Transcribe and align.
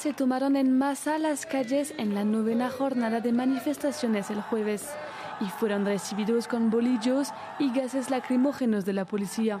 se 0.00 0.14
tomaron 0.14 0.56
en 0.56 0.78
masa 0.78 1.18
las 1.18 1.44
calles 1.44 1.92
en 1.98 2.14
la 2.14 2.24
novena 2.24 2.70
jornada 2.70 3.20
de 3.20 3.34
manifestaciones 3.34 4.30
el 4.30 4.40
jueves 4.40 4.88
y 5.42 5.44
fueron 5.44 5.84
recibidos 5.84 6.48
con 6.48 6.70
bolillos 6.70 7.28
y 7.58 7.70
gases 7.70 8.08
lacrimógenos 8.08 8.86
de 8.86 8.94
la 8.94 9.04
policía. 9.04 9.60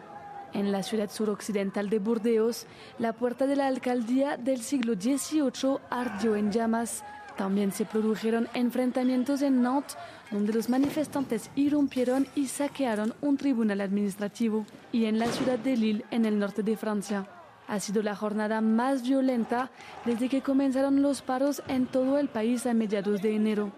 En 0.54 0.72
la 0.72 0.82
ciudad 0.82 1.10
suroccidental 1.10 1.90
de 1.90 1.98
Burdeos, 1.98 2.66
la 2.98 3.12
puerta 3.12 3.46
de 3.46 3.54
la 3.54 3.66
alcaldía 3.66 4.38
del 4.38 4.62
siglo 4.62 4.94
XVIII 4.94 5.76
ardió 5.90 6.34
en 6.36 6.50
llamas. 6.50 7.04
También 7.36 7.70
se 7.70 7.84
produjeron 7.84 8.48
enfrentamientos 8.54 9.42
en 9.42 9.60
Nantes, 9.60 9.98
donde 10.30 10.54
los 10.54 10.70
manifestantes 10.70 11.50
irrumpieron 11.54 12.26
y 12.34 12.46
saquearon 12.46 13.12
un 13.20 13.36
tribunal 13.36 13.82
administrativo, 13.82 14.64
y 14.90 15.04
en 15.04 15.18
la 15.18 15.26
ciudad 15.26 15.58
de 15.58 15.76
Lille, 15.76 16.04
en 16.10 16.24
el 16.24 16.38
norte 16.38 16.62
de 16.62 16.78
Francia. 16.78 17.28
Ha 17.70 17.78
sido 17.78 18.02
la 18.02 18.16
jornada 18.16 18.60
más 18.60 19.04
violenta 19.04 19.70
desde 20.04 20.28
que 20.28 20.42
comenzaron 20.42 21.02
los 21.02 21.22
paros 21.22 21.62
en 21.68 21.86
todo 21.86 22.18
el 22.18 22.26
país 22.26 22.66
a 22.66 22.74
mediados 22.74 23.22
de 23.22 23.36
enero. 23.36 23.70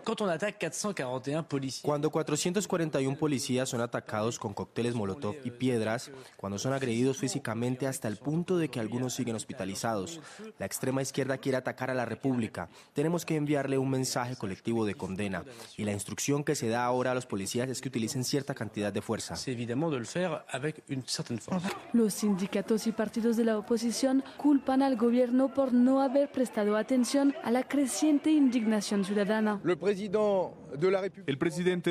Cuando 1.83 2.11
441 2.11 3.19
policías 3.19 3.69
son 3.69 3.83
atacados 3.83 4.39
con 4.39 4.55
cócteles 4.55 4.95
Molotov 4.95 5.37
y 5.45 5.51
piedras, 5.51 6.11
cuando 6.39 6.59
son 6.59 6.73
agredidos 6.73 7.19
físicamente 7.19 7.87
hasta 7.87 8.09
el 8.09 8.17
punto 8.17 8.57
de 8.57 8.71
que 8.71 8.81
algunos 8.81 9.13
siguen 9.13 9.37
hospitalizados, 9.37 10.23
la 10.59 10.65
extrema 10.65 11.03
izquierda 11.03 11.37
quiere 11.37 11.59
atacar 11.59 11.91
a 11.91 11.95
la 11.95 12.07
República. 12.07 12.71
Tenemos 12.95 13.27
que 13.27 13.37
enviarle 13.37 13.77
un 13.77 13.91
mensaje 13.91 14.37
colectivo 14.37 14.87
de 14.87 14.95
condena 14.95 15.45
y 15.77 15.85
la 15.85 15.93
instrucción 15.93 16.45
que 16.45 16.55
se 16.55 16.69
da 16.69 16.87
ahora 16.87 17.11
a 17.11 17.15
los 17.15 17.27
policías 17.27 17.69
es 17.69 17.83
que 17.83 17.91
utilicen 17.91 18.25
cierta 18.25 18.55
cantidad 18.55 18.91
de 18.91 19.03
fuerza. 19.03 19.35
Los 21.93 22.15
sindicatos 22.15 22.87
y 22.87 22.93
partidos 22.93 23.37
de 23.37 23.45
la 23.45 23.59
oposición 23.59 23.82
culpan 24.37 24.83
al 24.83 24.97
gobierno 24.97 25.53
por 25.53 25.73
no 25.73 26.01
haber 26.01 26.31
prestado 26.31 26.77
atención 26.77 27.35
a 27.43 27.51
la 27.51 27.63
creciente 27.63 28.31
indignación 28.31 29.05
ciudadana. 29.05 29.61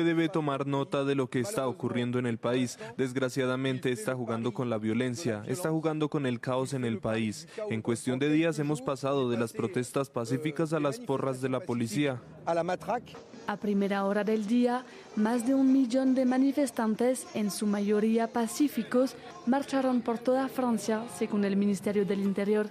Debe 0.04 0.28
tomar 0.28 0.66
nota 0.66 1.04
de 1.04 1.14
lo 1.14 1.28
que 1.28 1.40
está 1.40 1.66
ocurriendo 1.66 2.18
en 2.18 2.26
el 2.26 2.38
país. 2.38 2.78
Desgraciadamente 2.96 3.92
está 3.92 4.14
jugando 4.14 4.52
con 4.52 4.70
la 4.70 4.78
violencia, 4.78 5.42
está 5.46 5.70
jugando 5.70 6.08
con 6.08 6.26
el 6.26 6.40
caos 6.40 6.72
en 6.74 6.84
el 6.84 6.98
país. 6.98 7.48
En 7.70 7.82
cuestión 7.82 8.18
de 8.18 8.30
días 8.30 8.58
hemos 8.58 8.82
pasado 8.82 9.30
de 9.30 9.36
las 9.36 9.52
protestas 9.52 10.10
pacíficas 10.10 10.72
a 10.72 10.80
las 10.80 10.98
porras 10.98 11.40
de 11.40 11.48
la 11.48 11.60
policía. 11.60 12.20
A 13.46 13.56
primera 13.56 14.04
hora 14.04 14.22
del 14.24 14.46
día, 14.46 14.84
más 15.16 15.46
de 15.46 15.54
un 15.54 15.72
millón 15.72 16.14
de 16.14 16.24
manifestantes, 16.24 17.26
en 17.34 17.50
su 17.50 17.66
mayoría 17.66 18.28
pacíficos, 18.28 19.16
marcharon 19.46 20.00
por 20.00 20.18
toda 20.18 20.48
Francia, 20.48 21.02
según 21.18 21.44
el 21.44 21.56
Ministerio 21.56 22.04
del 22.06 22.20
Interior. 22.20 22.70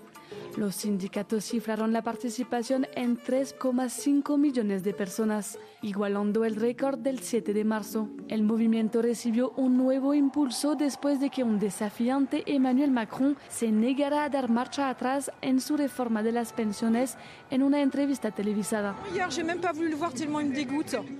Los 0.57 0.75
sindicatos 0.75 1.45
cifraron 1.45 1.93
la 1.93 2.01
participación 2.01 2.85
en 2.95 3.17
3,5 3.17 4.37
millones 4.37 4.83
de 4.83 4.93
personas, 4.93 5.57
igualando 5.81 6.43
el 6.43 6.57
récord 6.57 6.99
del 6.99 7.19
7 7.19 7.53
de 7.53 7.63
marzo. 7.63 8.09
El 8.27 8.43
movimiento 8.43 9.01
recibió 9.01 9.51
un 9.51 9.77
nuevo 9.77 10.13
impulso 10.13 10.75
después 10.75 11.21
de 11.21 11.29
que 11.29 11.43
un 11.43 11.57
desafiante 11.57 12.43
Emmanuel 12.45 12.91
Macron 12.91 13.37
se 13.49 13.71
negara 13.71 14.25
a 14.25 14.29
dar 14.29 14.49
marcha 14.49 14.89
atrás 14.89 15.31
en 15.41 15.61
su 15.61 15.77
reforma 15.77 16.21
de 16.21 16.33
las 16.33 16.51
pensiones 16.51 17.17
en 17.49 17.63
una 17.63 17.81
entrevista 17.81 18.31
televisada. 18.31 18.95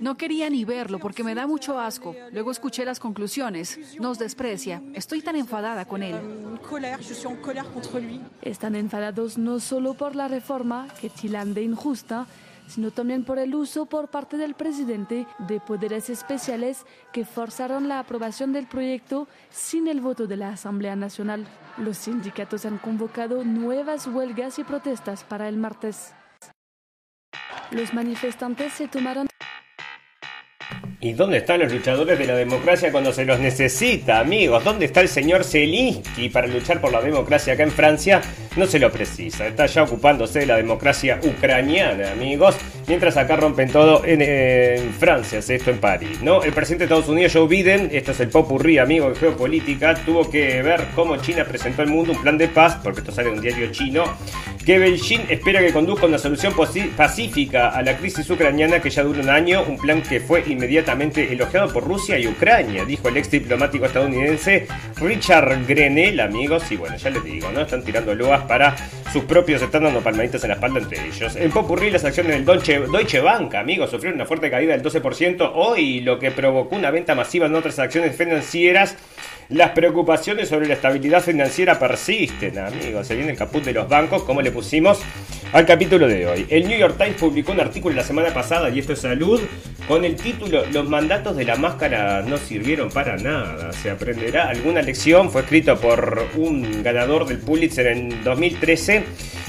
No 0.00 0.16
quería 0.16 0.50
ni 0.50 0.64
verlo 0.66 0.98
porque 0.98 1.24
me 1.24 1.34
da 1.34 1.46
mucho 1.46 1.80
asco. 1.80 2.14
Luego 2.32 2.50
escuché 2.50 2.84
las 2.84 3.00
conclusiones. 3.00 3.78
Nos 3.98 4.18
desprecia. 4.18 4.82
Estoy 4.92 5.22
tan 5.22 5.36
enfadada 5.36 5.86
con 5.86 6.02
él. 6.02 6.16
Están 8.42 8.76
enfadados 8.76 9.21
no 9.36 9.60
solo 9.60 9.94
por 9.94 10.16
la 10.16 10.28
reforma, 10.28 10.88
que 11.00 11.08
tilan 11.08 11.54
de 11.54 11.62
injusta, 11.62 12.26
sino 12.66 12.90
también 12.90 13.24
por 13.24 13.38
el 13.38 13.54
uso 13.54 13.86
por 13.86 14.08
parte 14.08 14.36
del 14.36 14.54
presidente 14.54 15.26
de 15.38 15.60
poderes 15.60 16.10
especiales 16.10 16.84
que 17.12 17.24
forzaron 17.24 17.88
la 17.88 17.98
aprobación 17.98 18.52
del 18.52 18.66
proyecto 18.66 19.28
sin 19.50 19.88
el 19.88 20.00
voto 20.00 20.26
de 20.26 20.36
la 20.36 20.50
Asamblea 20.50 20.96
Nacional. 20.96 21.46
Los 21.76 21.98
sindicatos 21.98 22.64
han 22.64 22.78
convocado 22.78 23.44
nuevas 23.44 24.06
huelgas 24.06 24.58
y 24.58 24.64
protestas 24.64 25.24
para 25.24 25.48
el 25.48 25.56
martes. 25.56 26.14
Los 27.70 27.94
manifestantes 27.94 28.72
se 28.74 28.88
tomaron 28.88 29.28
¿Y 31.04 31.14
dónde 31.14 31.38
están 31.38 31.58
los 31.58 31.72
luchadores 31.72 32.16
de 32.16 32.26
la 32.28 32.36
democracia 32.36 32.92
cuando 32.92 33.12
se 33.12 33.24
los 33.24 33.40
necesita, 33.40 34.20
amigos? 34.20 34.62
¿Dónde 34.62 34.84
está 34.84 35.00
el 35.00 35.08
señor 35.08 35.42
Zelensky 35.42 36.28
para 36.28 36.46
luchar 36.46 36.80
por 36.80 36.92
la 36.92 37.00
democracia 37.00 37.54
acá 37.54 37.64
en 37.64 37.72
Francia? 37.72 38.22
No 38.54 38.66
se 38.66 38.78
lo 38.78 38.92
precisa, 38.92 39.48
está 39.48 39.66
ya 39.66 39.82
ocupándose 39.82 40.38
de 40.38 40.46
la 40.46 40.56
democracia 40.56 41.18
ucraniana, 41.24 42.12
amigos. 42.12 42.54
Mientras 42.86 43.16
acá 43.16 43.34
rompen 43.34 43.68
todo 43.72 44.04
en, 44.04 44.92
Francia, 44.92 45.40
hace 45.40 45.56
esto 45.56 45.70
en 45.70 45.78
París, 45.78 46.22
¿no? 46.22 46.44
El 46.44 46.52
presidente 46.52 46.86
de 46.86 46.94
Estados 46.94 47.08
Unidos, 47.08 47.32
Joe 47.32 47.48
Biden, 47.48 47.88
esto 47.90 48.12
es 48.12 48.20
el 48.20 48.28
popurrí, 48.28 48.78
amigo, 48.78 49.08
de 49.08 49.16
geopolítica, 49.16 49.94
tuvo 49.94 50.30
que 50.30 50.62
ver 50.62 50.84
cómo 50.94 51.16
China 51.16 51.44
presentó 51.44 51.82
al 51.82 51.88
mundo 51.88 52.12
un 52.12 52.22
plan 52.22 52.38
de 52.38 52.46
paz, 52.46 52.78
porque 52.80 53.00
esto 53.00 53.10
sale 53.10 53.30
de 53.30 53.34
un 53.34 53.40
diario 53.40 53.72
chino, 53.72 54.04
que 54.64 54.78
Beijing 54.78 55.26
espera 55.28 55.60
que 55.60 55.72
conduzca 55.72 56.06
una 56.06 56.18
solución 56.18 56.54
pacífica 56.96 57.70
a 57.70 57.82
la 57.82 57.96
crisis 57.96 58.28
ucraniana 58.30 58.80
que 58.80 58.90
ya 58.90 59.02
dura 59.02 59.20
un 59.20 59.30
año, 59.30 59.64
un 59.64 59.76
plan 59.76 60.02
que 60.02 60.20
fue 60.20 60.44
inmediatamente 60.46 61.32
elogiado 61.32 61.72
por 61.72 61.84
Rusia 61.84 62.18
y 62.18 62.26
Ucrania, 62.28 62.84
dijo 62.84 63.08
el 63.08 63.16
ex 63.16 63.30
diplomático 63.30 63.86
estadounidense 63.86 64.66
Richard 64.96 65.66
Grenell, 65.66 66.20
amigos, 66.20 66.70
y 66.70 66.76
bueno, 66.76 66.96
ya 66.96 67.10
les 67.10 67.24
digo, 67.24 67.50
¿no? 67.50 67.62
Están 67.62 67.82
tirando 67.82 68.14
loas 68.14 68.42
para 68.42 68.76
sus 69.12 69.24
propios, 69.24 69.60
están 69.62 69.82
dando 69.82 70.00
palmaditas 70.00 70.42
en 70.44 70.48
la 70.48 70.54
espalda 70.54 70.80
entre 70.80 71.06
ellos. 71.06 71.36
En 71.36 71.50
Popurrí 71.50 71.90
las 71.90 72.04
acciones 72.04 72.32
del 72.32 72.44
Deutsche, 72.44 72.80
Deutsche 72.80 73.20
Bank, 73.20 73.54
amigos, 73.54 73.90
sufrieron 73.90 74.16
una 74.16 74.26
fuerte 74.26 74.50
caída 74.50 74.76
del 74.76 74.82
12% 74.82 75.52
hoy, 75.54 76.00
lo 76.00 76.18
que 76.18 76.30
provocó 76.30 76.76
una 76.76 76.90
venta 76.90 77.14
masiva 77.14 77.46
en 77.46 77.54
otras 77.54 77.78
acciones 77.78 78.16
financieras 78.16 78.96
las 79.52 79.70
preocupaciones 79.70 80.48
sobre 80.48 80.66
la 80.66 80.74
estabilidad 80.74 81.22
financiera 81.22 81.78
persisten, 81.78 82.58
amigos. 82.58 83.06
Se 83.06 83.14
viene 83.14 83.32
el 83.32 83.36
caput 83.36 83.62
de 83.62 83.72
los 83.72 83.88
bancos, 83.88 84.22
como 84.22 84.40
le 84.40 84.50
pusimos 84.50 85.00
al 85.52 85.66
capítulo 85.66 86.08
de 86.08 86.26
hoy. 86.26 86.46
El 86.48 86.66
New 86.66 86.78
York 86.78 86.96
Times 86.96 87.16
publicó 87.16 87.52
un 87.52 87.60
artículo 87.60 87.94
la 87.94 88.04
semana 88.04 88.32
pasada, 88.32 88.70
y 88.70 88.78
esto 88.78 88.94
es 88.94 89.00
salud, 89.00 89.40
con 89.86 90.04
el 90.04 90.16
título 90.16 90.64
Los 90.72 90.88
mandatos 90.88 91.36
de 91.36 91.44
la 91.44 91.56
máscara 91.56 92.22
no 92.22 92.38
sirvieron 92.38 92.88
para 92.88 93.16
nada. 93.16 93.72
¿Se 93.72 93.90
aprenderá 93.90 94.48
alguna 94.48 94.80
lección? 94.80 95.30
Fue 95.30 95.42
escrito 95.42 95.78
por 95.78 96.26
un 96.36 96.82
ganador 96.82 97.26
del 97.26 97.38
Pulitzer 97.38 97.88
en 97.88 98.24
2013 98.24 99.04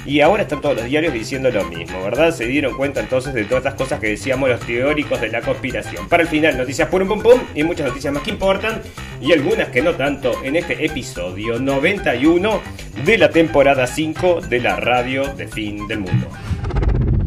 y 0.06 0.22
ahora 0.22 0.44
están 0.44 0.62
todos 0.62 0.75
los 0.75 0.86
diarios 0.86 1.14
diciendo 1.14 1.50
lo 1.50 1.64
mismo, 1.66 2.03
¿verdad? 2.03 2.31
Se 2.31 2.46
dieron 2.46 2.75
cuenta 2.75 3.00
entonces 3.00 3.34
de 3.34 3.44
todas 3.46 3.64
estas 3.64 3.75
cosas 3.75 4.00
que 4.00 4.08
decíamos 4.08 4.50
los 4.50 4.59
teóricos 4.62 5.22
de 5.22 5.30
la 5.30 5.41
conspiración. 5.41 6.08
Para 6.09 6.24
el 6.24 6.30
final, 6.30 6.58
noticias 6.58 6.90
pum 6.90 7.08
pum 7.08 7.22
pum 7.22 7.40
y 7.56 7.64
muchas 7.64 7.88
noticias 7.88 8.14
más 8.14 8.24
que 8.24 8.31
importan 8.31 8.81
y 9.22 9.31
algunas 9.31 9.69
que 9.69 9.81
no 9.81 9.94
tanto 9.94 10.44
en 10.44 10.56
este 10.56 10.86
episodio 10.86 11.59
91 11.59 12.62
de 13.06 13.18
la 13.18 13.30
temporada 13.30 13.88
5 13.88 14.41
de 14.41 14.59
la 14.59 14.75
radio 14.75 15.34
de 15.34 15.47
fin 15.47 15.88
del 15.88 16.00
mundo. 16.00 16.28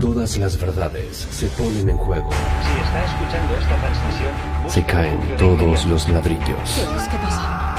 Todas 0.00 0.37
las 0.37 0.60
verdades 0.60 1.26
se 1.31 1.47
ponen 1.48 1.88
en 1.88 1.97
juego. 1.97 2.31
Si 2.31 2.81
está 2.84 3.04
escuchando 3.04 3.56
esta 3.58 3.76
transmisión, 3.81 4.32
se 4.69 4.84
caen 4.84 5.19
todos 5.38 5.87
los 5.87 6.08
ladrillos. 6.08 6.87
¿Qué 7.10 7.16
pasa? 7.16 7.76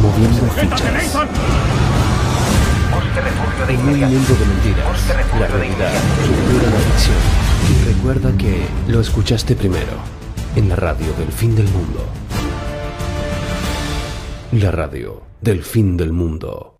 Moviendo 0.00 0.46
fichas. 0.54 1.16
En 3.68 3.78
un 3.80 4.00
mundo 4.00 4.34
de 4.34 4.46
mentiras, 4.46 5.08
la 5.40 5.46
realidad 5.46 5.92
supera 6.22 6.70
la 6.70 6.78
ficción. 6.78 7.16
Y 7.70 7.94
recuerda 7.94 8.36
que 8.36 8.66
lo 8.88 9.00
escuchaste 9.00 9.56
primero 9.56 9.98
en 10.56 10.68
la 10.68 10.76
radio 10.76 11.12
del 11.14 11.32
fin 11.32 11.56
del 11.56 11.68
mundo. 11.68 12.04
La 14.52 14.70
radio 14.70 15.22
del 15.40 15.62
fin 15.62 15.96
del 15.96 16.12
mundo. 16.12 16.73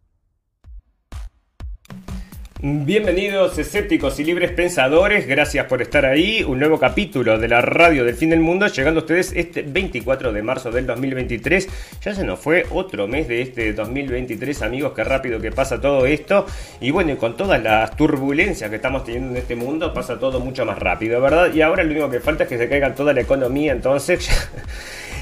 Bienvenidos 2.66 3.58
escépticos 3.58 4.19
y 4.20 4.25
libres 4.25 4.50
pensadores, 4.52 5.26
gracias 5.26 5.66
por 5.66 5.82
estar 5.82 6.06
ahí. 6.06 6.43
Un 6.43 6.61
nuevo 6.61 6.78
capítulo 6.78 7.37
de 7.37 7.46
la 7.46 7.61
radio 7.61 8.06
del 8.06 8.14
fin 8.14 8.31
del 8.31 8.40
mundo, 8.40 8.66
llegando 8.69 9.00
a 9.00 9.02
ustedes 9.02 9.34
este 9.37 9.61
24 9.61 10.32
de 10.32 10.43
marzo 10.43 10.70
del 10.70 10.87
2023. 10.87 11.69
Ya 12.00 12.14
se 12.14 12.25
nos 12.25 12.40
fue 12.40 12.64
otro 12.70 13.06
mes 13.06 13.28
de 13.28 13.43
este 13.43 13.75
2023, 13.75 14.62
amigos, 14.62 14.94
qué 14.96 15.05
rápido 15.05 15.38
que 15.43 15.52
pasa 15.52 15.78
todo 15.78 16.06
esto. 16.06 16.46
Y 16.81 16.90
bueno, 16.90 17.19
con 17.19 17.37
todas 17.37 17.62
las 17.62 17.94
turbulencias 17.99 18.70
que 18.70 18.76
estamos 18.76 19.05
teniendo 19.05 19.32
en 19.32 19.37
este 19.37 19.56
mundo, 19.56 19.93
pasa 19.93 20.19
todo 20.19 20.40
mucho 20.40 20.64
más 20.64 20.78
rápido, 20.78 21.20
¿verdad? 21.20 21.52
Y 21.52 21.60
ahora 21.60 21.84
lo 21.84 21.90
único 21.90 22.08
que 22.08 22.20
falta 22.20 22.44
es 22.44 22.49
que 22.49 22.56
se 22.56 22.67
caiga 22.67 22.94
toda 22.94 23.12
la 23.12 23.20
economía, 23.20 23.72
entonces 23.72 24.26
ya 24.26 24.34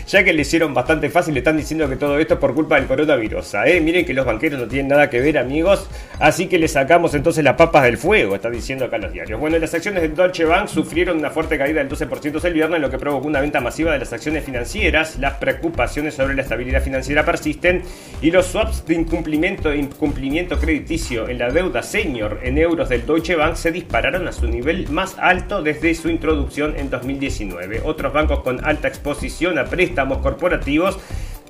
que 0.07 0.33
le 0.33 0.43
hicieron 0.43 0.75
bastante 0.75 1.09
fácil, 1.09 1.35
le 1.35 1.41
están 1.41 1.57
diciendo 1.57 1.89
que 1.89 1.97
todo 1.97 2.19
esto 2.19 2.35
es 2.35 2.41
por 2.41 2.55
culpa 2.55 2.77
del 2.77 2.87
coronavirus. 2.87 3.55
¿eh? 3.67 3.81
Miren 3.81 4.05
que 4.05 4.15
los 4.15 4.27
banqueros 4.27 4.61
no 4.61 4.67
tienen 4.67 4.89
nada 4.89 5.09
que 5.09 5.21
ver, 5.21 5.39
amigos, 5.39 5.89
así 6.19 6.47
que 6.47 6.59
le 6.59 6.69
sacamos 6.69 7.15
entonces 7.15 7.43
las 7.43 7.57
papas 7.57 7.85
del 7.85 7.97
fuego, 7.97 8.35
está 8.35 8.51
diciendo 8.51 8.85
acá 8.85 8.99
los 8.99 9.13
diarios. 9.13 9.41
Bueno, 9.41 9.59
las 9.59 9.73
acciones 9.75 10.03
de 10.03 10.09
Deutsche 10.09 10.45
Bank 10.45 10.69
sufrieron 10.69 11.19
una 11.19 11.31
fuerte 11.31 11.59
caída 11.59 11.83
del 11.83 11.89
12% 11.89 12.43
el 12.45 12.55
viernes, 12.55 12.81
lo 12.81 12.91
que 12.91 12.99
provocó 12.99 13.27
una 13.27 13.41
venta 13.41 13.61
masiva 13.61 13.93
de 13.93 13.99
las 13.99 14.13
acciones 14.13 14.45
financieras. 14.45 15.19
Las 15.19 15.35
preocupaciones 15.35 16.15
sobre 16.15 16.35
la 16.35 16.43
estabilidad 16.43 16.83
financiera 16.83 17.25
persisten 17.25 17.83
y 18.21 18.31
los 18.31 18.47
swaps 18.47 18.85
de 18.87 18.95
incumplimiento, 18.95 19.75
incumplimiento 19.75 20.59
crediticio 20.59 21.29
en 21.29 21.39
la 21.39 21.51
deuda 21.51 21.83
senior 21.83 22.41
en 22.43 22.59
euros 22.59 22.89
del 22.89 23.07
Deutsche 23.07 23.37
Bank 23.37 23.55
se 23.55 23.73
dispararon 23.73 24.27
a 24.29 24.33
su 24.33 24.47
nivel 24.47 24.89
más 24.89 25.17
alto 25.19 25.63
desde 25.63 25.95
su 25.95 26.09
introducción 26.09 26.75
en 26.77 26.91
2019. 26.91 27.83
Otros 27.85 28.13
bancos 28.13 28.41
con 28.41 28.65
alta 28.65 28.89
exposición 28.89 29.59
a 29.59 29.65
préstamos 29.65 30.02
corporativos 30.21 30.99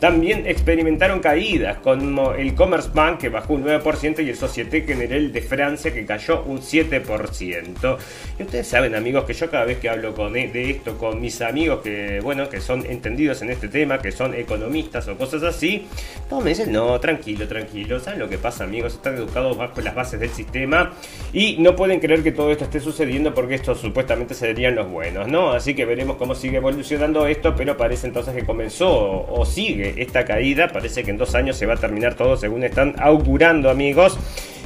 también 0.02 0.49
experimentaron 0.49 1.20
caídas, 1.20 1.78
como 1.78 2.32
el 2.32 2.56
Commerce 2.56 2.90
Bank 2.93 3.19
que 3.19 3.28
bajó 3.28 3.54
un 3.54 3.64
9% 3.64 4.26
y 4.26 4.31
el 4.31 4.37
Société 4.37 4.81
Générale 4.81 5.28
de 5.28 5.40
Francia 5.40 5.94
que 5.94 6.04
cayó 6.04 6.43
un 6.43 6.58
7%. 6.60 7.99
Y 8.37 8.43
ustedes 8.43 8.66
saben, 8.66 8.96
amigos, 8.96 9.22
que 9.22 9.32
yo 9.32 9.49
cada 9.49 9.64
vez 9.64 9.78
que 9.78 9.88
hablo 9.88 10.12
con, 10.12 10.37
e, 10.37 10.49
de 10.49 10.70
esto 10.70 10.99
con 10.99 11.20
mis 11.20 11.40
amigos 11.40 11.82
que, 11.82 12.19
bueno, 12.20 12.49
que 12.49 12.60
son 12.60 12.84
entendidos 12.84 13.43
en 13.43 13.50
este 13.50 13.69
tema, 13.69 14.00
que 14.00 14.10
son 14.10 14.34
economistas 14.34 15.06
o 15.06 15.16
cosas 15.16 15.44
así, 15.44 15.87
todos 16.28 16.43
me 16.43 16.50
dicen, 16.50 16.72
no, 16.72 16.99
tranquilo, 16.99 17.46
tranquilo, 17.46 18.00
¿saben 18.00 18.19
lo 18.19 18.28
que 18.28 18.38
pasa, 18.38 18.64
amigos? 18.64 18.94
Están 18.94 19.14
educados 19.14 19.56
bajo 19.56 19.81
las 19.82 19.94
bases 19.94 20.19
del 20.19 20.31
sistema 20.31 20.94
y 21.32 21.58
no 21.60 21.76
pueden 21.76 22.00
creer 22.00 22.25
que 22.25 22.32
todo 22.32 22.50
esto 22.50 22.64
esté 22.64 22.81
sucediendo 22.81 23.34
porque 23.34 23.54
estos 23.54 23.78
supuestamente 23.78 24.34
serían 24.34 24.75
los 24.75 24.90
buenos, 24.90 25.28
¿no? 25.28 25.52
Así 25.52 25.75
que 25.75 25.84
veremos 25.84 26.16
cómo 26.16 26.34
sigue 26.34 26.56
evolucionando 26.56 27.25
esto, 27.28 27.54
pero 27.54 27.76
parece 27.76 28.08
entonces 28.08 28.34
que 28.34 28.44
comenzó 28.44 29.28
o 29.28 29.44
sigue 29.46 29.92
esta 29.97 30.25
caída. 30.25 30.69
Parece 30.69 31.03
que 31.05 31.11
en 31.11 31.19
dos 31.19 31.35
años 31.35 31.56
se 31.56 31.67
va 31.67 31.75
a 31.75 31.77
terminar 31.77 32.15
todo 32.15 32.37
según 32.37 32.65
están 32.65 32.94
augurando 32.99 33.71
amigos. 33.71 34.19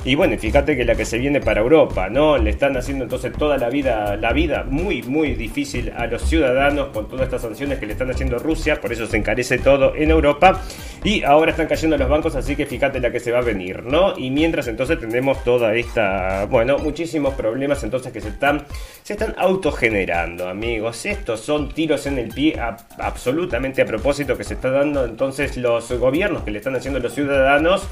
Y 0.07 0.15
bueno, 0.15 0.39
fíjate 0.39 0.77
que 0.77 0.85
la 0.85 0.95
que 0.95 1.05
se 1.05 1.19
viene 1.19 1.41
para 1.41 1.63
Europa, 1.63 2.09
¿no? 2.09 2.39
Le 2.39 2.51
están 2.51 2.77
haciendo 2.77 3.03
entonces 3.03 3.33
toda 3.33 3.59
la 3.59 3.69
vida, 3.69 4.15
la 4.15 4.33
vida 4.33 4.63
muy, 4.63 5.03
muy 5.03 5.35
difícil 5.35 5.93
a 5.97 6.07
los 6.07 6.23
ciudadanos 6.23 6.91
con 6.91 7.09
todas 7.09 7.25
estas 7.25 7.43
sanciones 7.43 7.81
que 7.81 7.87
le 7.87 7.95
están 7.95 8.09
haciendo 8.13 8.39
Rusia, 8.39 8.81
por 8.81 8.93
eso 8.93 9.09
se 9.09 9.17
encarece 9.17 9.59
todo 9.59 9.97
en 9.97 10.13
Europa. 10.13 10.63
Y 11.03 11.25
ahora 11.25 11.51
están 11.51 11.67
cayendo 11.67 11.99
los 11.99 12.09
bancos, 12.09 12.37
así 12.37 12.55
que 12.55 12.67
fíjate 12.67 13.01
la 13.01 13.11
que 13.11 13.19
se 13.19 13.33
va 13.33 13.39
a 13.39 13.43
venir, 13.43 13.83
¿no? 13.83 14.17
Y 14.17 14.31
mientras 14.31 14.69
entonces 14.69 15.01
tenemos 15.01 15.43
toda 15.43 15.75
esta, 15.75 16.47
bueno, 16.47 16.79
muchísimos 16.79 17.35
problemas 17.35 17.83
entonces 17.83 18.13
que 18.13 18.21
se 18.21 18.29
están, 18.29 18.65
se 19.03 19.15
están 19.15 19.35
autogenerando, 19.37 20.49
amigos. 20.49 21.05
Estos 21.05 21.41
son 21.41 21.71
tiros 21.71 22.07
en 22.07 22.19
el 22.19 22.29
pie 22.29 22.57
absolutamente 22.99 23.83
a 23.83 23.85
propósito 23.85 24.39
que 24.39 24.45
se 24.45 24.55
está 24.55 24.71
dando 24.71 25.05
entonces 25.05 25.57
los 25.57 25.91
gobiernos 25.99 26.45
que 26.45 26.53
le 26.53 26.59
están 26.59 26.77
haciendo 26.77 27.01
a 27.01 27.03
los 27.03 27.13
ciudadanos 27.13 27.89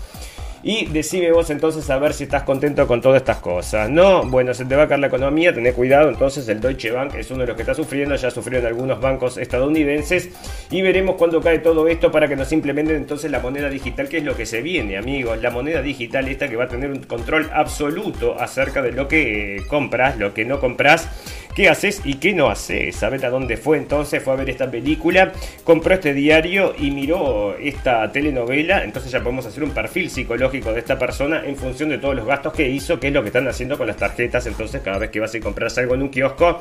y 0.65 0.87
decime 0.87 1.31
vos 1.31 1.51
entonces 1.51 1.89
a 1.91 1.99
ver 1.99 2.15
si 2.15 2.25
estás 2.25 2.43
contento 2.43 2.87
con 2.87 3.03
todas 3.03 3.19
estas 3.19 3.37
cosas. 3.37 3.91
No, 3.91 4.25
bueno, 4.25 4.55
se 4.55 4.65
te 4.65 4.75
va 4.75 4.85
a 4.85 4.89
caer 4.89 5.01
la 5.01 5.09
economía, 5.09 5.53
tenés 5.53 5.75
cuidado. 5.75 6.09
Entonces 6.09 6.49
el 6.49 6.59
Deutsche 6.59 6.91
Bank 6.91 7.15
es 7.17 7.31
uno 7.31 7.41
de 7.41 7.49
los 7.49 7.57
que 7.57 7.63
está 7.63 7.75
sufriendo, 7.75 8.17
ya 8.17 8.31
sufrieron 8.31 8.67
algunos 8.67 8.99
bancos 8.99 9.37
estadounidenses. 9.37 10.31
Y 10.71 10.81
veremos 10.81 11.17
cuándo 11.17 11.43
cae 11.43 11.59
todo 11.59 11.87
esto 11.87 12.11
para 12.11 12.29
que 12.29 12.37
nos 12.37 12.51
implementen 12.51 12.97
entonces 12.97 13.31
la 13.31 13.41
moneda 13.41 13.69
digital, 13.69 14.09
que 14.09 14.19
es 14.19 14.25
lo 14.25 14.35
que 14.35 14.47
se 14.47 14.63
viene, 14.63 14.97
amigos. 14.97 15.43
La 15.43 15.51
moneda 15.51 15.83
digital 15.83 16.29
esta 16.29 16.49
que 16.49 16.57
va 16.57 16.65
a 16.65 16.69
tener 16.69 16.91
un 16.91 17.01
control 17.01 17.51
absoluto 17.53 18.41
acerca 18.41 18.81
de 18.81 18.93
lo 18.93 19.07
que 19.07 19.63
compras, 19.69 20.17
lo 20.17 20.33
que 20.33 20.47
no 20.47 20.61
compras 20.61 21.11
qué 21.55 21.69
haces 21.69 22.01
y 22.05 22.15
qué 22.15 22.33
no 22.33 22.49
haces. 22.49 22.97
¿Sabes 22.97 23.23
a 23.25 23.31
dónde 23.31 23.57
fue 23.57 23.79
entonces? 23.79 24.23
Fue 24.23 24.33
a 24.33 24.37
ver 24.37 24.51
esta 24.51 24.71
película, 24.71 25.33
compró 25.63 25.95
este 25.95 26.13
diario 26.13 26.75
y 26.79 26.91
miró 26.91 27.57
esta 27.57 28.11
telenovela. 28.11 28.85
Entonces 28.85 29.13
ya 29.13 29.23
podemos 29.23 29.47
hacer 29.47 29.63
un 29.63 29.71
perfil 29.71 30.11
psicológico 30.11 30.73
de 30.73 30.81
esta 30.81 30.99
persona 30.99 31.43
en 31.45 31.57
función 31.57 31.89
de 31.89 31.99
todos 31.99 32.15
los 32.15 32.27
gastos 32.27 32.53
que 32.53 32.69
hizo, 32.69 32.99
qué 32.99 33.09
es 33.09 33.13
lo 33.13 33.23
que 33.23 33.29
están 33.29 33.47
haciendo 33.49 33.79
con 33.79 33.87
las 33.87 33.97
tarjetas. 33.97 34.47
Entonces 34.47 34.81
cada 34.83 34.99
vez 34.99 35.11
que 35.11 35.21
vas 35.21 35.35
a 35.35 35.41
comprar 35.41 35.71
algo 35.77 35.95
en 35.95 36.03
un 36.03 36.09
kiosco 36.09 36.61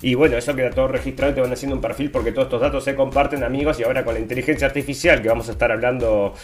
y 0.00 0.14
bueno, 0.14 0.36
eso 0.36 0.54
queda 0.54 0.70
todo 0.70 0.88
registrado 0.88 1.32
y 1.32 1.34
te 1.34 1.40
van 1.40 1.52
haciendo 1.52 1.76
un 1.76 1.82
perfil 1.82 2.10
porque 2.10 2.32
todos 2.32 2.46
estos 2.46 2.60
datos 2.60 2.84
se 2.84 2.94
comparten 2.94 3.42
amigos 3.42 3.80
y 3.80 3.84
ahora 3.84 4.04
con 4.04 4.14
la 4.14 4.20
inteligencia 4.20 4.66
artificial 4.66 5.22
que 5.22 5.28
vamos 5.28 5.48
a 5.48 5.52
estar 5.52 5.72
hablando 5.72 6.34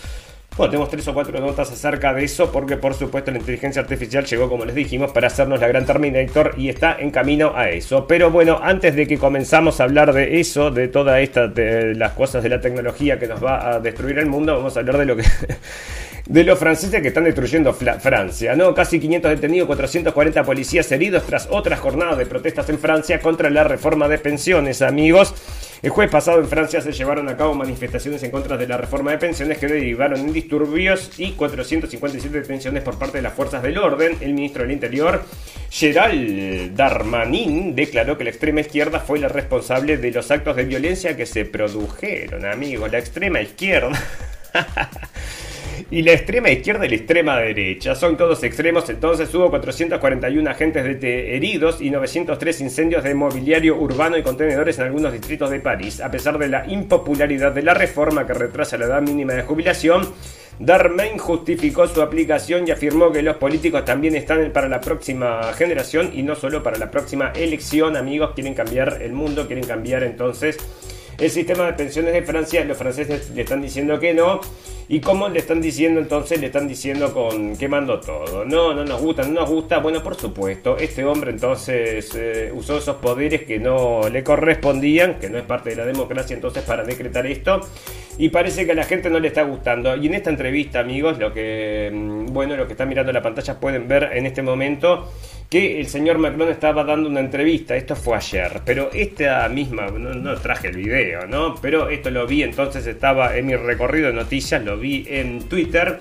tenemos 0.66 0.90
tres 0.90 1.06
o 1.08 1.14
cuatro 1.14 1.40
notas 1.40 1.70
acerca 1.70 2.12
de 2.12 2.24
eso 2.24 2.50
porque 2.50 2.76
por 2.76 2.94
supuesto 2.94 3.30
la 3.30 3.38
inteligencia 3.38 3.82
artificial 3.82 4.24
llegó, 4.24 4.48
como 4.48 4.64
les 4.64 4.74
dijimos, 4.74 5.12
para 5.12 5.28
hacernos 5.28 5.60
la 5.60 5.68
gran 5.68 5.86
Terminator 5.86 6.54
y 6.56 6.68
está 6.68 6.96
en 6.98 7.10
camino 7.10 7.52
a 7.54 7.70
eso. 7.70 8.06
Pero 8.06 8.30
bueno, 8.30 8.58
antes 8.62 8.96
de 8.96 9.06
que 9.06 9.18
comenzamos 9.18 9.80
a 9.80 9.84
hablar 9.84 10.12
de 10.12 10.40
eso, 10.40 10.70
de 10.70 10.88
todas 10.88 11.20
estas, 11.20 11.52
las 11.96 12.12
cosas 12.12 12.42
de 12.42 12.48
la 12.48 12.60
tecnología 12.60 13.18
que 13.18 13.26
nos 13.26 13.42
va 13.42 13.74
a 13.74 13.80
destruir 13.80 14.18
el 14.18 14.26
mundo, 14.26 14.56
vamos 14.56 14.76
a 14.76 14.80
hablar 14.80 14.98
de 14.98 15.06
lo 15.06 15.16
que... 15.16 15.24
de 16.26 16.44
los 16.44 16.58
franceses 16.58 17.02
que 17.02 17.08
están 17.08 17.24
destruyendo 17.24 17.72
Francia, 17.72 18.54
¿no? 18.54 18.72
Casi 18.72 19.00
500 19.00 19.30
detenidos, 19.32 19.66
440 19.66 20.44
policías 20.44 20.90
heridos 20.92 21.24
tras 21.24 21.48
otras 21.50 21.80
jornadas 21.80 22.18
de 22.18 22.26
protestas 22.26 22.68
en 22.68 22.78
Francia 22.78 23.20
contra 23.20 23.50
la 23.50 23.64
reforma 23.64 24.06
de 24.06 24.18
pensiones, 24.18 24.80
amigos. 24.80 25.34
El 25.82 25.88
jueves 25.90 26.12
pasado 26.12 26.40
en 26.40 26.46
Francia 26.46 26.82
se 26.82 26.92
llevaron 26.92 27.26
a 27.30 27.38
cabo 27.38 27.54
manifestaciones 27.54 28.22
en 28.22 28.30
contra 28.30 28.58
de 28.58 28.68
la 28.68 28.76
reforma 28.76 29.12
de 29.12 29.18
pensiones 29.18 29.56
que 29.56 29.66
derivaron 29.66 30.20
en 30.20 30.32
disturbios 30.32 31.18
y 31.18 31.32
457 31.32 32.40
detenciones 32.40 32.82
por 32.82 32.98
parte 32.98 33.16
de 33.16 33.22
las 33.22 33.32
fuerzas 33.32 33.62
del 33.62 33.78
orden. 33.78 34.18
El 34.20 34.34
ministro 34.34 34.62
del 34.62 34.72
Interior, 34.72 35.24
Gerald 35.70 36.76
Darmanin, 36.76 37.74
declaró 37.74 38.18
que 38.18 38.24
la 38.24 38.30
extrema 38.30 38.60
izquierda 38.60 39.00
fue 39.00 39.20
la 39.20 39.28
responsable 39.28 39.96
de 39.96 40.10
los 40.10 40.30
actos 40.30 40.54
de 40.54 40.64
violencia 40.64 41.16
que 41.16 41.24
se 41.24 41.46
produjeron, 41.46 42.44
amigos. 42.44 42.92
La 42.92 42.98
extrema 42.98 43.40
izquierda. 43.40 43.98
y 45.90 46.02
la 46.02 46.12
extrema 46.12 46.50
izquierda 46.50 46.86
y 46.86 46.88
la 46.90 46.96
extrema 46.96 47.38
derecha. 47.38 47.94
Son 47.94 48.16
todos 48.16 48.42
extremos, 48.42 48.88
entonces 48.90 49.32
hubo 49.34 49.50
441 49.50 50.50
agentes 50.50 51.02
heridos 51.02 51.80
y 51.80 51.90
903 51.90 52.60
incendios 52.60 53.04
de 53.04 53.14
mobiliario 53.14 53.76
urbano 53.76 54.16
y 54.16 54.22
contenedores 54.22 54.78
en 54.78 54.86
algunos 54.86 55.12
distritos 55.12 55.50
de 55.50 55.60
París. 55.60 56.00
A 56.00 56.10
pesar 56.10 56.38
de 56.38 56.48
la 56.48 56.66
impopularidad 56.66 57.52
de 57.52 57.62
la 57.62 57.74
reforma 57.74 58.26
que 58.26 58.34
retrasa 58.34 58.78
la 58.78 58.86
edad 58.86 59.02
mínima 59.02 59.34
de 59.34 59.42
jubilación, 59.42 60.08
Darmain 60.58 61.16
justificó 61.16 61.86
su 61.86 62.02
aplicación 62.02 62.68
y 62.68 62.70
afirmó 62.70 63.10
que 63.10 63.22
los 63.22 63.36
políticos 63.36 63.82
también 63.86 64.14
están 64.14 64.50
para 64.52 64.68
la 64.68 64.80
próxima 64.80 65.52
generación 65.54 66.10
y 66.12 66.22
no 66.22 66.34
solo 66.34 66.62
para 66.62 66.76
la 66.76 66.90
próxima 66.90 67.32
elección. 67.34 67.96
Amigos, 67.96 68.32
quieren 68.34 68.52
cambiar 68.52 69.00
el 69.00 69.12
mundo, 69.14 69.46
quieren 69.46 69.66
cambiar 69.66 70.02
entonces 70.02 70.58
el 71.20 71.30
sistema 71.30 71.66
de 71.66 71.74
pensiones 71.74 72.12
de 72.12 72.22
Francia. 72.22 72.64
Los 72.64 72.76
franceses 72.76 73.30
le 73.30 73.42
están 73.42 73.60
diciendo 73.60 73.98
que 74.00 74.14
no. 74.14 74.40
¿Y 74.88 75.00
cómo 75.00 75.28
le 75.28 75.38
están 75.38 75.60
diciendo 75.60 76.00
entonces? 76.00 76.40
Le 76.40 76.46
están 76.46 76.66
diciendo 76.66 77.12
con 77.12 77.56
quemando 77.56 78.00
todo. 78.00 78.44
No, 78.44 78.74
no 78.74 78.84
nos 78.84 79.00
gusta, 79.00 79.22
no 79.22 79.40
nos 79.40 79.48
gusta. 79.48 79.78
Bueno, 79.78 80.02
por 80.02 80.16
supuesto, 80.16 80.76
este 80.78 81.04
hombre 81.04 81.30
entonces 81.30 82.10
eh, 82.16 82.50
usó 82.52 82.78
esos 82.78 82.96
poderes 82.96 83.42
que 83.42 83.60
no 83.60 84.08
le 84.08 84.24
correspondían, 84.24 85.20
que 85.20 85.30
no 85.30 85.38
es 85.38 85.44
parte 85.44 85.70
de 85.70 85.76
la 85.76 85.86
democracia 85.86 86.34
entonces 86.34 86.64
para 86.64 86.82
decretar 86.82 87.26
esto. 87.26 87.60
Y 88.18 88.30
parece 88.30 88.66
que 88.66 88.72
a 88.72 88.74
la 88.74 88.84
gente 88.84 89.10
no 89.10 89.20
le 89.20 89.28
está 89.28 89.42
gustando. 89.42 89.94
Y 89.94 90.06
en 90.08 90.14
esta 90.14 90.30
entrevista, 90.30 90.80
amigos, 90.80 91.18
lo 91.18 91.32
que, 91.32 91.90
mm, 91.92 92.26
bueno, 92.32 92.56
lo 92.56 92.66
que 92.66 92.72
están 92.72 92.88
mirando 92.88 93.12
la 93.12 93.22
pantalla 93.22 93.60
pueden 93.60 93.86
ver 93.86 94.10
en 94.14 94.26
este 94.26 94.42
momento 94.42 95.08
que 95.50 95.80
el 95.80 95.88
señor 95.88 96.18
Macron 96.18 96.48
estaba 96.48 96.84
dando 96.84 97.08
una 97.08 97.18
entrevista, 97.18 97.74
esto 97.74 97.96
fue 97.96 98.16
ayer, 98.16 98.60
pero 98.64 98.88
esta 98.92 99.48
misma, 99.48 99.88
no, 99.88 100.36
traje 100.36 100.68
el 100.68 100.76
video, 100.76 101.26
¿no? 101.26 101.56
Pero 101.60 101.88
esto 101.88 102.08
lo 102.08 102.24
vi, 102.24 102.44
entonces 102.44 102.86
estaba 102.86 103.36
en 103.36 103.46
mi 103.46 103.56
recorrido 103.56 104.06
de 104.06 104.12
noticias, 104.12 104.64
lo 104.64 104.78
vi 104.78 105.04
en 105.08 105.48
Twitter. 105.48 105.98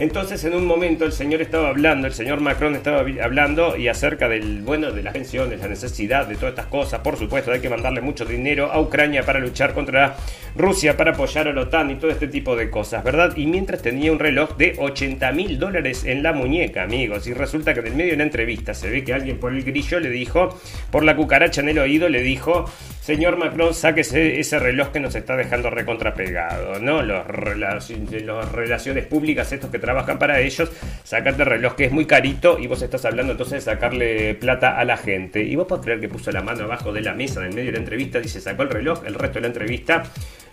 Entonces 0.00 0.42
en 0.44 0.54
un 0.54 0.64
momento 0.64 1.04
el 1.04 1.12
señor 1.12 1.42
estaba 1.42 1.68
hablando, 1.68 2.06
el 2.06 2.14
señor 2.14 2.40
Macron 2.40 2.74
estaba 2.74 3.04
hablando 3.22 3.76
y 3.76 3.88
acerca 3.88 4.30
del, 4.30 4.62
bueno, 4.62 4.92
de 4.92 5.02
las 5.02 5.12
pensiones, 5.12 5.60
la 5.60 5.68
necesidad 5.68 6.26
de 6.26 6.36
todas 6.36 6.52
estas 6.52 6.68
cosas. 6.68 7.00
Por 7.00 7.18
supuesto, 7.18 7.52
hay 7.52 7.60
que 7.60 7.68
mandarle 7.68 8.00
mucho 8.00 8.24
dinero 8.24 8.72
a 8.72 8.80
Ucrania 8.80 9.24
para 9.24 9.40
luchar 9.40 9.74
contra 9.74 10.16
Rusia, 10.56 10.96
para 10.96 11.12
apoyar 11.12 11.48
a 11.48 11.52
la 11.52 11.60
OTAN 11.60 11.90
y 11.90 11.96
todo 11.96 12.10
este 12.10 12.28
tipo 12.28 12.56
de 12.56 12.70
cosas, 12.70 13.04
¿verdad? 13.04 13.36
Y 13.36 13.44
mientras 13.44 13.82
tenía 13.82 14.10
un 14.10 14.18
reloj 14.18 14.56
de 14.56 14.74
80 14.78 15.32
mil 15.32 15.58
dólares 15.58 16.04
en 16.06 16.22
la 16.22 16.32
muñeca, 16.32 16.82
amigos. 16.82 17.26
Y 17.26 17.34
resulta 17.34 17.74
que 17.74 17.80
en 17.80 17.88
el 17.88 17.94
medio 17.94 18.12
de 18.12 18.16
la 18.16 18.24
entrevista 18.24 18.72
se 18.72 18.88
ve 18.88 19.04
que 19.04 19.12
alguien 19.12 19.38
por 19.38 19.52
el 19.52 19.62
grillo 19.62 20.00
le 20.00 20.08
dijo, 20.08 20.58
por 20.90 21.04
la 21.04 21.14
cucaracha 21.14 21.60
en 21.60 21.68
el 21.68 21.78
oído, 21.78 22.08
le 22.08 22.22
dijo, 22.22 22.64
señor 23.02 23.36
Macron, 23.36 23.74
sáquese 23.74 24.40
ese 24.40 24.58
reloj 24.58 24.92
que 24.92 25.00
nos 25.00 25.14
está 25.14 25.36
dejando 25.36 25.68
recontrapegado, 25.68 26.78
¿no? 26.78 27.02
Los, 27.02 27.26
los 27.28 28.52
relaciones 28.52 29.04
públicas, 29.04 29.52
estos 29.52 29.70
que 29.70 29.78
trabajan 29.90 30.18
para 30.20 30.40
ellos, 30.40 30.70
sacate 31.02 31.42
el 31.42 31.48
reloj 31.48 31.74
que 31.74 31.86
es 31.86 31.92
muy 31.92 32.04
carito 32.04 32.58
y 32.60 32.68
vos 32.68 32.80
estás 32.80 33.04
hablando 33.04 33.32
entonces 33.32 33.64
de 33.64 33.72
sacarle 33.72 34.34
plata 34.34 34.78
a 34.78 34.84
la 34.84 34.96
gente. 34.96 35.42
Y 35.42 35.56
vos 35.56 35.66
podés 35.66 35.84
creer 35.84 36.00
que 36.00 36.08
puso 36.08 36.30
la 36.30 36.42
mano 36.42 36.64
abajo 36.64 36.92
de 36.92 37.00
la 37.00 37.12
mesa 37.12 37.40
en 37.40 37.46
el 37.46 37.54
medio 37.54 37.66
de 37.66 37.72
la 37.72 37.78
entrevista, 37.78 38.20
dice, 38.20 38.40
sacó 38.40 38.62
el 38.62 38.70
reloj, 38.70 39.02
el 39.04 39.14
resto 39.14 39.34
de 39.34 39.40
la 39.42 39.46
entrevista 39.48 40.04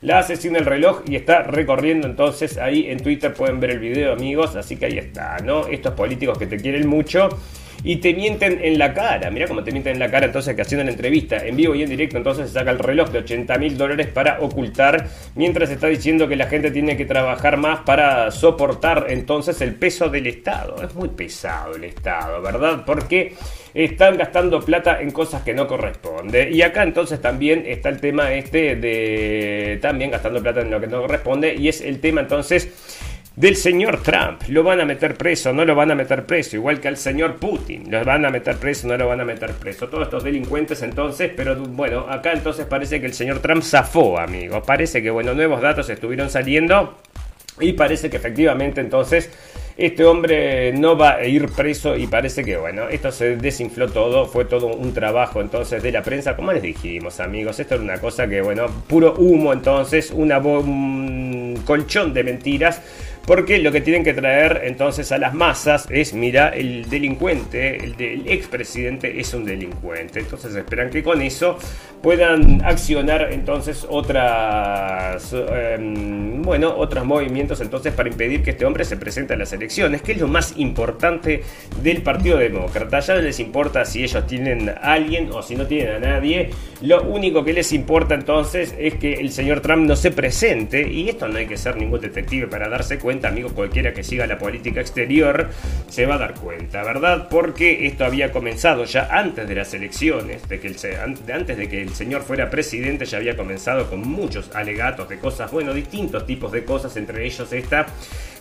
la 0.02 0.20
hace 0.20 0.36
sin 0.36 0.56
el 0.56 0.66
reloj 0.66 1.02
y 1.08 1.16
está 1.16 1.42
recorriendo 1.42 2.08
entonces 2.08 2.58
ahí 2.58 2.88
en 2.88 3.00
Twitter 3.00 3.34
pueden 3.34 3.60
ver 3.60 3.72
el 3.72 3.80
video 3.80 4.14
amigos, 4.14 4.56
así 4.56 4.78
que 4.78 4.86
ahí 4.86 4.98
está, 4.98 5.38
¿no? 5.40 5.68
Estos 5.68 5.94
políticos 5.94 6.38
que 6.38 6.46
te 6.46 6.58
quieren 6.58 6.88
mucho 6.88 7.30
y 7.84 7.98
te 7.98 8.14
mienten 8.14 8.60
en 8.64 8.78
la 8.78 8.94
cara. 8.94 9.30
Mira 9.30 9.48
cómo 9.48 9.64
te 9.64 9.72
mienten 9.72 9.94
en 9.94 10.00
la 10.00 10.10
cara 10.10 10.28
entonces 10.28 10.56
que 10.56 10.62
haciendo 10.62 10.84
la 10.84 10.92
entrevista 10.92 11.38
en 11.46 11.56
vivo 11.56 11.76
y 11.76 11.84
en 11.84 11.90
directo 11.90 12.18
entonces 12.18 12.48
se 12.48 12.54
saca 12.54 12.72
el 12.72 12.80
reloj 12.80 13.10
de 13.10 13.20
80 13.20 13.58
mil 13.58 13.78
dólares 13.78 14.08
para 14.08 14.40
ocultar 14.40 15.08
mientras 15.36 15.70
está 15.70 15.88
diciendo 15.88 16.28
que 16.28 16.36
la 16.36 16.48
gente 16.48 16.72
tiene 16.72 16.98
que 16.98 17.06
trabajar 17.06 17.58
más 17.58 17.82
para 17.82 18.32
soportar 18.32 19.08
entonces 19.10 19.62
el 19.62 19.76
peso 19.76 20.10
del 20.10 20.28
Estado. 20.28 20.76
Es 20.84 20.94
muy 20.96 21.10
pesado 21.10 21.76
el 21.76 21.84
Estado, 21.84 22.42
¿verdad? 22.42 22.84
Porque 22.86 23.36
están 23.74 24.18
gastando 24.18 24.60
plata 24.60 25.02
en 25.02 25.12
cosas 25.12 25.44
que 25.44 25.54
no 25.54 25.68
corresponde. 25.68 26.50
Y 26.52 26.62
acá 26.62 26.84
entonces 26.84 27.22
también 27.22 27.64
está 27.68 27.90
el 27.90 28.00
tema 28.00 28.34
este 28.34 28.76
de 28.76 29.80
también 29.82 30.12
gastando 30.12 30.42
plata 30.42 30.62
en 30.62 30.72
lo 30.72 30.80
que 30.80 30.88
no 30.88 31.02
corresponde 31.02 31.56
y 31.56 31.68
es 31.68 31.82
el 31.82 32.00
tema 32.00 32.22
entonces 32.22 32.97
del 33.38 33.56
señor 33.56 34.02
Trump. 34.02 34.42
Lo 34.48 34.64
van 34.64 34.82
a 34.82 34.86
meter 34.86 35.16
preso, 35.16 35.54
no 35.54 35.64
lo 35.64 35.76
van 35.76 35.92
a 35.92 35.96
meter 35.96 36.26
preso, 36.26 36.56
igual 36.56 36.82
que 36.82 36.88
al 36.88 36.98
señor 36.98 37.36
Putin. 37.36 37.90
Lo 37.90 38.04
van 38.04 38.26
a 38.26 38.32
meter 38.32 38.58
preso, 38.58 38.88
no 38.88 38.98
lo 38.98 39.08
van 39.08 39.22
a 39.22 39.26
meter 39.26 39.52
preso. 39.52 39.88
Todos 39.88 40.06
estos 40.06 40.24
delincuentes 40.24 40.82
entonces, 40.82 41.32
pero 41.38 41.56
bueno, 41.56 42.08
acá 42.10 42.34
entonces 42.34 42.66
parece 42.66 43.00
que 43.00 43.06
el 43.06 43.14
señor 43.14 43.40
Trump 43.40 43.64
zafó, 43.64 44.18
amigos. 44.20 44.64
Parece 44.66 45.04
que, 45.04 45.12
bueno, 45.12 45.36
nuevos 45.36 45.62
datos 45.62 45.88
estuvieron 45.88 46.32
saliendo 46.32 46.98
y 47.60 47.74
parece 47.74 48.10
que 48.10 48.18
efectivamente 48.18 48.82
entonces 48.82 49.30
este 49.78 50.04
hombre 50.06 50.74
no 50.74 50.98
va 50.98 51.18
a 51.18 51.26
ir 51.26 51.48
preso 51.50 51.96
y 51.96 52.08
parece 52.08 52.44
que, 52.44 52.58
bueno, 52.58 52.90
esto 52.90 53.12
se 53.12 53.36
desinfló 53.36 53.88
todo, 53.90 54.26
fue 54.26 54.46
todo 54.46 54.76
un 54.76 54.92
trabajo 54.96 55.40
entonces 55.40 55.84
de 55.84 55.92
la 55.92 56.02
prensa, 56.02 56.36
como 56.36 56.52
les 56.52 56.64
dijimos 56.64 57.20
amigos, 57.20 57.60
esto 57.60 57.76
era 57.76 57.84
una 57.84 58.00
cosa 58.00 58.28
que, 58.28 58.42
bueno, 58.42 58.66
puro 58.88 59.14
humo 59.14 59.54
entonces, 59.54 60.10
una 60.10 60.40
un 60.40 61.62
colchón 61.64 62.12
de 62.14 62.24
mentiras 62.24 62.82
porque 63.28 63.60
lo 63.60 63.74
que 63.74 63.82
tienen 63.82 64.06
que 64.06 64.14
traer 64.14 64.62
entonces 64.64 65.12
a 65.12 65.18
las 65.18 65.34
masas 65.34 65.86
es, 65.90 66.14
mira, 66.14 66.48
el 66.48 66.90
delincuente, 66.90 67.76
el, 67.76 68.24
expresidente 68.26 69.20
es 69.20 69.34
un 69.34 69.44
delincuente. 69.44 70.22
Entonces 70.22 70.56
esperan 70.56 70.90
que 70.90 71.04
con 71.04 71.22
eso 71.22 71.60
puedan 72.02 72.64
accionar 72.64 73.34
entonces 73.34 73.86
otras, 73.90 75.34
em, 75.34 76.42
bueno, 76.42 76.74
otros 76.78 77.04
movimientos 77.04 77.60
entonces 77.60 77.92
para 77.94 78.08
impedir 78.08 78.44
que 78.44 78.52
este 78.52 78.64
hombre 78.64 78.86
se 78.86 78.96
presente 78.96 79.34
a 79.34 79.38
las 79.38 79.52
elecciones, 79.52 80.02
que 80.02 80.14
es 80.14 80.20
lo 80.20 80.30
más 80.30 80.54
importante 80.56 81.42
del 81.84 82.04
Partido 82.04 82.38
Demócrata. 82.38 83.02
Ya 83.02 83.16
no 83.16 83.22
les 83.22 83.42
importa 83.42 83.84
si 83.84 84.06
ellos 84.06 84.26
tienen 84.26 84.70
a 84.70 84.94
alguien 84.94 85.30
o 85.34 85.44
si 85.44 85.58
no 85.58 85.68
tienen 85.68 85.96
a 85.96 86.00
nadie. 86.00 86.52
Lo 86.80 87.04
único 87.04 87.44
que 87.44 87.52
les 87.52 87.74
importa 87.74 88.16
entonces 88.16 88.74
es 88.80 88.94
que 88.94 89.16
el 89.16 89.32
señor 89.32 89.60
Trump 89.60 89.86
no 89.86 89.98
se 89.98 90.12
presente 90.12 90.90
y 90.90 91.10
esto 91.10 91.28
no 91.28 91.40
hay 91.40 91.46
que 91.46 91.58
ser 91.58 91.76
ningún 91.76 92.00
detective 92.00 92.48
para 92.48 92.70
darse 92.70 92.98
cuenta 92.98 93.17
amigo, 93.26 93.50
cualquiera 93.50 93.94
que 93.94 94.04
siga 94.04 94.28
la 94.28 94.38
política 94.38 94.82
exterior 94.82 95.50
se 95.90 96.06
va 96.06 96.16
a 96.16 96.18
dar 96.18 96.34
cuenta, 96.36 96.84
¿verdad? 96.84 97.28
Porque 97.30 97.88
esto 97.88 98.06
había 98.06 98.32
comenzado 98.32 98.86
ya 98.86 99.08
antes 99.12 99.48
de 99.48 99.56
las 99.56 99.74
elecciones, 99.74 100.48
de 100.48 100.60
que 100.60 100.68
el, 100.68 100.78
antes 101.32 101.58
de 101.58 101.70
que 101.70 101.82
el 101.82 101.96
señor 101.96 102.24
fuera 102.24 102.50
presidente, 102.50 103.06
ya 103.06 103.18
había 103.18 103.36
comenzado 103.36 103.90
con 103.90 104.02
muchos 104.02 104.54
alegatos 104.54 105.10
de 105.10 105.18
cosas, 105.18 105.52
bueno, 105.52 105.74
distintos 105.74 106.26
tipos 106.26 106.52
de 106.52 106.66
cosas, 106.66 106.96
entre 106.98 107.26
ellos 107.26 107.52
esta 107.54 107.88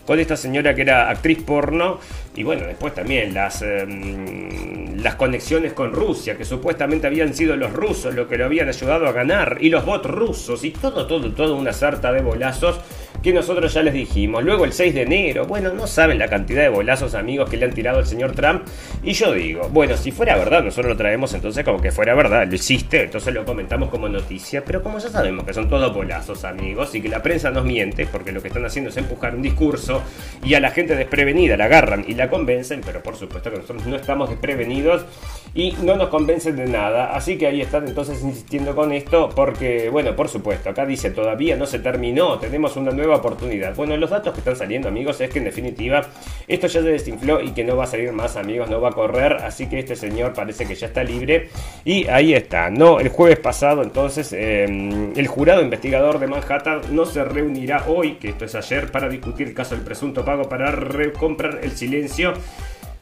con 0.07 0.21
esta 0.21 0.37
señora 0.37 0.75
que 0.75 0.83
era 0.83 1.11
actriz 1.11 1.43
porno 1.43 1.99
y 2.35 2.45
bueno, 2.45 2.67
después 2.67 2.95
también 2.95 3.35
las, 3.35 3.61
em, 3.63 4.97
las 5.03 5.17
conexiones 5.17 5.73
con 5.73 5.93
Rusia, 5.93 6.37
que 6.37 6.45
supuestamente 6.45 7.07
habían 7.07 7.35
sido 7.35 7.57
los 7.57 7.73
rusos 7.73 8.15
los 8.15 8.29
que 8.29 8.39
lo 8.39 8.45
habían 8.45 8.69
ayudado 8.69 9.07
a 9.07 9.13
ganar 9.13 9.59
y 9.61 9.69
los 9.69 9.85
bots 9.85 10.07
rusos 10.07 10.65
y 10.65 10.71
todo, 10.71 11.07
todo, 11.07 11.33
todo 11.33 11.57
una 11.57 11.73
sarta 11.73 12.13
de 12.13 12.23
bolazos 12.23 12.79
que 13.27 13.33
nosotros 13.33 13.75
ya 13.75 13.83
les 13.83 13.93
dijimos. 13.93 14.45
Luego 14.45 14.65
el 14.65 14.73
6 14.73 14.95
de 14.95 15.03
enero, 15.03 15.47
bueno, 15.47 15.73
no 15.73 15.89
saben 15.89 16.17
la 16.17 16.29
cantidad 16.29 16.63
de 16.63 16.69
bolazos 16.69 17.15
amigos 17.15 17.51
que 17.51 17.57
le 17.57 17.65
han 17.65 17.73
tirado 17.73 17.99
al 17.99 18.07
señor 18.07 18.37
Trump. 18.37 18.63
Y 19.03 19.15
yo 19.15 19.33
digo, 19.33 19.69
bueno, 19.69 19.97
si 19.97 20.13
fuera 20.13 20.37
verdad, 20.37 20.63
nosotros 20.63 20.91
lo 20.91 20.97
traemos 20.97 21.35
entonces 21.35 21.65
como 21.65 21.81
que 21.81 21.91
fuera 21.91 22.15
verdad, 22.15 22.47
lo 22.47 22.55
hiciste, 22.55 23.03
entonces 23.03 23.35
lo 23.35 23.45
comentamos 23.45 23.89
como 23.89 24.09
noticia, 24.09 24.63
pero 24.65 24.81
como 24.81 25.01
ya 25.01 25.09
sabemos 25.09 25.45
que 25.45 25.53
son 25.53 25.69
todos 25.69 25.93
bolazos 25.93 26.45
amigos 26.45 26.95
y 26.95 27.01
que 27.01 27.09
la 27.09 27.21
prensa 27.21 27.51
nos 27.51 27.65
miente, 27.65 28.07
porque 28.07 28.31
lo 28.31 28.41
que 28.41 28.47
están 28.47 28.65
haciendo 28.65 28.91
es 28.91 28.97
empujar 28.97 29.35
un 29.35 29.43
discurso 29.43 30.03
y 30.45 30.55
a 30.55 30.61
la 30.61 30.71
gente 30.71 30.95
desprevenida 30.95 31.57
la 31.57 31.65
agarran 31.65 32.05
y 32.07 32.15
la 32.15 32.31
convencen, 32.31 32.81
pero 32.87 33.03
por 33.03 33.17
supuesto 33.17 33.51
que 33.51 33.57
nosotros 33.57 33.87
no 33.87 33.97
estamos 33.97 34.31
desprevenidos 34.31 35.05
y 35.53 35.73
no 35.83 35.97
nos 35.97 36.11
convencen 36.11 36.55
de 36.55 36.67
nada. 36.67 37.17
Así 37.17 37.37
que 37.39 37.49
ahí 37.49 37.61
están 37.61 37.89
entonces 37.89 38.23
insistiendo 38.23 38.77
con 38.77 38.93
esto 38.93 39.31
porque, 39.35 39.89
bueno, 39.91 40.15
por 40.15 40.29
supuesto, 40.29 40.71
acá 40.71 40.87
dice 40.87 41.11
todavía 41.11 41.57
no 41.57 41.67
se 41.67 41.81
terminó, 41.81 42.39
tenemos 42.39 42.77
una 42.77 42.93
nueva 42.93 43.16
oportunidad. 43.17 43.75
Bueno, 43.75 43.97
los 43.97 44.11
datos 44.11 44.33
que 44.33 44.41
están 44.41 44.57
saliendo, 44.57 44.89
amigos, 44.89 45.21
es 45.21 45.31
que 45.31 45.39
en 45.39 45.45
definitiva 45.45 46.07
esto 46.47 46.67
ya 46.67 46.81
se 46.81 46.89
desinfló 46.89 47.41
y 47.41 47.51
que 47.51 47.65
no 47.65 47.77
va 47.77 47.85
a 47.85 47.87
salir 47.87 48.13
más, 48.13 48.37
amigos, 48.37 48.69
no 48.71 48.81
va 48.81 48.91
a 48.91 48.93
correr. 48.93 49.35
Así 49.35 49.69
que 49.69 49.79
este 49.79 49.97
señor 49.97 50.33
parece 50.33 50.67
que 50.67 50.75
ya 50.75 50.87
está 50.87 51.03
libre. 51.03 51.49
Y 51.85 52.07
ahí 52.09 52.35
está, 52.35 52.71
¿no? 52.71 53.01
El 53.01 53.09
jueves 53.09 53.39
pasado, 53.39 53.83
entonces, 53.83 54.33
em, 54.33 55.13
el 55.17 55.27
jurado 55.27 55.63
investigador 55.63 56.19
de 56.19 56.27
Manhattan 56.27 56.81
no 56.91 57.05
se 57.05 57.25
reunirá 57.25 57.85
hoy, 57.87 58.15
que 58.15 58.31
esto 58.31 58.45
es 58.45 58.55
ayer, 58.55 58.91
para 58.91 59.09
discutir 59.09 59.49
el 59.49 59.55
caso 59.55 59.75
del 59.75 59.85
presunto 59.85 60.25
pago 60.25 60.49
para 60.49 60.71
recomprar 60.71 61.61
el 61.63 61.73
silencio 61.73 62.35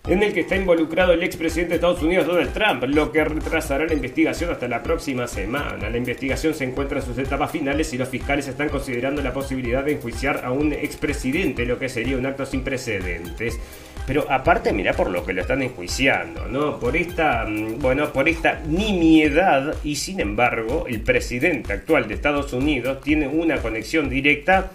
en 0.06 0.22
el 0.22 0.34
que 0.34 0.40
está 0.40 0.56
involucrado 0.56 1.14
el 1.14 1.22
expresidente 1.22 1.70
de 1.70 1.74
Estados 1.76 2.02
Unidos 2.02 2.26
Donald 2.26 2.52
Trump, 2.52 2.84
lo 2.84 3.10
que 3.10 3.24
retrasará 3.24 3.86
la 3.86 3.94
investigación 3.94 4.50
hasta 4.50 4.68
la 4.68 4.82
próxima 4.82 5.26
semana. 5.26 5.88
La 5.88 5.96
investigación 5.96 6.52
se 6.52 6.64
encuentra 6.64 6.98
en 6.98 7.06
sus 7.06 7.16
etapas 7.16 7.50
finales 7.50 7.90
y 7.94 7.96
los 7.96 8.10
fiscales 8.10 8.46
están 8.46 8.68
considerando 8.68 9.22
la 9.22 9.32
posibilidad 9.32 9.82
de 9.82 9.92
enjuiciar 9.92 10.44
a 10.44 10.52
un 10.52 10.74
expresidente, 10.74 11.64
lo 11.64 11.78
que 11.78 11.88
sería 11.88 12.18
un 12.18 12.26
acto 12.26 12.44
sin 12.44 12.62
precedentes. 12.62 13.58
Pero 14.06 14.30
aparte, 14.30 14.74
mira 14.74 14.92
por 14.92 15.08
lo 15.08 15.24
que 15.24 15.32
lo 15.32 15.40
están 15.40 15.62
enjuiciando, 15.62 16.48
¿no? 16.48 16.78
Por 16.78 16.98
esta, 16.98 17.46
mm, 17.46 17.78
bueno, 17.78 18.12
por 18.12 18.28
esta 18.28 18.60
nimiedad 18.66 19.74
y 19.84 19.96
sin 19.96 20.20
embargo, 20.20 20.84
el 20.86 21.00
presidente 21.00 21.72
actual 21.72 22.08
de 22.08 22.14
Estados 22.14 22.52
Unidos 22.52 23.00
tiene 23.00 23.26
una 23.26 23.56
conexión 23.62 24.10
directa 24.10 24.70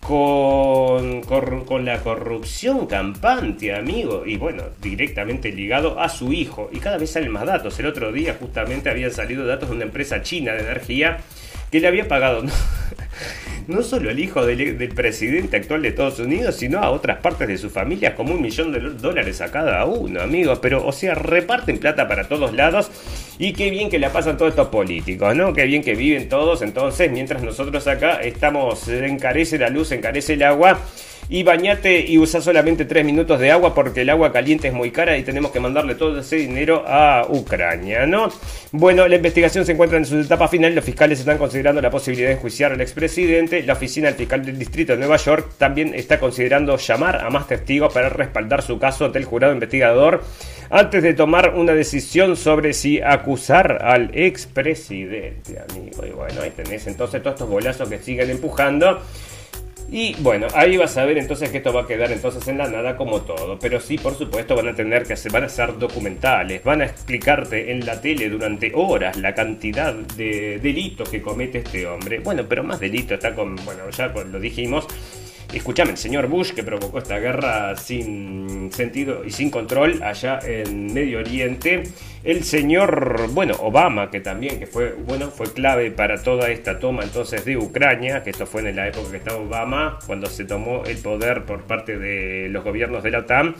con, 0.00 1.22
con, 1.22 1.84
la 1.84 2.00
corrupción 2.00 2.86
campante, 2.86 3.74
amigo, 3.74 4.24
y 4.26 4.36
bueno, 4.36 4.64
directamente 4.80 5.52
ligado 5.52 6.00
a 6.00 6.08
su 6.08 6.32
hijo. 6.32 6.70
Y 6.72 6.78
cada 6.78 6.98
vez 6.98 7.10
salen 7.10 7.30
más 7.30 7.46
datos. 7.46 7.78
El 7.78 7.86
otro 7.86 8.12
día 8.12 8.36
justamente 8.38 8.90
habían 8.90 9.10
salido 9.10 9.46
datos 9.46 9.68
de 9.68 9.76
una 9.76 9.84
empresa 9.84 10.22
china 10.22 10.52
de 10.52 10.60
energía 10.60 11.18
que 11.70 11.80
le 11.80 11.88
había 11.88 12.08
pagado 12.08 12.44
no 13.66 13.82
solo 13.82 14.10
al 14.10 14.18
hijo 14.18 14.44
del, 14.44 14.88
presidente 14.88 15.56
actual 15.56 15.82
de 15.82 15.88
Estados 15.88 16.18
Unidos, 16.18 16.56
sino 16.56 16.78
a 16.78 16.90
otras 16.90 17.18
partes 17.18 17.48
de 17.48 17.58
su 17.58 17.70
familia, 17.70 18.14
como 18.14 18.34
un 18.34 18.42
millón 18.42 18.72
de 18.72 18.80
dólares 18.80 19.40
a 19.40 19.50
cada 19.50 19.84
uno, 19.84 20.20
amigos. 20.20 20.58
Pero, 20.60 20.86
o 20.86 20.92
sea, 20.92 21.14
reparten 21.14 21.78
plata 21.78 22.08
para 22.08 22.28
todos 22.28 22.54
lados. 22.54 22.90
Y 23.38 23.52
qué 23.52 23.70
bien 23.70 23.90
que 23.90 23.98
la 23.98 24.10
pasan 24.10 24.36
todos 24.36 24.50
estos 24.50 24.68
políticos, 24.68 25.36
¿no? 25.36 25.52
Qué 25.52 25.64
bien 25.64 25.82
que 25.82 25.94
viven 25.94 26.28
todos. 26.28 26.62
Entonces, 26.62 27.10
mientras 27.12 27.42
nosotros 27.42 27.86
acá 27.86 28.20
estamos, 28.22 28.88
encarece 28.88 29.58
la 29.58 29.68
luz, 29.68 29.92
encarece 29.92 30.34
el 30.34 30.42
agua 30.42 30.80
y 31.28 31.42
bañate 31.42 32.00
y 32.00 32.18
usa 32.18 32.40
solamente 32.40 32.84
3 32.84 33.04
minutos 33.04 33.38
de 33.38 33.50
agua 33.50 33.74
porque 33.74 34.02
el 34.02 34.10
agua 34.10 34.32
caliente 34.32 34.68
es 34.68 34.74
muy 34.74 34.90
cara 34.90 35.16
y 35.18 35.22
tenemos 35.22 35.50
que 35.50 35.60
mandarle 35.60 35.94
todo 35.94 36.18
ese 36.18 36.36
dinero 36.36 36.84
a 36.86 37.26
Ucrania, 37.28 38.06
¿no? 38.06 38.28
Bueno, 38.72 39.06
la 39.06 39.16
investigación 39.16 39.66
se 39.66 39.72
encuentra 39.72 39.98
en 39.98 40.06
su 40.06 40.18
etapa 40.18 40.48
final, 40.48 40.74
los 40.74 40.84
fiscales 40.84 41.20
están 41.20 41.38
considerando 41.38 41.80
la 41.82 41.90
posibilidad 41.90 42.28
de 42.28 42.34
enjuiciar 42.34 42.72
al 42.72 42.80
expresidente, 42.80 43.62
la 43.62 43.74
oficina 43.74 44.10
fiscal 44.12 44.44
del 44.44 44.58
distrito 44.58 44.92
de 44.92 44.98
Nueva 44.98 45.16
York 45.16 45.52
también 45.58 45.94
está 45.94 46.18
considerando 46.18 46.76
llamar 46.76 47.16
a 47.16 47.30
más 47.30 47.46
testigos 47.46 47.92
para 47.92 48.08
respaldar 48.08 48.62
su 48.62 48.78
caso 48.78 49.04
ante 49.04 49.18
el 49.18 49.24
jurado 49.24 49.52
investigador 49.52 50.22
antes 50.70 51.02
de 51.02 51.14
tomar 51.14 51.54
una 51.54 51.72
decisión 51.72 52.36
sobre 52.36 52.72
si 52.72 53.00
acusar 53.00 53.78
al 53.82 54.10
expresidente, 54.14 55.58
amigo. 55.70 56.04
Y 56.06 56.10
bueno, 56.10 56.42
ahí 56.42 56.50
tenés 56.50 56.86
entonces 56.86 57.22
todos 57.22 57.34
estos 57.34 57.48
bolazos 57.48 57.88
que 57.88 57.98
siguen 57.98 58.30
empujando. 58.30 59.00
Y 59.90 60.14
bueno, 60.20 60.48
ahí 60.54 60.76
vas 60.76 60.96
a 60.98 61.04
ver 61.06 61.16
entonces 61.16 61.50
que 61.50 61.58
esto 61.58 61.72
va 61.72 61.82
a 61.82 61.86
quedar 61.86 62.12
entonces 62.12 62.46
en 62.48 62.58
la 62.58 62.68
nada 62.68 62.96
como 62.96 63.22
todo. 63.22 63.58
Pero 63.58 63.80
sí, 63.80 63.96
por 63.96 64.14
supuesto, 64.14 64.54
van 64.54 64.68
a 64.68 64.74
tener 64.74 65.04
que 65.04 65.14
hacer, 65.14 65.32
van 65.32 65.44
a 65.44 65.48
ser 65.48 65.78
documentales, 65.78 66.62
van 66.62 66.82
a 66.82 66.84
explicarte 66.84 67.72
en 67.72 67.86
la 67.86 68.00
tele 68.00 68.28
durante 68.28 68.70
horas 68.74 69.16
la 69.16 69.34
cantidad 69.34 69.94
de 69.94 70.58
delitos 70.58 71.08
que 71.08 71.22
comete 71.22 71.58
este 71.58 71.86
hombre. 71.86 72.18
Bueno, 72.18 72.44
pero 72.46 72.62
más 72.62 72.80
delito 72.80 73.14
está 73.14 73.34
con, 73.34 73.56
bueno, 73.64 73.88
ya 73.90 74.08
lo 74.08 74.38
dijimos 74.38 74.86
Escúchame, 75.52 75.92
el 75.92 75.96
señor 75.96 76.26
Bush 76.26 76.52
que 76.52 76.62
provocó 76.62 76.98
esta 76.98 77.18
guerra 77.18 77.74
sin 77.74 78.70
sentido 78.70 79.24
y 79.24 79.30
sin 79.30 79.50
control 79.50 80.02
allá 80.02 80.40
en 80.44 80.92
Medio 80.92 81.20
Oriente, 81.20 81.84
el 82.22 82.44
señor, 82.44 83.30
bueno, 83.32 83.54
Obama 83.60 84.10
que 84.10 84.20
también 84.20 84.58
que 84.58 84.66
fue, 84.66 84.92
bueno, 84.92 85.28
fue 85.30 85.50
clave 85.50 85.90
para 85.90 86.22
toda 86.22 86.50
esta 86.50 86.78
toma 86.78 87.02
entonces 87.02 87.46
de 87.46 87.56
Ucrania, 87.56 88.22
que 88.22 88.28
esto 88.28 88.44
fue 88.44 88.68
en 88.68 88.76
la 88.76 88.88
época 88.88 89.10
que 89.10 89.16
estaba 89.16 89.38
Obama, 89.38 89.98
cuando 90.06 90.26
se 90.26 90.44
tomó 90.44 90.84
el 90.84 90.98
poder 90.98 91.44
por 91.46 91.62
parte 91.62 91.98
de 91.98 92.50
los 92.50 92.62
gobiernos 92.62 93.02
de 93.02 93.10
la 93.10 93.20
OTAN 93.20 93.54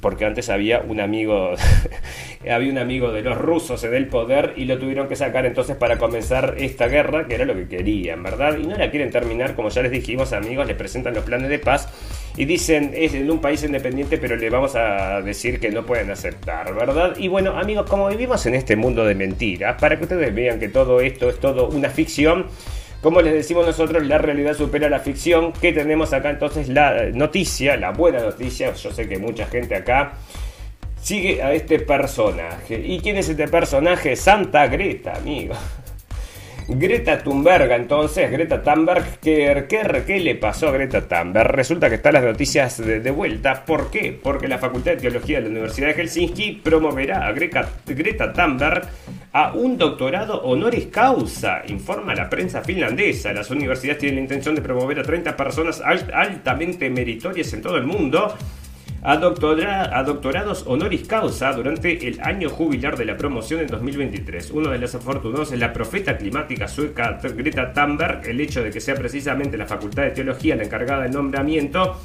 porque 0.00 0.24
antes 0.24 0.48
había 0.48 0.80
un 0.80 1.00
amigo 1.00 1.52
había 2.50 2.72
un 2.72 2.78
amigo 2.78 3.12
de 3.12 3.22
los 3.22 3.36
rusos 3.36 3.84
en 3.84 3.94
el 3.94 4.06
poder 4.06 4.54
y 4.56 4.64
lo 4.64 4.78
tuvieron 4.78 5.08
que 5.08 5.16
sacar 5.16 5.46
entonces 5.46 5.76
para 5.76 5.98
comenzar 5.98 6.54
esta 6.58 6.88
guerra 6.88 7.26
que 7.26 7.34
era 7.34 7.44
lo 7.44 7.54
que 7.54 7.68
querían, 7.68 8.22
¿verdad? 8.22 8.58
Y 8.58 8.66
no 8.66 8.76
la 8.76 8.90
quieren 8.90 9.10
terminar, 9.10 9.54
como 9.54 9.68
ya 9.68 9.82
les 9.82 9.92
dijimos, 9.92 10.32
amigos, 10.32 10.66
les 10.66 10.76
presentan 10.76 11.14
los 11.14 11.24
planes 11.24 11.48
de 11.48 11.58
paz 11.58 11.88
y 12.36 12.44
dicen 12.44 12.92
es 12.94 13.14
en 13.14 13.30
un 13.30 13.40
país 13.40 13.62
independiente, 13.62 14.18
pero 14.18 14.36
le 14.36 14.50
vamos 14.50 14.74
a 14.76 15.20
decir 15.22 15.60
que 15.60 15.70
no 15.70 15.84
pueden 15.84 16.10
aceptar, 16.10 16.74
¿verdad? 16.74 17.16
Y 17.18 17.28
bueno, 17.28 17.58
amigos, 17.58 17.88
como 17.88 18.08
vivimos 18.08 18.44
en 18.46 18.54
este 18.54 18.76
mundo 18.76 19.04
de 19.04 19.14
mentiras, 19.14 19.80
para 19.80 19.96
que 19.96 20.04
ustedes 20.04 20.34
vean 20.34 20.58
que 20.58 20.68
todo 20.68 21.00
esto 21.00 21.28
es 21.28 21.38
todo 21.38 21.68
una 21.68 21.90
ficción, 21.90 22.46
como 23.02 23.22
les 23.22 23.32
decimos 23.32 23.66
nosotros, 23.66 24.06
la 24.06 24.18
realidad 24.18 24.54
supera 24.54 24.88
la 24.88 25.00
ficción. 25.00 25.52
Que 25.52 25.72
tenemos 25.72 26.12
acá 26.12 26.30
entonces 26.30 26.68
la 26.68 27.06
noticia, 27.12 27.76
la 27.76 27.92
buena 27.92 28.20
noticia. 28.20 28.74
Yo 28.74 28.92
sé 28.92 29.08
que 29.08 29.18
mucha 29.18 29.46
gente 29.46 29.74
acá 29.74 30.12
sigue 31.00 31.42
a 31.42 31.52
este 31.54 31.78
personaje. 31.78 32.78
¿Y 32.78 33.00
quién 33.00 33.16
es 33.16 33.28
este 33.28 33.48
personaje? 33.48 34.16
Santa 34.16 34.66
Greta, 34.66 35.14
amigo. 35.16 35.54
Greta 36.72 37.18
Thunberg, 37.18 37.72
entonces, 37.72 38.30
Greta 38.30 38.62
Thunberg, 38.62 39.18
¿qué, 39.20 39.66
qué, 39.68 40.20
le 40.20 40.36
pasó 40.36 40.68
a 40.68 40.70
Greta 40.70 41.00
Thunberg? 41.00 41.50
Resulta 41.50 41.88
que 41.88 41.96
están 41.96 42.14
las 42.14 42.22
noticias 42.22 42.78
de, 42.78 43.10
vuelta. 43.10 43.64
¿Por 43.64 43.90
qué? 43.90 44.16
Porque 44.22 44.46
la 44.46 44.58
Facultad 44.58 44.92
de 44.92 44.98
Teología 44.98 45.38
de 45.38 45.44
la 45.44 45.50
Universidad 45.50 45.88
de 45.88 45.94
Helsinki 45.94 46.60
promoverá 46.62 47.26
a 47.26 47.32
Greta, 47.32 47.68
Greta 47.86 48.32
Thunberg 48.32 48.88
a 49.32 49.52
un 49.52 49.76
doctorado 49.76 50.42
honoris 50.42 50.86
causa, 50.86 51.62
informa 51.66 52.14
la 52.14 52.30
prensa 52.30 52.62
finlandesa. 52.62 53.32
Las 53.32 53.50
universidades 53.50 53.98
tienen 53.98 54.16
la 54.16 54.22
intención 54.22 54.54
de 54.54 54.62
promover 54.62 55.00
a 55.00 55.02
30 55.02 55.36
personas 55.36 55.80
altamente 55.80 56.88
meritorias 56.88 57.52
en 57.52 57.62
todo 57.62 57.78
el 57.78 57.84
mundo 57.84 58.36
a, 59.02 59.16
doctorados 59.16 60.64
honoris 60.66 61.06
causa 61.06 61.52
durante 61.52 62.06
el 62.06 62.20
año 62.20 62.50
jubilar 62.50 62.98
de 62.98 63.06
la 63.06 63.16
promoción 63.16 63.60
en 63.60 63.66
2023. 63.68 64.50
Uno 64.50 64.70
de 64.70 64.78
los 64.78 64.94
afortunados 64.94 65.52
es 65.52 65.58
la 65.58 65.72
profeta 65.72 66.18
climática 66.18 66.68
sueca 66.68 67.18
Greta 67.22 67.72
Thunberg. 67.72 68.26
El 68.26 68.40
hecho 68.40 68.62
de 68.62 68.70
que 68.70 68.80
sea 68.80 68.94
precisamente 68.94 69.56
la 69.56 69.66
Facultad 69.66 70.02
de 70.02 70.10
Teología 70.10 70.56
la 70.56 70.64
encargada 70.64 71.04
del 71.04 71.12
nombramiento 71.12 71.96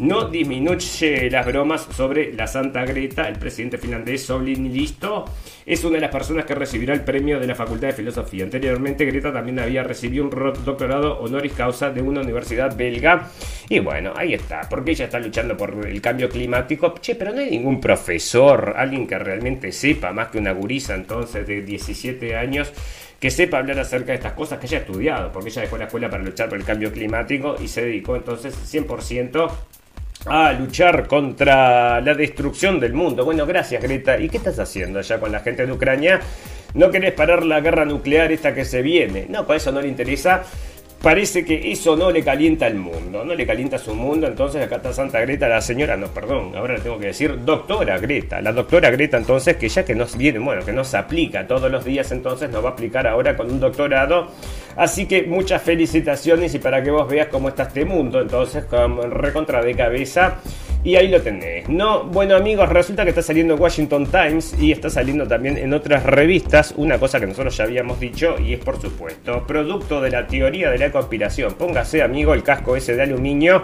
no 0.00 0.28
disminuye 0.28 1.30
las 1.30 1.44
bromas 1.44 1.86
sobre 1.94 2.32
la 2.32 2.46
Santa 2.46 2.84
Greta. 2.84 3.28
El 3.28 3.38
presidente 3.38 3.76
finlandés 3.76 4.24
Soblin 4.24 4.72
Listo 4.72 5.26
es 5.66 5.84
una 5.84 5.96
de 5.96 6.00
las 6.00 6.10
personas 6.10 6.46
que 6.46 6.54
recibirá 6.54 6.94
el 6.94 7.02
premio 7.02 7.38
de 7.38 7.46
la 7.46 7.54
Facultad 7.54 7.88
de 7.88 7.92
Filosofía. 7.92 8.44
Anteriormente, 8.44 9.04
Greta 9.04 9.32
también 9.32 9.58
había 9.58 9.82
recibido 9.82 10.24
un 10.24 10.30
doctorado 10.30 11.20
honoris 11.20 11.52
causa 11.52 11.90
de 11.90 12.00
una 12.00 12.22
universidad 12.22 12.74
belga. 12.74 13.28
Y 13.68 13.78
bueno, 13.80 14.14
ahí 14.16 14.32
está, 14.32 14.62
porque 14.70 14.92
ella 14.92 15.04
está 15.04 15.18
luchando 15.18 15.56
por 15.56 15.86
el 15.86 16.00
cambio 16.00 16.30
climático. 16.30 16.94
Che, 16.98 17.14
pero 17.14 17.32
no 17.32 17.40
hay 17.40 17.50
ningún 17.50 17.78
profesor, 17.80 18.74
alguien 18.76 19.06
que 19.06 19.18
realmente 19.18 19.70
sepa, 19.70 20.12
más 20.12 20.28
que 20.28 20.38
una 20.38 20.52
gurisa 20.52 20.94
entonces 20.94 21.46
de 21.46 21.62
17 21.62 22.36
años 22.36 22.72
que 23.20 23.30
sepa 23.30 23.58
hablar 23.58 23.78
acerca 23.78 24.12
de 24.12 24.14
estas 24.14 24.32
cosas 24.32 24.58
que 24.58 24.64
haya 24.64 24.78
estudiado, 24.78 25.30
porque 25.30 25.50
ella 25.50 25.60
dejó 25.60 25.76
la 25.76 25.84
escuela 25.84 26.08
para 26.08 26.22
luchar 26.22 26.48
por 26.48 26.56
el 26.56 26.64
cambio 26.64 26.90
climático 26.90 27.54
y 27.62 27.68
se 27.68 27.84
dedicó 27.84 28.16
entonces 28.16 28.54
100% 28.74 29.50
a 30.26 30.52
luchar 30.52 31.06
contra 31.06 32.00
la 32.00 32.14
destrucción 32.14 32.78
del 32.78 32.92
mundo. 32.92 33.24
Bueno, 33.24 33.46
gracias 33.46 33.82
Greta. 33.82 34.18
¿Y 34.18 34.28
qué 34.28 34.36
estás 34.36 34.58
haciendo 34.58 34.98
allá 34.98 35.18
con 35.18 35.32
la 35.32 35.40
gente 35.40 35.66
de 35.66 35.72
Ucrania? 35.72 36.20
¿No 36.74 36.90
querés 36.90 37.12
parar 37.12 37.44
la 37.44 37.60
guerra 37.60 37.84
nuclear 37.84 38.30
esta 38.30 38.54
que 38.54 38.64
se 38.64 38.82
viene? 38.82 39.26
No, 39.28 39.46
para 39.46 39.56
eso 39.56 39.72
no 39.72 39.80
le 39.80 39.88
interesa 39.88 40.44
parece 41.02 41.44
que 41.44 41.72
eso 41.72 41.96
no 41.96 42.10
le 42.10 42.22
calienta 42.22 42.66
el 42.66 42.74
mundo, 42.74 43.24
no 43.24 43.34
le 43.34 43.46
calienta 43.46 43.78
su 43.78 43.94
mundo, 43.94 44.26
entonces 44.26 44.62
acá 44.62 44.76
está 44.76 44.92
Santa 44.92 45.20
Greta, 45.20 45.48
la 45.48 45.60
señora, 45.60 45.96
no, 45.96 46.08
perdón, 46.08 46.52
ahora 46.54 46.74
le 46.74 46.80
tengo 46.80 46.98
que 46.98 47.06
decir 47.06 47.42
doctora 47.44 47.98
Greta, 47.98 48.42
la 48.42 48.52
doctora 48.52 48.90
Greta 48.90 49.16
entonces 49.16 49.56
que 49.56 49.68
ya 49.68 49.84
que 49.84 49.94
nos 49.94 50.16
viene, 50.16 50.38
bueno, 50.38 50.64
que 50.64 50.72
nos 50.72 50.94
aplica 50.94 51.46
todos 51.46 51.70
los 51.70 51.84
días, 51.84 52.12
entonces 52.12 52.50
nos 52.50 52.62
va 52.62 52.70
a 52.70 52.72
aplicar 52.72 53.06
ahora 53.06 53.36
con 53.36 53.50
un 53.50 53.60
doctorado, 53.60 54.28
así 54.76 55.06
que 55.06 55.22
muchas 55.22 55.62
felicitaciones 55.62 56.54
y 56.54 56.58
para 56.58 56.82
que 56.82 56.90
vos 56.90 57.08
veas 57.08 57.28
cómo 57.28 57.48
está 57.48 57.64
este 57.64 57.84
mundo, 57.84 58.20
entonces 58.20 58.64
con 58.64 59.10
recontra 59.10 59.62
de 59.62 59.74
cabeza. 59.74 60.38
Y 60.82 60.96
ahí 60.96 61.08
lo 61.08 61.20
tenés. 61.20 61.68
No, 61.68 62.04
bueno 62.04 62.34
amigos, 62.36 62.66
resulta 62.70 63.04
que 63.04 63.10
está 63.10 63.20
saliendo 63.20 63.54
Washington 63.56 64.06
Times 64.06 64.54
y 64.58 64.72
está 64.72 64.88
saliendo 64.88 65.28
también 65.28 65.58
en 65.58 65.74
otras 65.74 66.04
revistas 66.04 66.72
una 66.74 66.98
cosa 66.98 67.20
que 67.20 67.26
nosotros 67.26 67.54
ya 67.54 67.64
habíamos 67.64 68.00
dicho 68.00 68.36
y 68.38 68.54
es 68.54 68.60
por 68.60 68.80
supuesto 68.80 69.46
producto 69.46 70.00
de 70.00 70.10
la 70.10 70.26
teoría 70.26 70.70
de 70.70 70.78
la 70.78 70.90
conspiración. 70.90 71.52
Póngase 71.52 72.02
amigo 72.02 72.32
el 72.32 72.42
casco 72.42 72.76
ese 72.76 72.96
de 72.96 73.02
aluminio 73.02 73.62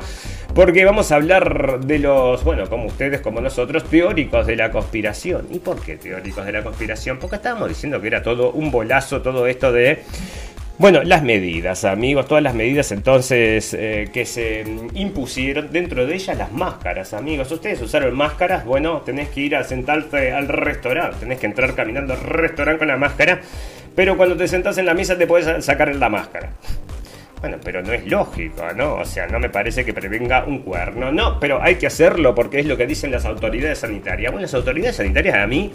porque 0.55 0.85
vamos 0.85 1.11
a 1.11 1.17
hablar 1.17 1.81
de 1.81 1.99
los, 2.01 2.45
bueno, 2.45 2.69
como 2.69 2.85
ustedes, 2.85 3.23
como 3.23 3.41
nosotros, 3.41 3.85
teóricos 3.85 4.47
de 4.47 4.57
la 4.57 4.71
conspiración. 4.71 5.47
¿Y 5.51 5.59
por 5.59 5.81
qué 5.81 5.97
teóricos 5.97 6.45
de 6.45 6.53
la 6.53 6.63
conspiración? 6.63 7.19
Porque 7.19 7.37
estábamos 7.37 7.71
diciendo 7.71 7.99
que 7.99 8.09
era 8.09 8.23
todo 8.23 8.53
un 8.53 8.71
bolazo 8.71 9.23
todo 9.23 9.47
esto 9.47 9.73
de 9.73 10.03
bueno, 10.79 11.03
las 11.03 11.23
medidas, 11.23 11.85
amigos, 11.85 12.27
todas 12.29 12.45
las 12.45 12.55
medidas 12.55 12.93
entonces 12.93 13.73
eh, 13.73 14.11
que 14.13 14.27
se 14.27 14.65
impusieron, 14.95 15.73
dentro 15.73 16.07
de 16.07 16.15
ellas 16.15 16.37
las 16.37 16.53
máscaras, 16.53 17.15
amigos. 17.15 17.51
Ustedes 17.51 17.81
usaron 17.81 18.15
máscaras, 18.15 18.65
bueno, 18.65 19.01
tenés 19.01 19.31
que 19.31 19.41
ir 19.41 19.57
a 19.57 19.65
sentarte 19.65 20.33
al 20.33 20.49
restaurante, 20.49 21.17
tenés 21.21 21.39
que 21.39 21.47
entrar 21.47 21.75
caminando 21.75 22.13
al 22.13 22.21
restaurante 22.21 22.81
con 22.81 22.89
la 22.89 22.97
máscara, 22.99 23.41
pero 23.95 24.19
cuando 24.19 24.37
te 24.37 24.47
sentás 24.49 24.77
en 24.77 24.87
la 24.87 24.95
mesa 24.95 25.17
te 25.17 25.27
puedes 25.27 25.65
sacar 25.65 25.95
la 25.97 26.09
máscara. 26.11 26.51
Bueno, 27.41 27.59
pero 27.63 27.83
no 27.83 27.93
es 27.93 28.07
lógico, 28.07 28.65
¿no? 28.75 28.95
O 28.95 29.05
sea, 29.05 29.27
no 29.27 29.39
me 29.39 29.51
parece 29.51 29.85
que 29.85 29.93
prevenga 29.93 30.45
un 30.47 30.61
cuerno. 30.61 31.13
No, 31.13 31.39
pero 31.39 31.63
hay 31.63 31.75
que 31.75 31.87
hacerlo 31.87 32.35
porque 32.35 32.61
es 32.61 32.67
lo 32.67 32.79
que 32.79 32.87
dicen 32.87 33.11
las 33.11 33.27
autoridades 33.27 33.81
sanitarias. 33.81 34.33
Bueno, 34.33 34.43
las 34.43 34.55
autoridades 34.55 34.97
sanitarias 34.97 35.37
a 35.37 35.47
mí 35.47 35.71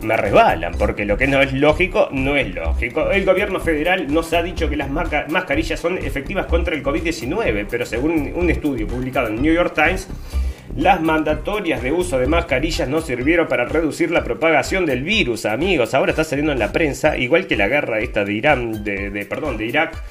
me 0.00 0.16
resbalan, 0.16 0.72
porque 0.78 1.04
lo 1.04 1.18
que 1.18 1.26
no 1.26 1.42
es 1.42 1.52
lógico, 1.52 2.08
no 2.12 2.36
es 2.36 2.54
lógico. 2.54 3.10
El 3.10 3.26
gobierno 3.26 3.60
federal 3.60 4.12
nos 4.12 4.32
ha 4.32 4.42
dicho 4.42 4.70
que 4.70 4.76
las 4.76 4.88
mascarillas 4.90 5.78
son 5.78 5.98
efectivas 5.98 6.46
contra 6.46 6.74
el 6.74 6.82
COVID-19, 6.82 7.66
pero 7.68 7.84
según 7.84 8.32
un 8.34 8.48
estudio 8.48 8.86
publicado 8.86 9.28
en 9.28 9.42
New 9.42 9.52
York 9.52 9.74
Times, 9.74 10.08
las 10.76 11.02
mandatorias 11.02 11.82
de 11.82 11.92
uso 11.92 12.18
de 12.18 12.26
mascarillas 12.26 12.88
no 12.88 13.02
sirvieron 13.02 13.48
para 13.48 13.66
reducir 13.66 14.10
la 14.10 14.24
propagación 14.24 14.86
del 14.86 15.02
virus, 15.02 15.44
amigos. 15.44 15.92
Ahora 15.92 16.12
está 16.12 16.24
saliendo 16.24 16.52
en 16.52 16.58
la 16.58 16.72
prensa, 16.72 17.18
igual 17.18 17.46
que 17.46 17.56
la 17.56 17.68
guerra 17.68 17.98
esta 17.98 18.24
de 18.24 18.32
Irán, 18.32 18.82
de, 18.82 19.10
de 19.10 19.26
perdón, 19.26 19.58
de 19.58 19.66
Irak 19.66 20.02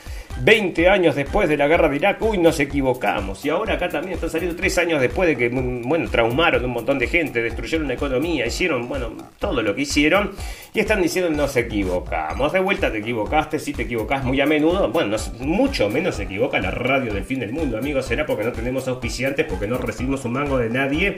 20 0.44 0.90
años 0.90 1.16
después 1.16 1.48
de 1.48 1.56
la 1.56 1.68
guerra 1.68 1.88
de 1.88 1.98
Irak, 1.98 2.22
uy, 2.22 2.38
nos 2.38 2.60
equivocamos. 2.60 3.46
Y 3.46 3.50
ahora 3.50 3.76
acá 3.76 3.90
también 3.90 4.14
está 4.16 4.28
saliendo 4.28 4.56
3 4.56 4.78
años 4.80 5.02
después 5.02 5.28
de 5.28 5.38
que, 5.38 5.50
mm, 5.50 5.84
bueno, 5.84 6.10
traumaron 6.10 6.66
un 6.66 6.72
montón 6.72 6.98
de 6.98 7.08
gente, 7.08 7.42
destruyeron 7.42 7.88
la 7.88 7.94
economía, 7.94 8.48
hicieron, 8.48 8.88
bueno, 8.88 9.12
todo 9.38 9.62
lo 9.62 9.76
que 9.76 9.82
hicieron. 9.82 10.32
Y 10.74 10.80
están 10.80 11.02
diciendo, 11.02 11.30
nos 11.30 11.56
equivocamos. 11.58 12.54
De 12.54 12.60
vuelta 12.60 12.92
te 12.92 13.00
equivocaste, 13.00 13.60
si 13.60 13.74
te 13.74 13.84
equivocás 13.84 14.24
muy 14.24 14.42
a 14.42 14.46
menudo. 14.46 14.90
Bueno, 14.90 15.18
mucho 15.40 15.90
menos 15.90 16.16
se 16.16 16.24
equivoca 16.24 16.60
la 16.60 16.72
radio 16.72 17.14
del 17.14 17.26
fin 17.26 17.40
del 17.40 17.52
mundo, 17.52 17.78
amigos. 17.78 18.06
Será 18.06 18.26
porque 18.26 18.44
no 18.44 18.52
tenemos 18.52 18.88
auspiciantes, 18.88 19.46
porque 19.46 19.68
no 19.68 19.78
recibimos 19.78 20.26
un 20.26 20.34
mango 20.34 20.58
de 20.58 20.70
nadie. 20.70 21.18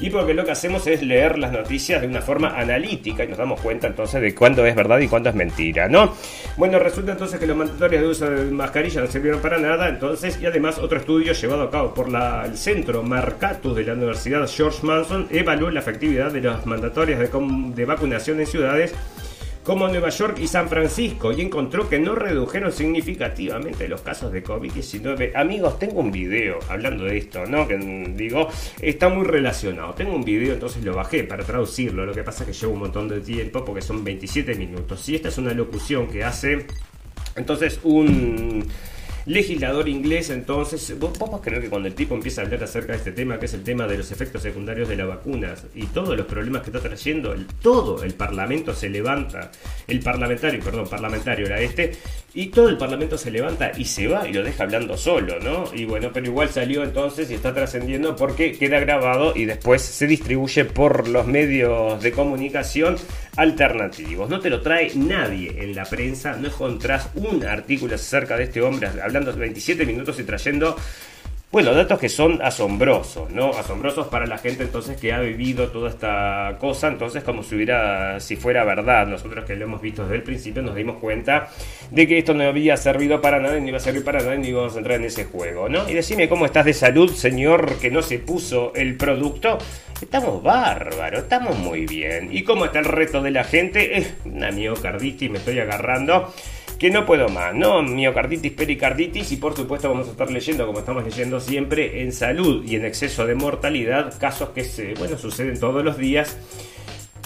Y 0.00 0.10
porque 0.10 0.34
lo 0.34 0.44
que 0.44 0.50
hacemos 0.50 0.86
es 0.86 1.02
leer 1.02 1.38
las 1.38 1.52
noticias 1.52 2.00
de 2.00 2.06
una 2.06 2.20
forma 2.20 2.58
analítica 2.58 3.24
y 3.24 3.28
nos 3.28 3.38
damos 3.38 3.60
cuenta 3.60 3.86
entonces 3.86 4.20
de 4.20 4.34
cuándo 4.34 4.64
es 4.66 4.74
verdad 4.74 4.98
y 4.98 5.08
cuándo 5.08 5.28
es 5.28 5.34
mentira, 5.34 5.88
¿no? 5.88 6.14
Bueno, 6.56 6.78
resulta 6.78 7.12
entonces 7.12 7.38
que 7.38 7.46
los 7.46 7.56
mandatorios 7.56 8.02
de 8.02 8.08
uso 8.08 8.30
de 8.30 8.50
mascarilla 8.50 9.00
no 9.00 9.06
sirvieron 9.06 9.40
para 9.40 9.58
nada, 9.58 9.88
entonces, 9.88 10.38
y 10.40 10.46
además 10.46 10.78
otro 10.78 10.98
estudio 10.98 11.32
llevado 11.32 11.62
a 11.62 11.70
cabo 11.70 11.94
por 11.94 12.08
el 12.08 12.56
Centro 12.56 13.02
Marcatus 13.02 13.76
de 13.76 13.84
la 13.84 13.94
Universidad 13.94 14.48
George 14.48 14.84
Manson 14.86 15.28
evaluó 15.30 15.70
la 15.70 15.80
efectividad 15.80 16.32
de 16.32 16.40
las 16.40 16.66
mandatorias 16.66 17.18
de, 17.18 17.28
de 17.74 17.84
vacunación 17.84 18.40
en 18.40 18.46
ciudades 18.46 18.94
como 19.64 19.88
Nueva 19.88 20.08
York 20.08 20.38
y 20.40 20.48
San 20.48 20.68
Francisco 20.68 21.32
y 21.32 21.40
encontró 21.40 21.88
que 21.88 21.98
no 21.98 22.14
redujeron 22.14 22.72
significativamente 22.72 23.88
los 23.88 24.00
casos 24.00 24.32
de 24.32 24.42
COVID-19. 24.42 25.32
Amigos, 25.34 25.78
tengo 25.78 26.00
un 26.00 26.10
video 26.10 26.58
hablando 26.68 27.04
de 27.04 27.18
esto, 27.18 27.46
¿no? 27.46 27.68
Que 27.68 27.76
digo, 27.78 28.48
está 28.80 29.08
muy 29.08 29.24
relacionado. 29.24 29.94
Tengo 29.94 30.14
un 30.14 30.24
video, 30.24 30.54
entonces 30.54 30.82
lo 30.84 30.94
bajé 30.94 31.24
para 31.24 31.44
traducirlo. 31.44 32.04
Lo 32.04 32.12
que 32.12 32.24
pasa 32.24 32.42
es 32.44 32.50
que 32.50 32.52
lleva 32.54 32.72
un 32.72 32.80
montón 32.80 33.08
de 33.08 33.20
tiempo 33.20 33.64
porque 33.64 33.82
son 33.82 34.02
27 34.02 34.54
minutos. 34.56 35.08
Y 35.08 35.14
esta 35.14 35.28
es 35.28 35.38
una 35.38 35.54
locución 35.54 36.08
que 36.08 36.24
hace 36.24 36.66
entonces 37.36 37.80
un 37.84 38.66
legislador 39.26 39.88
inglés, 39.88 40.30
entonces, 40.30 40.98
vos 40.98 41.16
podés 41.16 41.40
creer 41.40 41.62
que 41.62 41.68
cuando 41.68 41.88
el 41.88 41.94
tipo 41.94 42.14
empieza 42.14 42.42
a 42.42 42.44
hablar 42.44 42.64
acerca 42.64 42.92
de 42.92 42.98
este 42.98 43.12
tema, 43.12 43.38
que 43.38 43.46
es 43.46 43.54
el 43.54 43.62
tema 43.62 43.86
de 43.86 43.98
los 43.98 44.10
efectos 44.10 44.42
secundarios 44.42 44.88
de 44.88 44.96
las 44.96 45.08
vacunas 45.08 45.64
y 45.74 45.86
todos 45.86 46.16
los 46.16 46.26
problemas 46.26 46.62
que 46.62 46.70
está 46.70 46.80
trayendo, 46.80 47.32
el, 47.32 47.46
todo 47.46 48.02
el 48.02 48.14
parlamento 48.14 48.74
se 48.74 48.88
levanta, 48.88 49.50
el 49.86 50.00
parlamentario, 50.00 50.60
perdón, 50.60 50.88
parlamentario 50.88 51.46
era 51.46 51.60
este, 51.60 51.92
y 52.34 52.46
todo 52.46 52.68
el 52.68 52.78
parlamento 52.78 53.18
se 53.18 53.30
levanta 53.30 53.72
y 53.76 53.84
se 53.84 54.06
va 54.06 54.26
y 54.26 54.32
lo 54.32 54.42
deja 54.42 54.64
hablando 54.64 54.96
solo, 54.96 55.38
¿no? 55.40 55.64
Y 55.74 55.84
bueno, 55.84 56.10
pero 56.12 56.26
igual 56.26 56.48
salió 56.48 56.82
entonces 56.82 57.30
y 57.30 57.34
está 57.34 57.52
trascendiendo 57.52 58.16
porque 58.16 58.52
queda 58.52 58.80
grabado 58.80 59.36
y 59.36 59.44
después 59.44 59.82
se 59.82 60.06
distribuye 60.06 60.64
por 60.64 61.08
los 61.08 61.26
medios 61.26 62.02
de 62.02 62.12
comunicación 62.12 62.96
alternativos. 63.36 64.28
No 64.28 64.40
te 64.40 64.50
lo 64.50 64.60
trae 64.60 64.92
nadie 64.94 65.62
en 65.62 65.74
la 65.74 65.84
prensa, 65.84 66.36
no 66.36 66.48
encontrás 66.48 67.08
un 67.14 67.44
artículo 67.44 67.94
acerca 67.94 68.36
de 68.36 68.44
este 68.44 68.60
hombre 68.60 68.88
hablando 69.02 69.34
27 69.34 69.86
minutos 69.86 70.18
y 70.18 70.24
trayendo 70.24 70.76
Bueno, 71.52 71.74
datos 71.74 71.98
que 71.98 72.08
son 72.08 72.40
asombrosos, 72.40 73.30
¿no? 73.30 73.50
Asombrosos 73.50 74.06
para 74.06 74.26
la 74.26 74.38
gente 74.38 74.62
entonces 74.62 74.98
que 74.98 75.12
ha 75.12 75.20
vivido 75.20 75.68
toda 75.68 75.90
esta 75.90 76.56
cosa, 76.58 76.88
entonces 76.88 77.22
como 77.24 77.42
si 77.42 77.56
hubiera, 77.56 78.18
si 78.20 78.36
fuera 78.36 78.64
verdad, 78.64 79.06
nosotros 79.06 79.44
que 79.44 79.54
lo 79.54 79.66
hemos 79.66 79.82
visto 79.82 80.00
desde 80.02 80.16
el 80.16 80.22
principio 80.22 80.62
nos 80.62 80.74
dimos 80.74 80.96
cuenta 80.96 81.50
de 81.90 82.08
que 82.08 82.16
esto 82.16 82.32
no 82.32 82.44
había 82.44 82.78
servido 82.78 83.20
para 83.20 83.38
nada, 83.38 83.60
ni 83.60 83.68
iba 83.68 83.76
a 83.76 83.80
servir 83.80 84.02
para 84.02 84.20
nada, 84.20 84.34
ni 84.36 84.48
íbamos 84.48 84.74
a 84.74 84.78
entrar 84.78 84.98
en 84.98 85.04
ese 85.04 85.26
juego, 85.26 85.68
¿no? 85.68 85.86
Y 85.90 85.92
decime 85.92 86.26
cómo 86.26 86.46
estás 86.46 86.64
de 86.64 86.72
salud, 86.72 87.12
señor, 87.12 87.78
que 87.78 87.90
no 87.90 88.00
se 88.00 88.18
puso 88.18 88.72
el 88.74 88.96
producto. 88.96 89.58
Estamos 90.00 90.42
bárbaros, 90.42 91.24
estamos 91.24 91.58
muy 91.58 91.84
bien. 91.84 92.30
¿Y 92.32 92.44
cómo 92.44 92.64
está 92.64 92.78
el 92.78 92.86
resto 92.86 93.20
de 93.20 93.30
la 93.30 93.44
gente? 93.44 93.98
Eh, 93.98 94.14
una 94.24 94.50
me 94.50 95.38
estoy 95.38 95.58
agarrando 95.58 96.32
que 96.78 96.90
no 96.90 97.06
puedo 97.06 97.28
más, 97.28 97.54
¿no? 97.54 97.82
Miocarditis, 97.82 98.52
pericarditis 98.52 99.32
y 99.32 99.36
por 99.36 99.56
supuesto 99.56 99.88
vamos 99.88 100.08
a 100.08 100.12
estar 100.12 100.30
leyendo, 100.30 100.66
como 100.66 100.80
estamos 100.80 101.04
leyendo 101.04 101.40
siempre, 101.40 102.02
en 102.02 102.12
salud 102.12 102.64
y 102.64 102.76
en 102.76 102.84
exceso 102.84 103.26
de 103.26 103.34
mortalidad, 103.34 104.18
casos 104.18 104.50
que 104.50 104.64
se, 104.64 104.94
bueno, 104.94 105.16
suceden 105.16 105.58
todos 105.58 105.84
los 105.84 105.96
días. 105.96 106.36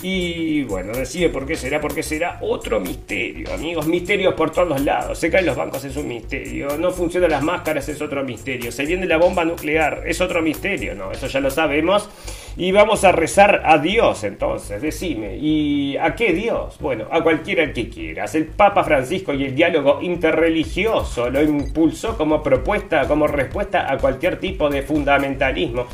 Y 0.02 0.62
bueno, 0.64 0.92
decide 0.92 1.30
por 1.30 1.46
qué 1.46 1.56
será, 1.56 1.80
porque 1.80 2.02
será 2.02 2.38
otro 2.42 2.80
misterio, 2.80 3.52
amigos. 3.54 3.86
Misterios 3.86 4.34
por 4.34 4.50
todos 4.50 4.80
lados. 4.82 5.18
Se 5.18 5.30
caen 5.30 5.46
los 5.46 5.56
bancos, 5.56 5.84
es 5.84 5.96
un 5.96 6.06
misterio. 6.06 6.76
No 6.78 6.90
funcionan 6.90 7.30
las 7.30 7.42
máscaras, 7.42 7.88
es 7.88 8.00
otro 8.02 8.22
misterio. 8.22 8.70
Se 8.70 8.84
viene 8.84 9.06
la 9.06 9.16
bomba 9.16 9.44
nuclear, 9.44 10.02
es 10.06 10.20
otro 10.20 10.42
misterio. 10.42 10.94
No, 10.94 11.12
eso 11.12 11.26
ya 11.28 11.40
lo 11.40 11.50
sabemos. 11.50 12.10
Y 12.58 12.72
vamos 12.72 13.04
a 13.04 13.12
rezar 13.12 13.62
a 13.66 13.76
Dios 13.76 14.24
entonces, 14.24 14.80
decime. 14.80 15.36
¿Y 15.36 15.98
a 15.98 16.14
qué 16.14 16.32
Dios? 16.32 16.78
Bueno, 16.80 17.06
a 17.10 17.22
cualquiera 17.22 17.70
que 17.70 17.90
quieras. 17.90 18.34
El 18.34 18.46
Papa 18.46 18.82
Francisco 18.82 19.34
y 19.34 19.44
el 19.44 19.54
diálogo 19.54 20.00
interreligioso 20.00 21.28
lo 21.28 21.42
impulsó 21.42 22.16
como 22.16 22.42
propuesta, 22.42 23.06
como 23.06 23.26
respuesta 23.26 23.92
a 23.92 23.98
cualquier 23.98 24.40
tipo 24.40 24.70
de 24.70 24.80
fundamentalismo. 24.80 25.86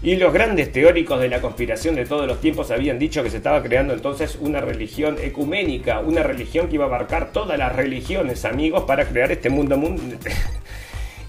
Y 0.00 0.14
los 0.14 0.32
grandes 0.32 0.70
teóricos 0.70 1.20
de 1.20 1.28
la 1.28 1.40
conspiración 1.40 1.96
de 1.96 2.06
todos 2.06 2.28
los 2.28 2.40
tiempos 2.40 2.70
habían 2.70 3.00
dicho 3.00 3.24
que 3.24 3.30
se 3.30 3.38
estaba 3.38 3.60
creando 3.60 3.92
entonces 3.92 4.38
una 4.40 4.60
religión 4.60 5.16
ecuménica, 5.20 5.98
una 5.98 6.22
religión 6.22 6.68
que 6.68 6.76
iba 6.76 6.84
a 6.84 6.88
abarcar 6.88 7.32
todas 7.32 7.58
las 7.58 7.74
religiones, 7.74 8.44
amigos, 8.44 8.84
para 8.84 9.06
crear 9.06 9.32
este 9.32 9.50
mundo 9.50 9.76
mundial 9.76 10.18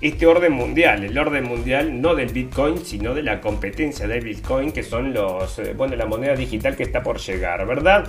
este 0.02 0.28
orden 0.28 0.54
mundial, 0.54 1.04
el 1.04 1.18
orden 1.18 1.46
mundial 1.46 2.02
no 2.02 2.16
del 2.16 2.30
Bitcoin, 2.30 2.86
sino 2.86 3.14
de 3.14 3.24
la 3.24 3.42
competencia 3.42 4.08
del 4.08 4.24
Bitcoin, 4.24 4.72
que 4.72 4.84
son 4.84 5.14
los, 5.14 5.58
eh, 5.60 5.74
bueno, 5.76 5.96
la 5.96 6.06
moneda 6.06 6.36
digital 6.36 6.76
que 6.76 6.84
está 6.84 7.02
por 7.02 7.18
llegar, 7.18 7.66
¿verdad? 7.66 8.08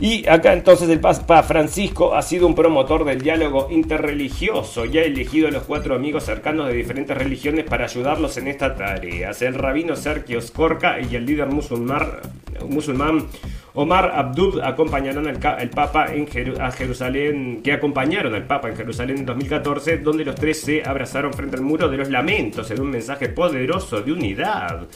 Y 0.00 0.26
acá 0.26 0.54
entonces 0.54 0.88
el 0.88 0.98
Papa 0.98 1.42
Francisco 1.42 2.14
ha 2.14 2.22
sido 2.22 2.46
un 2.46 2.54
promotor 2.54 3.04
del 3.04 3.20
diálogo 3.20 3.68
interreligioso 3.70 4.86
y 4.86 4.96
ha 4.96 5.04
elegido 5.04 5.48
a 5.48 5.50
los 5.50 5.64
cuatro 5.64 5.94
amigos 5.94 6.24
cercanos 6.24 6.68
de 6.68 6.72
diferentes 6.72 7.14
religiones 7.16 7.66
para 7.66 7.84
ayudarlos 7.84 8.38
en 8.38 8.48
esta 8.48 8.74
tarea. 8.74 9.32
El 9.38 9.54
rabino 9.54 9.96
Sergio 9.96 10.40
Skorka 10.40 10.98
y 11.00 11.16
el 11.16 11.26
líder 11.26 11.48
musulmán, 11.48 12.12
musulmán 12.66 13.26
Omar 13.74 14.10
Abdud 14.14 14.60
acompañaron 14.60 15.26
al, 15.28 15.38
Papa 15.68 16.06
en 16.14 16.26
Jerusalén, 16.26 17.60
que 17.62 17.72
acompañaron 17.74 18.34
al 18.34 18.46
Papa 18.46 18.70
en 18.70 18.76
Jerusalén 18.76 19.18
en 19.18 19.26
2014, 19.26 19.98
donde 19.98 20.24
los 20.24 20.34
tres 20.34 20.62
se 20.62 20.82
abrazaron 20.82 21.34
frente 21.34 21.56
al 21.56 21.62
muro 21.62 21.88
de 21.88 21.98
los 21.98 22.08
lamentos 22.08 22.70
en 22.70 22.80
un 22.80 22.90
mensaje 22.90 23.28
poderoso 23.28 24.00
de 24.00 24.12
unidad. 24.12 24.88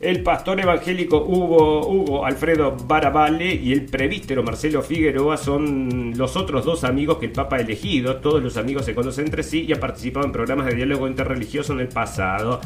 El 0.00 0.22
pastor 0.22 0.58
evangélico 0.58 1.22
Hugo, 1.22 1.86
Hugo 1.86 2.24
Alfredo 2.24 2.74
Barabale 2.86 3.54
y 3.54 3.70
el 3.74 3.84
prevístero 3.84 4.42
Marcelo 4.42 4.80
Figueroa 4.80 5.36
son 5.36 6.14
los 6.16 6.38
otros 6.38 6.64
dos 6.64 6.84
amigos 6.84 7.18
que 7.18 7.26
el 7.26 7.32
Papa 7.32 7.56
ha 7.56 7.60
elegido. 7.60 8.16
Todos 8.16 8.42
los 8.42 8.56
amigos 8.56 8.86
se 8.86 8.94
conocen 8.94 9.26
entre 9.26 9.42
sí 9.42 9.66
y 9.68 9.74
han 9.74 9.78
participado 9.78 10.24
en 10.24 10.32
programas 10.32 10.64
de 10.68 10.74
diálogo 10.74 11.06
interreligioso 11.06 11.74
en 11.74 11.80
el 11.80 11.88
pasado. 11.88 12.62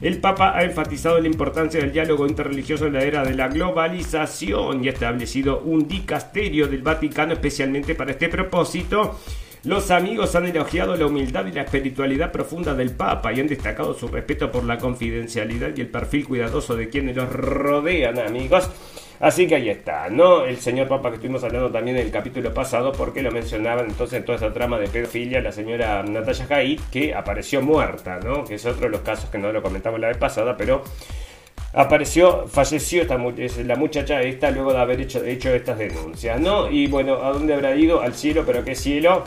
El 0.00 0.18
Papa 0.18 0.56
ha 0.56 0.62
enfatizado 0.62 1.18
la 1.18 1.26
importancia 1.26 1.80
del 1.80 1.92
diálogo 1.92 2.28
interreligioso 2.28 2.86
en 2.86 2.92
la 2.92 3.02
era 3.02 3.24
de 3.24 3.34
la 3.34 3.48
globalización 3.48 4.84
y 4.84 4.88
ha 4.88 4.92
establecido 4.92 5.58
un 5.64 5.88
dicasterio 5.88 6.68
del 6.68 6.82
Vaticano 6.82 7.32
especialmente 7.32 7.96
para 7.96 8.12
este 8.12 8.28
propósito. 8.28 9.18
Los 9.64 9.90
amigos 9.90 10.36
han 10.36 10.46
elogiado 10.46 10.96
la 10.96 11.06
humildad 11.06 11.44
y 11.46 11.52
la 11.52 11.62
espiritualidad 11.62 12.30
profunda 12.30 12.74
del 12.74 12.92
Papa 12.92 13.32
y 13.32 13.40
han 13.40 13.48
destacado 13.48 13.92
su 13.92 14.06
respeto 14.06 14.52
por 14.52 14.62
la 14.64 14.78
confidencialidad 14.78 15.70
y 15.76 15.80
el 15.80 15.88
perfil 15.88 16.26
cuidadoso 16.26 16.76
de 16.76 16.88
quienes 16.88 17.16
los 17.16 17.30
rodean, 17.32 18.18
amigos. 18.20 18.70
Así 19.18 19.48
que 19.48 19.56
ahí 19.56 19.68
está, 19.68 20.08
¿no? 20.10 20.44
El 20.44 20.58
señor 20.58 20.86
Papa 20.86 21.08
que 21.08 21.16
estuvimos 21.16 21.42
hablando 21.42 21.72
también 21.72 21.96
en 21.96 22.06
el 22.06 22.12
capítulo 22.12 22.54
pasado, 22.54 22.92
porque 22.92 23.20
lo 23.20 23.32
mencionaban 23.32 23.86
entonces 23.86 24.20
en 24.20 24.24
toda 24.24 24.36
esa 24.36 24.52
trama 24.52 24.78
de 24.78 24.86
pedofilia, 24.86 25.40
la 25.40 25.50
señora 25.50 26.04
Natalia 26.04 26.46
Haidt, 26.48 26.80
que 26.90 27.12
apareció 27.12 27.60
muerta, 27.60 28.20
¿no? 28.22 28.44
Que 28.44 28.54
es 28.54 28.64
otro 28.64 28.82
de 28.82 28.90
los 28.90 29.00
casos 29.00 29.28
que 29.28 29.38
no 29.38 29.52
lo 29.52 29.60
comentamos 29.60 29.98
la 29.98 30.06
vez 30.06 30.18
pasada, 30.18 30.56
pero 30.56 30.84
apareció, 31.72 32.46
falleció 32.46 33.02
esta, 33.02 33.18
la 33.64 33.74
muchacha 33.74 34.22
esta 34.22 34.52
luego 34.52 34.72
de 34.72 34.78
haber 34.78 35.00
hecho, 35.00 35.24
hecho 35.24 35.52
estas 35.52 35.78
denuncias, 35.78 36.40
¿no? 36.40 36.70
Y 36.70 36.86
bueno, 36.86 37.14
¿a 37.16 37.32
dónde 37.32 37.54
habrá 37.54 37.74
ido? 37.74 38.00
Al 38.00 38.14
cielo, 38.14 38.44
pero 38.46 38.64
¿qué 38.64 38.76
cielo? 38.76 39.24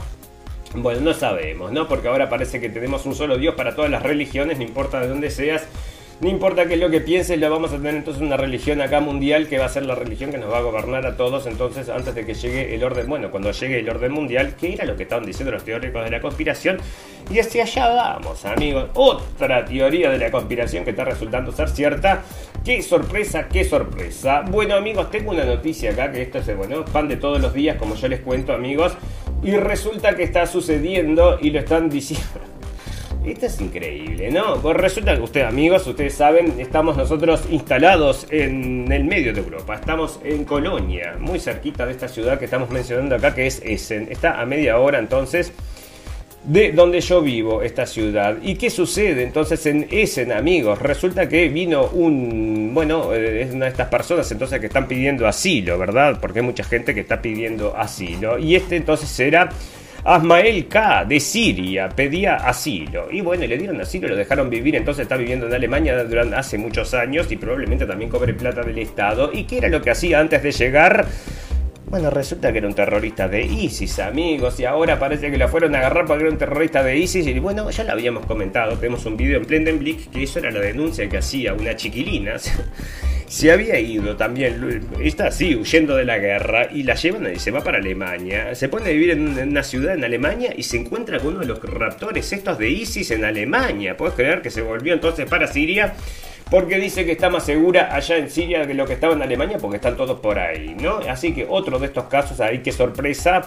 Bueno, 0.74 1.02
no 1.02 1.14
sabemos, 1.14 1.72
¿no? 1.72 1.88
Porque 1.88 2.08
ahora 2.08 2.30
parece 2.30 2.62
que 2.62 2.70
tenemos 2.70 3.06
un 3.06 3.14
solo 3.14 3.38
Dios 3.38 3.56
para 3.56 3.76
todas 3.76 3.92
las 3.92 4.04
religiones, 4.04 4.58
no 4.58 4.64
importa 4.64 5.02
de 5.02 5.10
dónde 5.10 5.30
seas. 5.30 5.68
No 6.22 6.30
importa 6.30 6.68
qué 6.68 6.76
es 6.76 6.80
lo 6.80 6.92
que 6.92 7.02
pienses, 7.02 7.40
lo 7.40 7.50
vamos 7.50 7.74
a 7.74 7.78
tener 7.78 7.96
entonces 7.96 8.22
una 8.22 8.38
religión 8.38 8.80
acá 8.80 9.00
mundial 9.00 9.48
que 9.48 9.58
va 9.58 9.66
a 9.66 9.70
ser 9.70 9.88
la 9.88 9.96
religión 9.96 10.30
que 10.30 10.38
nos 10.38 10.52
va 10.52 10.60
a 10.60 10.62
gobernar 10.62 11.04
a 11.08 11.18
todos 11.18 11.48
entonces 11.48 11.90
antes 11.90 12.14
de 12.14 12.28
que 12.28 12.36
llegue 12.36 12.76
el 12.76 12.84
orden, 12.84 13.08
bueno, 13.10 13.32
cuando 13.32 13.50
llegue 13.52 13.80
el 13.80 13.90
orden 13.90 14.12
mundial, 14.12 14.56
que 14.56 14.74
era 14.74 14.86
lo 14.86 14.96
que 14.96 15.02
estaban 15.02 15.26
diciendo 15.26 15.52
los 15.52 15.64
teóricos 15.64 16.04
de 16.04 16.12
la 16.12 16.22
conspiración. 16.22 16.78
Y 17.32 17.40
hacia 17.40 17.64
allá 17.64 17.90
vamos, 17.90 18.46
amigos. 18.46 18.92
Otra 18.94 19.66
teoría 19.66 20.12
de 20.12 20.20
la 20.20 20.30
conspiración 20.30 20.84
que 20.84 20.92
está 20.92 21.06
resultando 21.06 21.52
ser 21.54 21.70
cierta. 21.70 22.22
Qué 22.64 22.84
sorpresa, 22.84 23.48
qué 23.48 23.66
sorpresa. 23.66 24.44
Bueno, 24.48 24.76
amigos, 24.76 25.10
tengo 25.10 25.32
una 25.32 25.44
noticia 25.44 25.90
acá 25.90 26.12
que 26.12 26.22
esto 26.22 26.38
es, 26.38 26.56
bueno, 26.56 26.86
pan 26.86 27.08
de 27.08 27.18
todos 27.18 27.42
los 27.42 27.52
días, 27.52 27.78
como 27.78 27.96
yo 27.96 28.08
les 28.08 28.20
cuento, 28.20 28.54
amigos. 28.54 28.94
Y 29.42 29.54
resulta 29.54 30.16
que 30.16 30.22
está 30.22 30.46
sucediendo 30.46 31.40
y 31.42 31.50
lo 31.50 31.58
están 31.58 31.90
diciendo. 31.90 32.51
Esto 33.26 33.46
es 33.46 33.62
increíble, 33.62 34.32
¿no? 34.32 34.56
Pues 34.56 34.76
resulta 34.78 35.16
que 35.16 35.22
ustedes, 35.22 35.48
amigos, 35.48 35.86
ustedes 35.86 36.16
saben, 36.16 36.60
estamos 36.60 36.98
nosotros 36.98 37.44
instalados 37.52 38.26
en 38.32 38.92
el 38.92 39.04
medio 39.04 39.32
de 39.32 39.42
Europa. 39.42 39.76
Estamos 39.76 40.20
en 40.24 40.44
Colonia, 40.44 41.18
muy 41.20 41.40
cerquita 41.40 41.86
de 41.86 41.92
esta 41.92 42.08
ciudad 42.08 42.40
que 42.40 42.46
estamos 42.46 42.72
mencionando 42.72 43.16
acá, 43.16 43.36
que 43.36 43.46
es 43.46 43.62
Essen. 43.64 44.08
Está 44.10 44.42
a 44.42 44.46
media 44.48 44.80
hora 44.80 44.98
entonces 44.98 45.54
de 46.44 46.72
donde 46.72 47.00
yo 47.00 47.22
vivo, 47.22 47.62
esta 47.62 47.86
ciudad. 47.86 48.38
¿Y 48.42 48.56
qué 48.56 48.72
sucede 48.72 49.22
entonces 49.22 49.68
en 49.68 49.88
Essen, 49.92 50.32
amigos? 50.32 50.80
Resulta 50.80 51.30
que 51.30 51.48
vino 51.50 51.90
un, 51.94 52.72
bueno, 52.74 53.14
eh, 53.14 53.44
es 53.44 53.54
una 53.54 53.66
de 53.66 53.72
estas 53.72 53.90
personas 53.90 54.32
entonces 54.32 54.60
que 54.60 54.66
están 54.66 54.88
pidiendo 54.88 55.28
asilo, 55.28 55.78
¿verdad? 55.78 56.18
Porque 56.20 56.40
hay 56.40 56.46
mucha 56.46 56.64
gente 56.64 56.96
que 56.96 57.02
está 57.02 57.22
pidiendo 57.22 57.78
asilo. 57.78 58.40
Y 58.40 58.56
este 58.56 58.78
entonces 58.78 59.10
será 59.10 59.52
Asmael 60.04 60.68
K. 60.68 61.06
de 61.06 61.20
Siria 61.20 61.90
pedía 61.90 62.36
asilo. 62.36 63.12
Y 63.12 63.22
bueno, 63.22 63.46
le 63.46 63.58
dieron 63.58 63.80
asilo, 63.80 64.08
lo 64.08 64.16
dejaron 64.16 64.50
vivir, 64.50 64.76
entonces 64.76 65.04
está 65.04 65.18
viviendo 65.18 65.48
en 65.48 65.54
Alemania 65.54 66.04
durante 66.04 66.36
hace 66.36 66.58
muchos 66.58 66.94
años 66.94 67.32
y 67.32 67.38
probablemente 67.38 67.86
también 67.86 68.10
cobre 68.10 68.34
plata 68.34 68.62
del 68.64 68.78
Estado. 68.80 69.32
¿Y 69.34 69.44
qué 69.44 69.60
era 69.60 69.70
lo 69.70 69.82
que 69.82 69.92
hacía 69.92 70.20
antes 70.20 70.42
de 70.42 70.52
llegar? 70.52 71.06
Bueno, 71.88 72.10
resulta 72.10 72.52
que 72.52 72.60
era 72.60 72.68
un 72.68 72.74
terrorista 72.74 73.28
de 73.28 73.44
ISIS, 73.44 74.00
amigos, 74.00 74.60
y 74.60 74.66
ahora 74.66 74.98
parece 74.98 75.30
que 75.30 75.38
lo 75.38 75.50
fueron 75.50 75.76
a 75.76 75.80
agarrar 75.80 76.06
porque 76.06 76.24
era 76.24 76.32
un 76.32 76.38
terrorista 76.38 76.82
de 76.84 76.98
ISIS. 76.98 77.28
Y 77.28 77.40
bueno, 77.40 77.70
ya 77.70 77.84
lo 77.84 77.92
habíamos 77.92 78.26
comentado, 78.26 78.78
tenemos 78.78 79.06
un 79.06 79.18
video 79.18 79.40
en 79.40 79.46
Plendenblick 79.46 80.10
que 80.10 80.24
eso 80.24 80.40
era 80.40 80.52
la 80.52 80.62
denuncia 80.62 81.10
que 81.10 81.18
hacía 81.18 81.54
una 81.54 81.76
chiquilina. 81.76 82.36
se 83.28 83.52
había 83.52 83.80
ido 83.80 84.16
también, 84.16 84.88
está 85.02 85.28
así, 85.28 85.56
huyendo 85.56 85.96
de 85.96 86.06
la 86.06 86.18
guerra, 86.18 86.68
y 86.72 86.84
la 86.84 86.96
llevan 86.96 87.34
y 87.34 87.40
se 87.40 87.52
va 87.52 87.62
para 87.62 87.80
Alemania. 87.80 88.56
Se 88.56 88.70
pone 88.70 88.90
a 88.90 88.92
vivir 88.92 89.12
en 89.12 89.50
una 89.50 89.64
ciudad 89.64 89.94
en 89.96 90.04
Alemania 90.04 90.54
y 90.56 90.64
se 90.64 90.78
encuentra 90.78 91.20
con 91.20 91.30
uno 91.30 91.40
de 91.40 91.48
los 91.48 91.62
raptores 91.62 92.32
estos 92.32 92.58
de 92.58 92.70
ISIS 92.70 93.12
en 93.12 93.26
Alemania. 93.26 93.98
¿Puedes 93.98 94.16
creer 94.16 94.42
que 94.42 94.50
se 94.50 94.62
volvió 94.62 94.94
entonces 94.94 95.30
para 95.30 95.48
Siria? 95.48 95.94
Porque 96.52 96.78
dice 96.78 97.06
que 97.06 97.14
está 97.14 97.30
más 97.30 97.46
segura 97.46 97.96
allá 97.96 98.18
en 98.18 98.30
Siria 98.30 98.68
que 98.68 98.74
lo 98.74 98.86
que 98.86 98.94
estaba 98.94 99.14
en 99.14 99.22
Alemania, 99.22 99.58
porque 99.58 99.78
están 99.78 99.96
todos 99.96 100.20
por 100.20 100.38
ahí, 100.38 100.76
¿no? 100.78 100.98
Así 101.10 101.34
que 101.34 101.48
otro 101.50 101.80
de 101.80 101.86
estos 101.86 102.04
casos 102.06 102.42
ahí, 102.42 102.60
qué 102.60 102.74
sorpresa. 102.74 103.42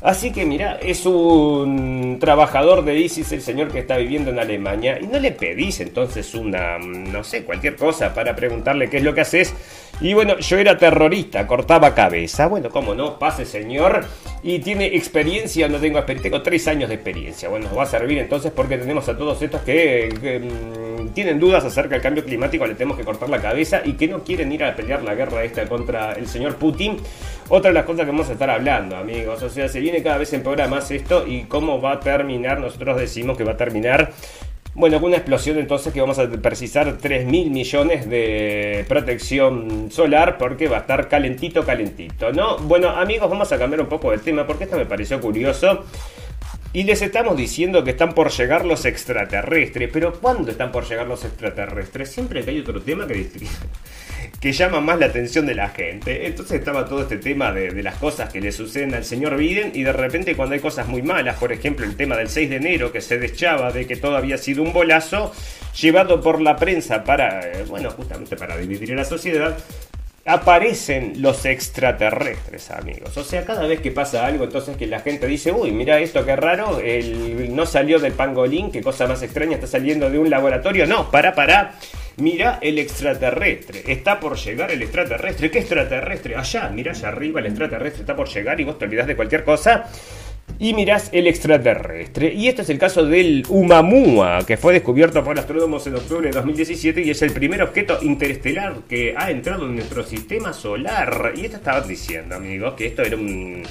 Así 0.00 0.30
que 0.30 0.46
mira, 0.46 0.78
es 0.80 1.04
un 1.04 2.18
trabajador 2.20 2.84
de 2.84 2.96
ISIS 2.96 3.32
el 3.32 3.42
señor 3.42 3.72
que 3.72 3.80
está 3.80 3.96
viviendo 3.96 4.30
en 4.30 4.38
Alemania 4.38 5.00
y 5.00 5.06
no 5.08 5.18
le 5.18 5.32
pedís 5.32 5.80
entonces 5.80 6.32
una, 6.34 6.78
no 6.78 7.24
sé, 7.24 7.42
cualquier 7.42 7.74
cosa 7.74 8.14
para 8.14 8.36
preguntarle 8.36 8.88
qué 8.88 8.98
es 8.98 9.02
lo 9.02 9.14
que 9.14 9.22
haces 9.22 9.52
y 10.02 10.14
bueno, 10.14 10.36
yo 10.38 10.58
era 10.58 10.76
terrorista, 10.76 11.46
cortaba 11.46 11.94
cabeza. 11.94 12.48
Bueno, 12.48 12.70
cómo 12.70 12.92
no, 12.92 13.20
pase 13.20 13.44
señor. 13.44 14.04
Y 14.42 14.58
tiene 14.58 14.86
experiencia, 14.96 15.68
no 15.68 15.78
tengo 15.78 15.98
experiencia, 15.98 16.30
tengo 16.30 16.42
tres 16.42 16.66
años 16.66 16.88
de 16.88 16.96
experiencia. 16.96 17.48
Bueno, 17.48 17.68
nos 17.68 17.78
va 17.78 17.84
a 17.84 17.86
servir 17.86 18.18
entonces 18.18 18.50
porque 18.50 18.76
tenemos 18.76 19.08
a 19.08 19.16
todos 19.16 19.40
estos 19.40 19.60
que, 19.62 20.08
mm, 20.10 21.10
tienen 21.14 21.38
dudas 21.38 21.64
acerca 21.64 21.90
del 21.90 22.02
cambio 22.02 22.24
climático, 22.24 22.66
le 22.66 22.74
tenemos 22.74 22.98
que 22.98 23.04
cortar 23.04 23.28
la 23.28 23.40
cabeza 23.40 23.82
y 23.84 23.92
que 23.92 24.08
no 24.08 24.24
quieren 24.24 24.50
ir 24.50 24.64
a 24.64 24.74
pelear 24.74 25.02
la 25.04 25.14
guerra 25.14 25.44
esta 25.44 25.66
contra 25.66 26.14
el 26.14 26.26
señor 26.26 26.56
Putin. 26.56 26.96
Otra 27.48 27.70
de 27.70 27.74
las 27.74 27.84
cosas 27.84 28.04
que 28.04 28.10
vamos 28.10 28.28
a 28.28 28.32
estar 28.32 28.50
hablando, 28.50 28.96
amigos. 28.96 29.40
O 29.40 29.50
sea, 29.50 29.68
se 29.68 29.78
viene 29.78 30.02
cada 30.02 30.18
vez 30.18 30.32
empeora 30.32 30.66
más 30.66 30.90
esto 30.90 31.28
y 31.28 31.42
cómo 31.44 31.80
va 31.80 31.92
a 31.92 32.00
terminar. 32.00 32.58
Nosotros 32.58 32.96
decimos 32.96 33.36
que 33.36 33.44
va 33.44 33.52
a 33.52 33.56
terminar 33.56 34.12
Bueno, 34.74 34.98
una 35.02 35.16
explosión 35.18 35.58
entonces 35.58 35.92
que 35.92 36.00
vamos 36.00 36.18
a 36.18 36.26
precisar 36.30 36.96
3 36.96 37.26
mil 37.26 37.50
millones 37.50 38.08
de 38.08 38.86
protección 38.88 39.90
solar 39.90 40.38
porque 40.38 40.66
va 40.66 40.78
a 40.78 40.80
estar 40.80 41.08
calentito, 41.08 41.62
calentito, 41.62 42.32
¿no? 42.32 42.56
Bueno, 42.56 42.88
amigos, 42.88 43.28
vamos 43.28 43.52
a 43.52 43.58
cambiar 43.58 43.82
un 43.82 43.88
poco 43.88 44.12
de 44.12 44.18
tema 44.18 44.46
porque 44.46 44.64
esto 44.64 44.78
me 44.78 44.86
pareció 44.86 45.20
curioso. 45.20 45.84
Y 46.72 46.84
les 46.84 47.02
estamos 47.02 47.36
diciendo 47.36 47.84
que 47.84 47.90
están 47.90 48.14
por 48.14 48.30
llegar 48.30 48.64
los 48.64 48.86
extraterrestres. 48.86 49.90
Pero 49.92 50.18
¿cuándo 50.18 50.50
están 50.50 50.72
por 50.72 50.88
llegar 50.88 51.06
los 51.06 51.22
extraterrestres? 51.22 52.10
Siempre 52.10 52.42
que 52.42 52.50
hay 52.50 52.60
otro 52.60 52.80
tema 52.80 53.06
que, 53.06 53.28
que 54.42 54.52
llama 54.52 54.80
más 54.80 54.98
la 54.98 55.06
atención 55.06 55.46
de 55.46 55.54
la 55.54 55.68
gente. 55.68 56.26
Entonces 56.26 56.58
estaba 56.58 56.84
todo 56.86 57.02
este 57.02 57.16
tema 57.16 57.52
de, 57.52 57.80
las 57.80 57.94
cosas 57.94 58.32
que 58.32 58.40
le 58.40 58.50
suceden 58.50 58.92
al 58.92 59.04
señor 59.04 59.36
Biden 59.36 59.70
y 59.72 59.84
de 59.84 59.92
repente 59.92 60.34
cuando 60.34 60.54
hay 60.54 60.60
cosas 60.60 60.88
muy 60.88 61.00
malas, 61.00 61.36
por 61.36 61.52
ejemplo 61.52 61.86
el 61.86 61.94
tema 61.94 62.16
del 62.16 62.28
6 62.28 62.50
de 62.50 62.56
enero 62.56 62.90
que 62.90 63.00
se 63.00 63.18
deschaba 63.18 63.70
de 63.70 63.86
que 63.86 63.94
todo 63.94 64.16
había 64.16 64.36
sido 64.36 64.64
un 64.64 64.72
bolazo, 64.72 65.32
llevado 65.80 66.20
por 66.20 66.40
la 66.40 66.56
prensa 66.56 67.04
para, 67.04 67.40
eh, 67.40 67.64
bueno, 67.68 67.90
justamente 67.92 68.34
para 68.34 68.56
dividir 68.56 68.92
a 68.92 68.96
la 68.96 69.04
sociedad, 69.04 69.56
aparecen 70.24 71.14
los 71.20 71.44
extraterrestres, 71.44 72.70
amigos. 72.70 73.16
O 73.16 73.24
sea, 73.24 73.44
cada 73.44 73.66
vez 73.66 73.80
que 73.80 73.90
pasa 73.90 74.24
algo, 74.24 74.44
entonces 74.44 74.76
que 74.76 74.86
la 74.86 75.00
gente 75.00 75.26
dice, 75.26 75.50
uy, 75.50 75.72
mira 75.72 75.98
esto, 75.98 76.24
qué 76.24 76.36
raro, 76.36 76.80
no 77.50 77.66
salió 77.66 77.98
del 77.98 78.12
pangolín, 78.12 78.70
qué 78.70 78.82
cosa 78.82 79.06
más 79.06 79.22
extraña, 79.22 79.54
está 79.54 79.66
saliendo 79.66 80.10
de 80.10 80.18
un 80.18 80.30
laboratorio. 80.30 80.86
No, 80.86 81.10
para, 81.10 81.34
para. 81.34 81.74
Mira 82.18 82.58
el 82.60 82.78
extraterrestre, 82.78 83.84
está 83.86 84.20
por 84.20 84.36
llegar 84.36 84.70
el 84.70 84.82
extraterrestre. 84.82 85.50
¿Qué 85.50 85.60
extraterrestre? 85.60 86.36
Allá, 86.36 86.68
mira 86.68 86.92
allá 86.92 87.08
arriba 87.08 87.40
el 87.40 87.46
extraterrestre 87.46 88.02
está 88.02 88.14
por 88.14 88.28
llegar 88.28 88.60
y 88.60 88.64
vos 88.64 88.78
te 88.78 88.84
olvidás 88.84 89.06
de 89.06 89.16
cualquier 89.16 89.44
cosa 89.44 89.86
y 90.58 90.74
mirás 90.74 91.10
el 91.12 91.26
extraterrestre. 91.26 92.32
Y 92.32 92.48
este 92.48 92.62
es 92.62 92.70
el 92.70 92.78
caso 92.78 93.04
del 93.04 93.44
Umamua, 93.48 94.44
que 94.46 94.56
fue 94.56 94.72
descubierto 94.72 95.24
por 95.24 95.38
astrónomos 95.38 95.86
en 95.86 95.96
octubre 95.96 96.28
de 96.28 96.32
2017 96.32 97.02
y 97.02 97.10
es 97.10 97.20
el 97.22 97.32
primer 97.32 97.62
objeto 97.62 97.98
interestelar 98.02 98.82
que 98.88 99.14
ha 99.16 99.30
entrado 99.30 99.66
en 99.66 99.74
nuestro 99.74 100.04
sistema 100.04 100.52
solar. 100.52 101.32
Y 101.36 101.46
esto 101.46 101.56
estaba 101.56 101.80
diciendo, 101.80 102.36
amigos, 102.36 102.74
que 102.74 102.86
esto 102.86 103.02
era 103.02 103.16
un 103.16 103.64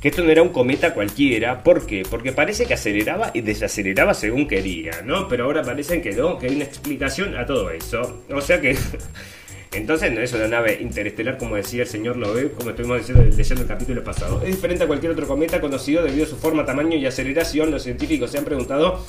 que 0.00 0.08
esto 0.08 0.22
no 0.22 0.30
era 0.30 0.42
un 0.42 0.50
cometa 0.50 0.94
cualquiera. 0.94 1.62
¿Por 1.62 1.86
qué? 1.86 2.02
Porque 2.08 2.32
parece 2.32 2.66
que 2.66 2.74
aceleraba 2.74 3.30
y 3.34 3.40
desaceleraba 3.40 4.14
según 4.14 4.46
quería, 4.46 5.02
¿no? 5.04 5.28
Pero 5.28 5.44
ahora 5.44 5.62
parece 5.62 6.00
que 6.00 6.12
no, 6.12 6.38
que 6.38 6.46
hay 6.46 6.54
una 6.56 6.64
explicación 6.64 7.36
a 7.36 7.46
todo 7.46 7.70
eso. 7.70 8.22
O 8.30 8.40
sea 8.40 8.60
que 8.60 8.76
Entonces 9.72 10.10
no 10.12 10.20
es 10.20 10.32
una 10.32 10.48
nave 10.48 10.78
interestelar 10.80 11.36
como 11.36 11.56
decía 11.56 11.82
el 11.82 11.88
señor 11.88 12.16
Nobel, 12.16 12.52
como 12.52 12.70
estuvimos 12.70 12.98
diciendo 12.98 13.24
leyendo 13.24 13.62
el 13.62 13.68
capítulo 13.68 14.02
pasado. 14.02 14.40
Es 14.42 14.48
diferente 14.56 14.84
a 14.84 14.86
cualquier 14.86 15.12
otro 15.12 15.26
cometa 15.26 15.60
conocido 15.60 16.02
debido 16.02 16.24
a 16.24 16.28
su 16.28 16.36
forma, 16.36 16.64
tamaño 16.64 16.96
y 16.96 17.06
aceleración. 17.06 17.70
Los 17.70 17.82
científicos 17.82 18.30
se 18.30 18.38
han 18.38 18.44
preguntado 18.44 19.04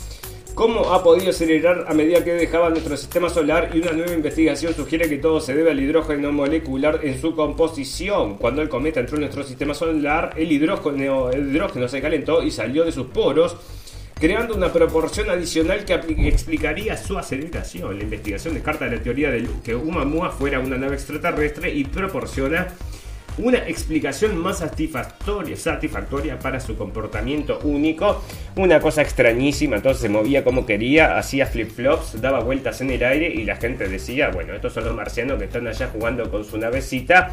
cómo 0.56 0.94
ha 0.94 1.02
podido 1.02 1.30
acelerar 1.30 1.86
a 1.88 1.94
medida 1.94 2.24
que 2.26 2.34
dejaba 2.34 2.70
nuestro 2.70 2.98
sistema 2.98 3.30
solar 3.30 3.72
y 3.74 3.80
una 3.80 3.94
nueva 3.94 4.12
investigación 4.12 4.74
sugiere 4.74 5.08
que 5.08 5.18
todo 5.18 5.40
se 5.40 5.56
debe 5.56 5.72
al 5.72 5.80
hidrógeno 5.80 6.34
molecular 6.34 7.00
en 7.04 7.22
su 7.22 7.34
composición. 7.34 8.36
Cuando 8.36 8.62
el 8.62 8.68
cometa 8.68 9.00
entró 9.00 9.16
en 9.16 9.22
nuestro 9.22 9.44
sistema 9.44 9.74
solar, 9.74 10.34
el 10.36 10.52
hidrógeno 10.52 11.88
se 11.88 12.02
calentó 12.02 12.44
y 12.44 12.52
salió 12.52 12.84
de 12.84 12.92
sus 12.92 13.08
poros 13.08 13.56
creando 14.20 14.56
una 14.56 14.72
proporción 14.72 15.30
adicional 15.30 15.86
que 15.86 15.94
explicaría 16.28 16.98
su 16.98 17.18
aceleración. 17.18 17.98
La 17.98 18.04
investigación 18.04 18.54
descarta 18.54 18.86
la 18.88 19.02
teoría 19.02 19.32
de 19.32 19.48
que 19.64 19.76
Umamua 19.76 20.32
fuera 20.32 20.60
una 20.60 20.78
nave 20.78 20.96
extraterrestre 20.96 21.74
y 21.74 21.86
proporciona 21.86 22.68
una 23.38 23.60
explicación 23.60 24.38
más 24.38 24.60
satisfactoria, 24.60 25.56
satisfactoria 25.56 26.38
para 26.38 26.60
su 26.60 26.76
comportamiento 26.76 27.60
único. 27.64 28.22
Una 28.58 28.82
cosa 28.82 29.02
extrañísima, 29.02 29.78
entonces 29.78 30.02
se 30.02 30.10
movía 30.10 30.44
como 30.44 30.66
quería, 30.66 31.18
hacía 31.18 31.46
flip-flops, 31.46 32.20
daba 32.20 32.42
vueltas 32.42 32.82
en 32.82 32.90
el 32.90 33.04
aire 33.04 33.30
y 33.34 33.46
la 33.46 33.56
gente 33.56 33.88
decía, 33.88 34.30
bueno, 34.30 34.54
estos 34.54 34.74
son 34.74 34.86
los 34.86 34.96
marcianos 34.96 35.40
que 35.40 35.46
están 35.46 35.68
allá 35.68 35.90
jugando 35.94 36.30
con 36.30 36.44
su 36.44 36.58
navecita. 36.58 37.32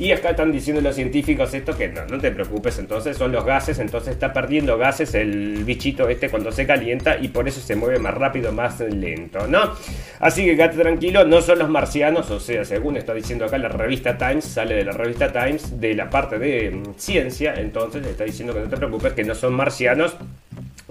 Y 0.00 0.12
acá 0.12 0.30
están 0.30 0.50
diciendo 0.50 0.80
los 0.80 0.94
científicos 0.94 1.52
esto 1.52 1.76
que 1.76 1.88
no, 1.88 2.06
no 2.06 2.18
te 2.18 2.30
preocupes, 2.30 2.78
entonces 2.78 3.18
son 3.18 3.32
los 3.32 3.44
gases, 3.44 3.78
entonces 3.80 4.14
está 4.14 4.32
perdiendo 4.32 4.78
gases 4.78 5.12
el 5.12 5.62
bichito 5.62 6.08
este 6.08 6.30
cuando 6.30 6.50
se 6.50 6.66
calienta 6.66 7.18
y 7.18 7.28
por 7.28 7.46
eso 7.46 7.60
se 7.60 7.76
mueve 7.76 7.98
más 7.98 8.14
rápido, 8.14 8.50
más 8.50 8.80
lento, 8.80 9.46
¿no? 9.46 9.74
Así 10.18 10.46
que 10.46 10.56
quédate 10.56 10.78
tranquilo, 10.78 11.26
no 11.26 11.42
son 11.42 11.58
los 11.58 11.68
marcianos, 11.68 12.30
o 12.30 12.40
sea, 12.40 12.64
según 12.64 12.96
está 12.96 13.12
diciendo 13.12 13.44
acá 13.44 13.58
la 13.58 13.68
revista 13.68 14.16
Times, 14.16 14.46
sale 14.46 14.74
de 14.74 14.84
la 14.86 14.92
revista 14.92 15.30
Times, 15.34 15.78
de 15.78 15.94
la 15.94 16.08
parte 16.08 16.38
de 16.38 16.70
mm, 16.70 16.94
ciencia, 16.96 17.52
entonces 17.58 18.02
está 18.06 18.24
diciendo 18.24 18.54
que 18.54 18.60
no 18.60 18.70
te 18.70 18.78
preocupes, 18.78 19.12
que 19.12 19.24
no 19.24 19.34
son 19.34 19.52
marcianos 19.52 20.16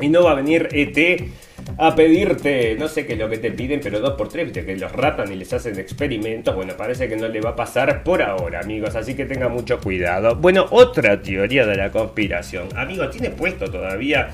y 0.02 0.10
no 0.10 0.24
va 0.24 0.32
a 0.32 0.36
venir 0.36 0.70
ET 0.72 1.30
a 1.78 1.96
pedirte, 1.96 2.76
no 2.78 2.88
sé 2.88 3.06
qué 3.06 3.14
es 3.14 3.20
lo 3.20 3.30
que 3.30 3.38
te 3.38 3.52
piden, 3.52 3.80
pero 3.82 4.00
dos 4.00 4.16
por 4.16 4.30
tres, 4.30 4.46
viste 4.46 4.66
que 4.66 4.76
los 4.76 4.92
ratan 4.92 5.32
y 5.32 5.36
les 5.36 5.52
hacen 5.54 5.80
experimentos. 5.80 6.56
Bueno, 6.56 6.74
parece 6.76 7.08
que 7.08 7.16
no 7.16 7.28
le 7.28 7.42
va 7.42 7.52
a 7.52 7.56
pasar 7.56 8.04
por 8.04 8.22
ahora, 8.22 8.60
amigos, 8.60 8.96
así 8.96 9.16
que 9.16 9.26
tengan 9.26 9.52
mucho 9.52 9.80
cuidado. 9.80 10.36
Bueno, 10.36 10.66
otra 10.72 11.22
teoría 11.22 11.66
de 11.66 11.76
la 11.76 11.92
conspiración. 11.92 12.68
Amigos, 12.76 13.12
tiene 13.12 13.30
puesto 13.30 13.70
todavía 13.70 14.30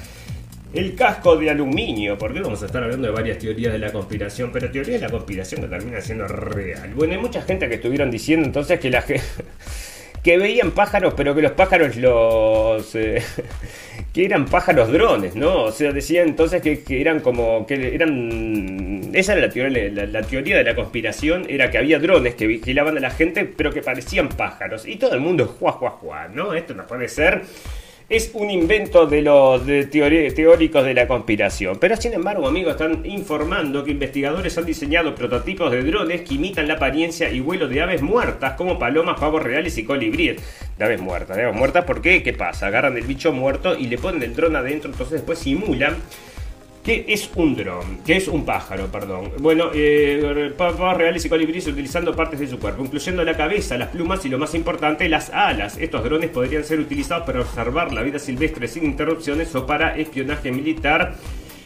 el 0.74 0.96
casco 0.96 1.38
de 1.38 1.50
aluminio, 1.50 2.18
porque 2.18 2.42
vamos 2.42 2.62
a 2.64 2.66
estar 2.66 2.84
hablando 2.84 3.08
de 3.08 3.14
varias 3.14 3.38
teorías 3.38 3.72
de 3.72 3.80
la 3.80 3.92
conspiración, 3.92 4.52
pero 4.52 4.72
teoría 4.72 4.96
de 4.96 5.02
la 5.02 5.10
conspiración 5.10 5.62
que 5.62 5.68
termina 5.68 6.02
siendo 6.02 6.28
real. 6.28 6.94
Bueno, 6.96 7.14
hay 7.14 7.20
mucha 7.20 7.42
gente 7.42 7.70
que 7.70 7.76
estuvieron 7.76 8.12
diciendo 8.12 8.46
entonces 8.46 8.80
que 8.80 8.90
la 8.90 9.02
gente 9.02 9.24
que 10.24 10.38
veían 10.38 10.72
pájaros, 10.72 11.14
pero 11.16 11.36
que 11.36 11.42
los 11.42 11.52
pájaros 11.52 11.96
los... 11.96 12.96
Eh, 12.96 13.22
que 14.16 14.24
eran 14.24 14.46
pájaros 14.46 14.94
drones, 14.94 15.36
¿no? 15.36 15.64
O 15.64 15.72
sea, 15.74 15.92
decían 15.92 16.30
entonces 16.30 16.62
que, 16.62 17.02
eran 17.02 17.20
como... 17.20 17.68
que 17.68 17.94
eran... 17.94 19.02
Esa 19.12 19.34
era 19.34 19.42
la 19.42 19.50
teoría, 19.50 20.06
la, 20.08 20.22
teoría 20.22 20.58
de 20.58 20.64
la 20.64 20.74
conspiración, 20.74 21.46
era 21.50 21.70
que 21.70 21.78
había 21.80 22.00
drones 22.00 22.36
que 22.36 22.48
vigilaban 22.48 22.96
a 22.96 23.02
la 23.02 23.10
gente, 23.10 23.44
pero 23.44 23.74
que 23.74 23.82
parecían 23.82 24.30
pájaros. 24.30 24.88
Y 24.88 24.96
todo 24.96 25.16
el 25.16 25.20
mundo, 25.20 25.46
juá, 25.60 25.74
juá, 25.74 25.90
juá, 25.90 26.30
¿no? 26.30 26.54
Esto 26.54 26.74
no 26.74 26.88
puede 26.88 27.10
ser 27.10 27.42
es 28.08 28.32
un 28.34 28.52
invento 28.52 29.08
de 29.08 29.24
los 29.24 29.64
teóricos 29.66 30.86
de 30.86 30.94
la 30.94 31.08
conspiración. 31.08 31.78
Pero 31.80 31.96
sin 31.96 32.14
embargo, 32.14 32.48
amigos, 32.48 32.74
están 32.74 33.06
informando 33.06 33.84
que 33.84 33.92
investigadores 33.92 34.58
han 34.58 34.66
diseñado 34.66 35.16
prototipos 35.16 35.72
de 35.72 35.84
drones 35.84 36.22
que 36.22 36.36
imitan 36.36 36.68
la 36.68 36.76
apariencia 36.76 37.32
y 37.32 37.40
vuelo 37.40 37.68
de 37.68 37.82
aves 37.82 38.02
muertas, 38.02 38.54
como 38.54 38.78
palomas, 38.78 39.20
pavos 39.20 39.42
reales 39.42 39.78
y 39.78 39.86
colibríes. 39.86 40.42
De 40.78 40.86
aves 40.86 41.02
muertas, 41.02 41.36
de 41.36 41.44
aves 41.44 41.56
muertas, 41.56 41.86
¿por 41.86 42.02
qué? 42.02 42.22
¿Qué 42.22 42.34
pasa? 42.34 42.68
Agarran 42.68 42.96
el 42.98 43.06
bicho 43.06 43.32
muerto 43.32 43.76
y 43.76 43.88
le 43.88 43.98
ponen 43.98 44.22
el 44.22 44.36
dron 44.36 44.56
adentro, 44.56 44.92
entonces 44.92 45.14
después 45.14 45.40
simulan 45.40 45.96
¿Qué 46.86 47.04
es 47.08 47.32
un 47.36 47.56
dron? 47.56 47.98
¿Qué 48.06 48.18
es 48.18 48.28
un 48.28 48.46
pájaro? 48.46 48.86
Perdón. 48.92 49.32
Bueno, 49.40 49.72
eh, 49.74 50.54
pavos 50.56 50.96
reales 50.96 51.26
y 51.26 51.30
colibríes 51.30 51.66
utilizando 51.66 52.16
partes 52.16 52.40
de 52.40 52.48
su 52.48 52.60
cuerpo, 52.60 52.84
incluyendo 52.84 53.24
la 53.24 53.36
cabeza, 53.36 53.76
las 53.76 53.90
plumas 53.90 54.24
y 54.24 54.30
lo 54.30 54.38
más 54.38 54.54
importante, 54.54 55.10
las 55.10 55.32
alas. 55.32 55.80
Estos 55.80 56.04
drones 56.04 56.30
podrían 56.30 56.64
ser 56.64 56.80
utilizados 56.80 57.26
para 57.26 57.42
observar 57.42 57.92
la 57.92 58.04
vida 58.04 58.20
silvestre 58.20 58.68
sin 58.68 58.86
interrupciones 58.86 59.56
o 59.56 59.66
para 59.66 59.98
espionaje 59.98 60.52
militar. 60.52 61.16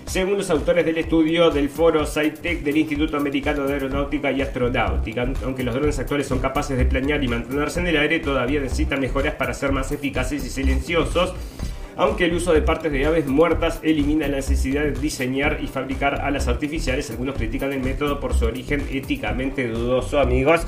Según 0.05 0.37
los 0.37 0.49
autores 0.49 0.85
del 0.85 0.97
estudio 0.97 1.51
del 1.51 1.67
foro 1.67 2.05
SciTech 2.05 2.63
del 2.63 2.77
Instituto 2.77 3.17
Americano 3.17 3.65
de 3.65 3.73
Aeronáutica 3.73 4.31
y 4.31 4.41
Astronáutica, 4.41 5.27
aunque 5.43 5.63
los 5.63 5.75
drones 5.75 5.99
actuales 5.99 6.27
son 6.27 6.39
capaces 6.39 6.77
de 6.77 6.85
planear 6.85 7.21
y 7.21 7.27
mantenerse 7.27 7.81
en 7.81 7.87
el 7.87 7.97
aire, 7.97 8.19
todavía 8.21 8.61
necesitan 8.61 9.01
mejoras 9.01 9.35
para 9.35 9.53
ser 9.53 9.73
más 9.73 9.91
eficaces 9.91 10.45
y 10.45 10.49
silenciosos 10.49 11.35
aunque 11.99 12.25
el 12.25 12.33
uso 12.33 12.53
de 12.53 12.61
partes 12.61 12.93
de 12.93 13.05
aves 13.05 13.27
muertas 13.27 13.81
elimina 13.83 14.25
la 14.29 14.37
necesidad 14.37 14.83
de 14.83 14.91
diseñar 14.91 15.59
y 15.61 15.67
fabricar 15.67 16.21
alas 16.21 16.47
artificiales, 16.47 17.11
algunos 17.11 17.35
critican 17.35 17.73
el 17.73 17.81
método 17.81 18.21
por 18.21 18.33
su 18.33 18.45
origen 18.45 18.87
éticamente 18.89 19.67
dudoso, 19.67 20.21
amigos. 20.21 20.61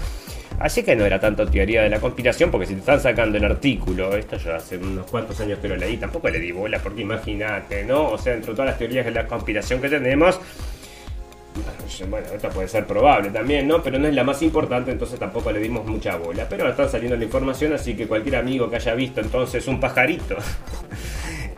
Así 0.60 0.84
que 0.84 0.94
no 0.94 1.06
era 1.06 1.22
tanto 1.22 1.48
teoría 1.48 1.84
de 1.84 1.90
la 1.90 2.02
conspiración, 2.02 2.52
porque 2.52 2.68
si 2.68 2.74
te 2.74 2.82
están 2.82 3.00
sacando 3.00 3.38
el 3.38 3.46
artículo, 3.46 4.14
esto 4.14 4.36
yo 4.36 4.54
hace 4.54 4.78
unos 4.78 5.10
cuantos 5.10 5.40
años 5.40 5.60
que 5.60 5.70
lo 5.70 5.78
leí, 5.78 5.96
tampoco 5.96 6.30
le 6.30 6.38
di 6.38 6.52
bola, 6.52 6.80
porque 6.80 7.02
imagínate, 7.02 7.86
¿no? 7.86 8.10
O 8.10 8.18
sea, 8.18 8.34
entre 8.34 8.52
todas 8.52 8.66
las 8.72 8.78
teorías 8.78 9.06
de 9.06 9.12
la 9.12 9.26
conspiración 9.26 9.80
que 9.80 9.88
tenemos, 9.88 10.38
bueno, 12.10 12.28
esto 12.34 12.50
puede 12.50 12.68
ser 12.68 12.86
probable 12.86 13.30
también, 13.30 13.68
¿no? 13.68 13.82
Pero 13.82 14.00
no 14.00 14.08
es 14.08 14.16
la 14.16 14.24
más 14.24 14.42
importante, 14.42 14.92
entonces 14.92 15.20
tampoco 15.20 15.52
le 15.52 15.60
dimos 15.60 15.86
mucha 15.86 16.16
bola. 16.18 16.48
Pero 16.50 16.68
están 16.70 16.90
saliendo 16.90 17.18
la 17.18 17.24
información, 17.24 17.74
así 17.74 17.96
que 17.96 18.08
cualquier 18.08 18.38
amigo 18.38 18.70
que 18.70 18.78
haya 18.78 18.94
visto 18.96 19.22
entonces 19.22 19.68
un 19.68 19.80
pajarito 19.80 20.36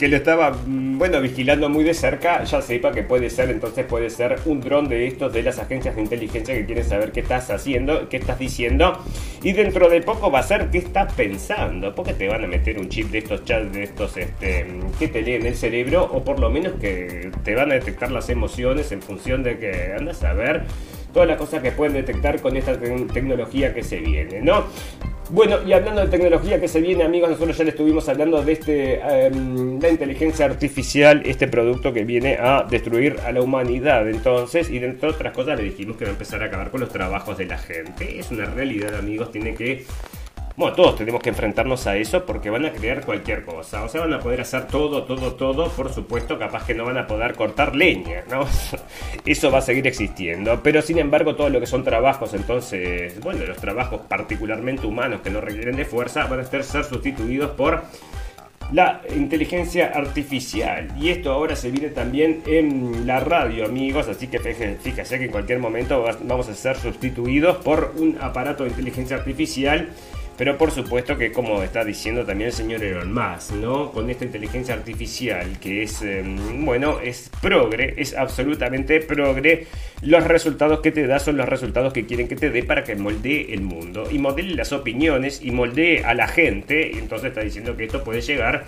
que 0.03 0.09
lo 0.09 0.17
estaba, 0.17 0.51
mm, 0.51 0.97
bueno, 0.97 1.21
vigilando 1.21 1.69
muy 1.69 1.85
de 1.85 1.93
cerca, 1.93 2.43
ya 2.43 2.61
sepa 2.61 2.91
que 2.91 3.03
puede 3.03 3.29
ser, 3.29 3.49
entonces 3.49 3.85
puede 3.85 4.09
ser 4.09 4.35
un 4.43 4.59
dron 4.59 4.89
de 4.89 5.07
estos 5.07 5.31
de 5.31 5.43
las 5.43 5.59
agencias 5.59 5.95
de 5.95 6.01
inteligencia 6.01 6.53
que 6.53 6.65
quieren 6.65 6.83
saber 6.83 7.13
qué 7.13 7.21
estás 7.21 7.49
haciendo, 7.49 8.09
qué 8.09 8.17
estás 8.17 8.37
diciendo, 8.37 9.01
y 9.43 9.53
dentro 9.53 9.87
de 9.87 10.01
poco 10.01 10.29
va 10.29 10.39
a 10.39 10.43
ser 10.43 10.69
qué 10.71 10.79
estás 10.79 11.13
pensando, 11.13 11.95
porque 11.95 12.13
te 12.13 12.27
van 12.27 12.43
a 12.43 12.47
meter 12.47 12.79
un 12.79 12.89
chip 12.89 13.11
de 13.11 13.19
estos 13.19 13.45
chats, 13.45 13.71
de 13.71 13.83
estos, 13.83 14.17
este, 14.17 14.65
que 14.99 15.07
te 15.07 15.21
leen 15.21 15.45
el 15.45 15.55
cerebro, 15.55 16.03
o 16.11 16.21
por 16.21 16.37
lo 16.37 16.49
menos 16.49 16.73
que 16.81 17.31
te 17.45 17.55
van 17.55 17.71
a 17.71 17.75
detectar 17.75 18.11
las 18.11 18.27
emociones 18.27 18.91
en 18.91 19.01
función 19.01 19.41
de 19.41 19.57
que 19.57 19.93
andas 19.97 20.21
a 20.25 20.33
ver 20.33 20.63
todas 21.13 21.29
las 21.29 21.37
cosas 21.37 21.61
que 21.61 21.71
pueden 21.71 21.93
detectar 21.93 22.41
con 22.41 22.57
esta 22.57 22.77
tecnología 22.77 23.73
que 23.73 23.83
se 23.83 24.01
viene, 24.01 24.41
¿no? 24.41 24.65
Bueno, 25.29 25.57
y 25.65 25.71
hablando 25.71 26.01
de 26.01 26.07
tecnología 26.07 26.59
que 26.59 26.67
se 26.67 26.81
viene, 26.81 27.03
amigos, 27.03 27.29
nosotros 27.29 27.57
ya 27.57 27.63
le 27.63 27.69
estuvimos 27.69 28.07
hablando 28.09 28.43
de 28.43 28.51
este, 28.51 28.99
em, 28.99 29.79
la 29.79 29.89
inteligencia 29.89 30.45
artificial, 30.45 31.21
este 31.25 31.47
producto 31.47 31.93
que 31.93 32.03
viene 32.03 32.37
a 32.39 32.65
destruir 32.69 33.15
a 33.25 33.31
la 33.31 33.41
humanidad. 33.41 34.07
Entonces, 34.09 34.69
y 34.69 34.79
dentro 34.79 35.09
de 35.09 35.15
otras 35.15 35.33
cosas, 35.33 35.57
le 35.57 35.63
dijimos 35.63 35.95
que 35.95 36.03
va 36.03 36.09
a 36.09 36.13
empezar 36.13 36.43
a 36.43 36.47
acabar 36.47 36.71
con 36.71 36.81
los 36.81 36.89
trabajos 36.89 37.37
de 37.37 37.45
la 37.45 37.57
gente. 37.57 38.19
Es 38.19 38.31
una 38.31 38.45
realidad, 38.45 38.95
amigos, 38.95 39.31
tiene 39.31 39.55
que 39.55 39.85
bueno, 40.55 40.75
todos 40.75 40.95
tenemos 40.97 41.19
que 41.21 41.29
enfrentarnos 41.29 41.87
a 41.87 41.97
eso 41.97 42.25
porque 42.25 42.51
van 42.51 42.65
a 42.65 42.71
crear 42.71 43.03
cualquier 43.03 43.43
cosa. 43.43 43.83
O 43.83 43.89
sea, 43.89 44.01
van 44.01 44.13
a 44.13 44.19
poder 44.19 44.41
hacer 44.41 44.67
todo, 44.67 45.03
todo, 45.03 45.33
todo. 45.33 45.69
Por 45.69 45.91
supuesto, 45.91 46.37
capaz 46.37 46.67
que 46.67 46.75
no 46.75 46.85
van 46.85 46.97
a 46.97 47.07
poder 47.07 47.33
cortar 47.33 47.75
leña, 47.75 48.23
¿no? 48.29 48.45
Eso 49.25 49.49
va 49.49 49.57
a 49.57 49.61
seguir 49.61 49.87
existiendo. 49.87 50.61
Pero 50.61 50.83
sin 50.83 50.99
embargo, 50.99 51.35
todo 51.35 51.49
lo 51.49 51.59
que 51.59 51.65
son 51.65 51.83
trabajos, 51.83 52.35
entonces, 52.35 53.19
bueno, 53.21 53.43
los 53.45 53.57
trabajos 53.57 54.01
particularmente 54.07 54.85
humanos 54.85 55.21
que 55.21 55.31
no 55.31 55.41
requieren 55.41 55.75
de 55.75 55.85
fuerza, 55.85 56.27
van 56.27 56.41
a 56.41 56.43
ser 56.43 56.63
sustituidos 56.63 57.51
por 57.51 57.81
la 58.71 59.01
inteligencia 59.15 59.91
artificial. 59.93 60.87
Y 60.99 61.09
esto 61.09 61.31
ahora 61.31 61.55
se 61.55 61.71
viene 61.71 61.89
también 61.89 62.43
en 62.45 63.07
la 63.07 63.19
radio, 63.19 63.65
amigos. 63.65 64.07
Así 64.07 64.27
que 64.27 64.37
fíjense 64.37 65.17
que 65.17 65.25
en 65.25 65.31
cualquier 65.31 65.57
momento 65.57 66.05
vamos 66.21 66.47
a 66.47 66.53
ser 66.53 66.77
sustituidos 66.77 67.57
por 67.57 67.93
un 67.97 68.19
aparato 68.21 68.63
de 68.63 68.69
inteligencia 68.69 69.17
artificial 69.17 69.89
pero 70.37 70.57
por 70.57 70.71
supuesto 70.71 71.17
que 71.17 71.31
como 71.31 71.63
está 71.63 71.83
diciendo 71.83 72.25
también 72.25 72.47
el 72.49 72.53
señor 72.53 72.83
Elon 72.83 73.13
Musk, 73.13 73.53
¿no? 73.53 73.91
Con 73.91 74.09
esta 74.09 74.25
inteligencia 74.25 74.73
artificial 74.73 75.59
que 75.59 75.83
es, 75.83 76.01
em, 76.01 76.65
bueno, 76.65 76.99
es 76.99 77.29
progre, 77.41 77.93
es 77.97 78.15
absolutamente 78.15 78.99
progre, 79.01 79.67
los 80.01 80.23
resultados 80.25 80.81
que 80.81 80.91
te 80.91 81.07
da 81.07 81.19
son 81.19 81.37
los 81.37 81.47
resultados 81.47 81.93
que 81.93 82.05
quieren 82.05 82.27
que 82.27 82.35
te 82.35 82.49
dé 82.49 82.63
para 82.63 82.83
que 82.83 82.95
moldee 82.95 83.53
el 83.53 83.61
mundo 83.61 84.07
y 84.11 84.17
moldee 84.17 84.55
las 84.55 84.73
opiniones 84.73 85.41
y 85.41 85.51
moldee 85.51 86.03
a 86.03 86.13
la 86.13 86.27
gente. 86.27 86.91
Y 86.93 86.97
entonces 86.97 87.29
está 87.29 87.41
diciendo 87.41 87.77
que 87.77 87.85
esto 87.85 88.03
puede 88.03 88.21
llegar 88.21 88.65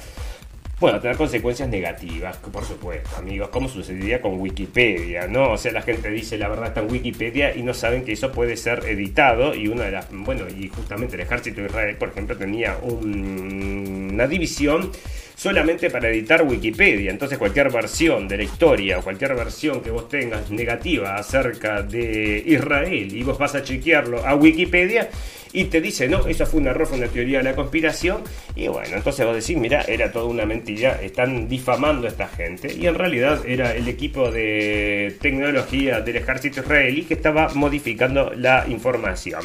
bueno, 0.80 1.00
tener 1.00 1.16
consecuencias 1.16 1.70
negativas, 1.70 2.38
por 2.38 2.66
supuesto, 2.66 3.10
amigos, 3.18 3.50
como 3.50 3.70
sucedería 3.70 4.22
con 4.22 4.40
Wikipedia, 4.40 5.28
¿no? 5.28 5.52
O 5.54 5.58
sea, 5.58 5.72
la 5.72 5.82
gente 5.82 6.10
dice 6.10 6.38
la 6.38 6.50
verdad 6.50 6.68
está 6.68 6.82
en 6.82 6.92
Wikipedia 6.92 7.56
y 7.56 7.64
no 7.64 7.74
saben 7.74 8.04
que 8.04 8.12
eso 8.12 8.32
puede 8.32 8.58
ser 8.58 8.84
editado 8.86 9.56
y 9.56 9.70
una 9.70 9.86
de 9.86 9.92
las, 9.92 10.08
bueno, 10.12 10.46
y 10.50 10.68
justamente 10.68 11.16
el 11.16 11.22
ejército 11.22 11.62
de 11.62 11.68
Israel, 11.68 11.96
por 11.96 12.10
ejemplo, 12.10 12.36
tenía 12.36 12.78
una 12.84 14.28
división 14.28 14.92
solamente 15.36 15.90
para 15.90 16.10
editar 16.10 16.44
Wikipedia. 16.44 17.12
Entonces 17.12 17.38
cualquier 17.38 17.72
versión 17.72 18.28
de 18.28 18.38
la 18.38 18.44
historia 18.44 19.00
o 19.00 19.02
cualquier 19.02 19.36
versión 19.36 19.82
que 19.82 19.92
vos 19.92 20.10
tengas 20.10 20.50
negativa 20.50 21.16
acerca 21.16 21.84
de 21.84 22.44
Israel 22.46 23.16
y 23.16 23.24
vos 23.24 23.38
vas 23.38 23.56
a 23.56 23.64
chequearlo 23.64 24.26
a 24.26 24.36
Wikipedia, 24.36 25.10
y 25.56 25.66
te 25.66 25.80
dice, 25.80 26.10
no, 26.10 26.28
eso 26.28 26.46
fue 26.46 26.60
un 26.60 26.68
error, 26.68 26.88
una 26.92 27.08
teoría 27.08 27.38
de 27.38 27.46
la 27.46 27.56
conspiración. 27.56 28.22
Y 28.56 28.68
bueno, 28.68 28.98
entonces 28.98 29.26
vos 29.26 29.34
decís, 29.34 29.58
mira, 29.58 29.84
era 29.88 30.12
toda 30.12 30.26
una 30.26 30.46
mentira, 30.46 31.00
están 31.02 31.48
difamando 31.48 32.08
a 32.08 32.10
esta 32.10 32.28
gente. 32.28 32.74
Y 32.74 32.88
en 32.88 32.96
realidad 32.96 33.40
era 33.48 33.74
el 33.74 33.88
equipo 33.88 34.32
de 34.32 35.16
tecnología 35.22 36.02
del 36.02 36.18
ejército 36.18 36.60
israelí 36.60 37.04
que 37.04 37.14
estaba 37.14 37.50
modificando 37.54 38.34
la 38.36 38.66
información. 38.68 39.42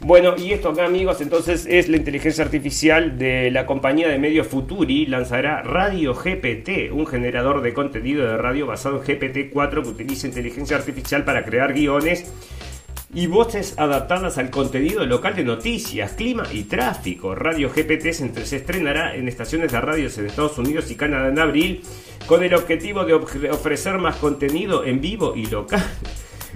Bueno, 0.00 0.34
y 0.36 0.52
esto 0.52 0.68
acá, 0.68 0.84
amigos, 0.84 1.22
entonces 1.22 1.66
es 1.66 1.88
la 1.88 1.96
inteligencia 1.96 2.44
artificial 2.44 3.18
de 3.18 3.50
la 3.50 3.64
compañía 3.64 4.08
de 4.08 4.18
medios 4.18 4.46
Futuri, 4.46 5.06
lanzará 5.06 5.62
Radio 5.62 6.14
GPT, 6.14 6.92
un 6.92 7.06
generador 7.06 7.62
de 7.62 7.72
contenido 7.72 8.26
de 8.26 8.36
radio 8.36 8.66
basado 8.66 9.02
en 9.02 9.04
GPT-4 9.04 9.82
que 9.82 9.88
utiliza 9.88 10.26
inteligencia 10.26 10.76
artificial 10.76 11.24
para 11.24 11.44
crear 11.44 11.72
guiones 11.72 12.30
y 13.16 13.28
voces 13.28 13.78
adaptadas 13.78 14.36
al 14.36 14.50
contenido 14.50 15.06
local 15.06 15.34
de 15.34 15.42
noticias, 15.42 16.12
clima 16.12 16.44
y 16.52 16.64
tráfico. 16.64 17.34
Radio 17.34 17.70
GPT 17.70 18.12
se 18.12 18.56
estrenará 18.56 19.16
en 19.16 19.26
estaciones 19.26 19.72
de 19.72 19.80
radios 19.80 20.18
en 20.18 20.26
Estados 20.26 20.58
Unidos 20.58 20.90
y 20.90 20.96
Canadá 20.96 21.28
en 21.28 21.38
abril 21.38 21.80
con 22.26 22.44
el 22.44 22.52
objetivo 22.52 23.06
de 23.06 23.14
ofrecer 23.14 23.96
más 23.96 24.16
contenido 24.16 24.84
en 24.84 25.00
vivo 25.00 25.32
y 25.34 25.46
local. 25.46 25.82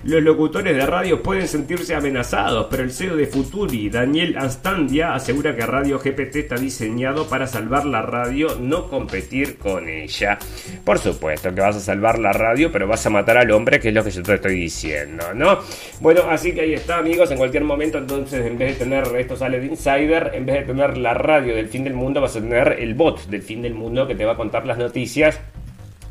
Los 0.03 0.23
locutores 0.23 0.75
de 0.75 0.87
radio 0.87 1.23
pueden 1.23 1.47
sentirse 1.47 1.95
amenazados, 1.95 2.69
pero 2.71 2.83
el 2.83 2.91
CEO 2.91 3.17
de 3.17 3.27
Futuri, 3.27 3.91
Daniel 3.91 4.35
Astandia, 4.39 5.13
asegura 5.13 5.55
que 5.55 5.67
Radio 5.67 5.99
GPT 5.99 6.37
está 6.37 6.55
diseñado 6.57 7.29
para 7.29 7.47
salvar 7.47 7.85
la 7.85 8.01
radio, 8.01 8.57
no 8.59 8.89
competir 8.89 9.59
con 9.59 9.91
ella. 9.91 10.39
Por 10.87 10.99
supuesto 10.99 11.55
que 11.55 11.61
vas 11.61 11.77
a 11.77 11.81
salvar 11.81 12.19
la 12.19 12.33
radio, 12.33 12.73
pero 12.73 12.89
vas 12.89 13.05
a 13.05 13.11
matar 13.11 13.37
al 13.37 13.51
hombre, 13.51 13.79
que 13.79 13.89
es 13.89 13.95
lo 13.95 14.03
que 14.03 14.11
yo 14.11 14.23
te 14.23 14.35
estoy 14.37 14.55
diciendo, 14.55 15.35
¿no? 15.35 15.59
Bueno, 16.01 16.23
así 16.31 16.53
que 16.53 16.63
ahí 16.63 16.73
está, 16.73 16.97
amigos. 16.97 17.31
En 17.31 17.37
cualquier 17.37 17.65
momento, 17.65 17.99
entonces, 17.99 18.47
en 18.47 18.57
vez 18.57 18.79
de 18.79 18.85
tener 18.85 19.05
esto 19.19 19.37
sale 19.37 19.61
de 19.61 19.67
Insider, 19.67 20.31
en 20.33 20.47
vez 20.47 20.61
de 20.61 20.73
tener 20.73 20.97
la 20.97 21.13
radio 21.13 21.55
del 21.55 21.69
fin 21.69 21.85
del 21.85 21.93
mundo, 21.93 22.23
vas 22.23 22.35
a 22.37 22.41
tener 22.41 22.77
el 22.79 22.95
bot 22.95 23.27
del 23.27 23.43
fin 23.43 23.61
del 23.61 23.75
mundo 23.75 24.07
que 24.07 24.15
te 24.15 24.25
va 24.25 24.33
a 24.33 24.37
contar 24.37 24.65
las 24.67 24.79
noticias 24.79 25.39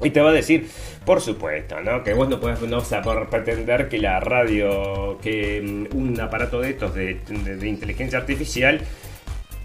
y 0.01 0.11
te 0.11 0.21
va 0.21 0.29
a 0.29 0.33
decir, 0.33 0.69
por 1.05 1.21
supuesto, 1.21 1.81
¿no? 1.81 2.03
Que 2.03 2.13
vos 2.13 2.29
no 2.29 2.39
puedes 2.39 2.61
no, 2.61 2.81
por 3.03 3.29
pretender 3.29 3.89
que 3.89 3.97
la 3.97 4.19
radio, 4.19 5.17
que 5.21 5.61
mm, 5.61 5.95
un 5.95 6.19
aparato 6.19 6.61
de 6.61 6.71
estos 6.71 6.93
de, 6.95 7.19
inteligencia 7.67 8.19
artificial 8.19 8.81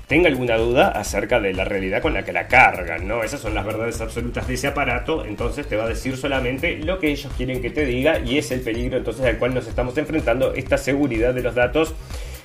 tenga 0.06 0.28
alguna 0.28 0.56
duda 0.56 0.88
acerca 0.88 1.40
de 1.40 1.54
la 1.54 1.64
realidad 1.64 2.02
con 2.02 2.12
la 2.12 2.24
que 2.24 2.32
la 2.32 2.46
cargan, 2.46 3.08
¿no? 3.08 3.22
Esas 3.22 3.40
son 3.40 3.54
las 3.54 3.64
verdades 3.64 4.00
absolutas 4.00 4.46
de 4.46 4.54
ese 4.54 4.66
aparato, 4.66 5.24
entonces 5.24 5.66
te 5.66 5.76
va 5.76 5.84
a 5.84 5.88
decir 5.88 6.16
solamente 6.16 6.76
lo 6.78 6.98
que 6.98 7.08
ellos 7.08 7.32
quieren 7.36 7.62
que 7.62 7.70
te 7.70 7.86
diga 7.86 8.18
y 8.18 8.36
es 8.36 8.50
el 8.50 8.60
peligro 8.60 8.98
entonces 8.98 9.24
al 9.24 9.38
cual 9.38 9.54
nos 9.54 9.66
estamos 9.66 9.96
enfrentando, 9.96 10.52
esta 10.52 10.76
seguridad 10.76 11.32
de 11.32 11.42
los 11.42 11.54
datos 11.54 11.94